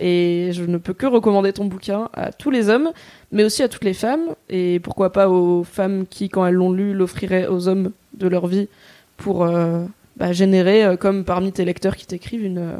Et 0.00 0.50
je 0.52 0.62
ne 0.62 0.76
peux 0.78 0.92
que 0.94 1.06
recommander 1.06 1.52
ton 1.52 1.64
bouquin 1.64 2.08
à 2.14 2.30
tous 2.30 2.50
les 2.52 2.68
hommes, 2.68 2.90
mais 3.32 3.42
aussi 3.42 3.64
à 3.64 3.68
toutes 3.68 3.82
les 3.84 3.94
femmes, 3.94 4.22
et 4.48 4.78
pourquoi 4.78 5.12
pas 5.12 5.28
aux 5.28 5.64
femmes 5.64 6.04
qui, 6.08 6.28
quand 6.28 6.46
elles 6.46 6.54
l'ont 6.54 6.70
lu, 6.70 6.94
l'offriraient 6.94 7.48
aux 7.48 7.66
hommes 7.66 7.90
de 8.14 8.28
leur 8.28 8.46
vie 8.46 8.68
pour 9.18 9.44
euh, 9.44 9.84
bah, 10.16 10.32
générer, 10.32 10.84
euh, 10.84 10.96
comme 10.96 11.24
parmi 11.24 11.52
tes 11.52 11.64
lecteurs 11.66 11.96
qui 11.96 12.06
t'écrivent, 12.06 12.44
une, 12.44 12.58
euh, 12.58 12.76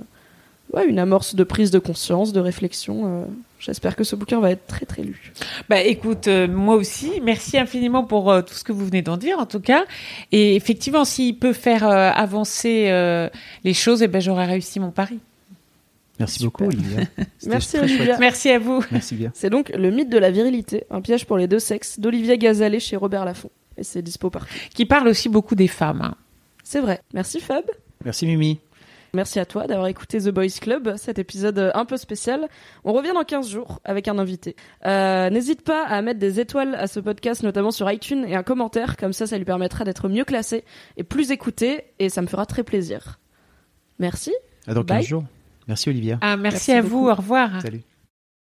ouais, 0.73 0.87
une 0.87 0.99
amorce 0.99 1.35
de 1.35 1.45
prise 1.45 1.71
de 1.71 1.79
conscience, 1.79 2.33
de 2.33 2.41
réflexion. 2.41 3.03
euh. 3.07 3.25
J'espère 3.61 3.97
que 3.97 4.05
ce 4.05 4.15
bouquin 4.15 4.39
va 4.39 4.53
être 4.53 4.67
très 4.69 4.87
très 4.87 5.03
lu. 5.03 5.33
Bah 5.69 5.81
écoute, 5.83 6.29
euh, 6.29 6.47
moi 6.47 6.77
aussi, 6.77 7.11
merci 7.25 7.59
infiniment 7.59 8.05
pour 8.05 8.31
euh, 8.31 8.41
tout 8.41 8.55
ce 8.55 8.63
que 8.63 8.71
vous 8.71 8.87
venez 8.87 9.03
d'en 9.03 9.17
dire 9.17 9.41
en 9.41 9.47
tout 9.47 9.59
cas. 9.61 9.85
Et 10.31 10.55
effectivement, 10.55 11.05
s'il 11.05 11.37
peut 11.37 11.53
faire 11.53 11.85
euh, 11.87 12.11
avancer 12.15 12.87
euh, 12.89 13.29
les 13.65 13.75
choses, 13.75 14.01
eh 14.03 14.07
ben 14.07 14.21
j'aurais 14.21 14.47
réussi 14.47 14.79
mon 14.79 14.93
pari. 14.93 15.19
Merci 16.21 16.39
Super. 16.39 16.47
beaucoup, 16.51 16.65
Olivia. 16.67 17.01
Merci, 17.47 17.79
Olivia. 17.79 18.17
Merci 18.21 18.51
à 18.51 18.59
vous. 18.61 18.85
Merci 18.93 19.15
bien. 19.17 19.31
C'est 19.35 19.51
donc 19.51 19.71
Le 19.71 19.91
mythe 19.91 20.09
de 20.09 20.19
la 20.19 20.31
virilité, 20.31 20.85
un 20.91 21.01
piège 21.01 21.27
pour 21.27 21.37
les 21.37 21.49
deux 21.49 21.59
sexes, 21.61 21.99
d'Olivier 21.99 22.39
Gazalet 22.39 22.79
chez 22.81 22.97
Robert 22.97 23.25
Laffont. 23.25 23.51
Et 23.77 23.83
c'est 23.85 24.03
dispo 24.03 24.31
partout. 24.31 24.55
Qui 24.75 24.85
parle 24.87 25.09
aussi 25.09 25.29
beaucoup 25.29 25.55
des 25.57 25.69
femmes. 25.69 26.03
hein. 26.03 26.15
C'est 26.69 26.81
vrai. 26.81 27.01
Merci 27.15 27.41
Fab. 27.41 27.65
Merci, 28.05 28.27
Mimi. 28.27 28.61
Merci 29.15 29.41
à 29.41 29.47
toi 29.47 29.67
d'avoir 29.67 29.87
écouté 29.87 30.19
The 30.19 30.29
Boys 30.29 30.49
Club, 30.61 30.97
cet 30.99 31.19
épisode 31.19 31.71
un 31.73 31.85
peu 31.87 31.97
spécial. 31.97 32.47
On 32.85 32.93
revient 32.93 33.13
dans 33.15 33.25
15 33.25 33.49
jours 33.49 33.81
avec 33.85 34.07
un 34.07 34.19
invité. 34.19 34.55
Euh, 34.85 35.31
N'hésite 35.31 35.63
pas 35.63 35.87
à 35.87 36.03
mettre 36.03 36.19
des 36.21 36.41
étoiles 36.41 36.75
à 36.75 36.87
ce 36.87 37.01
podcast, 37.01 37.43
notamment 37.43 37.71
sur 37.71 37.91
iTunes, 37.91 38.23
et 38.29 38.37
un 38.37 38.43
commentaire, 38.43 38.99
comme 38.99 39.15
ça, 39.15 39.27
ça 39.27 39.39
lui 39.39 39.47
permettra 39.47 39.87
d'être 39.87 40.11
mieux 40.11 40.27
classé 40.27 40.63
et 40.99 41.05
plus 41.05 41.31
écouté, 41.31 41.85
et 42.01 42.11
ça 42.11 42.21
me 42.21 42.27
fera 42.27 42.45
très 42.45 42.65
plaisir. 42.65 43.19
Merci. 43.99 44.35
À 44.67 44.75
dans 44.75 44.83
15 44.85 44.99
Bye. 44.99 45.07
jours. 45.07 45.25
Merci, 45.69 45.89
Olivia. 45.89 46.19
Ah, 46.21 46.37
merci, 46.37 46.71
Merci 46.71 46.73
à 46.73 46.83
beaucoup. 46.83 47.05
vous. 47.05 47.09
Au 47.09 47.15
revoir. 47.15 47.63
Salut. 47.63 47.81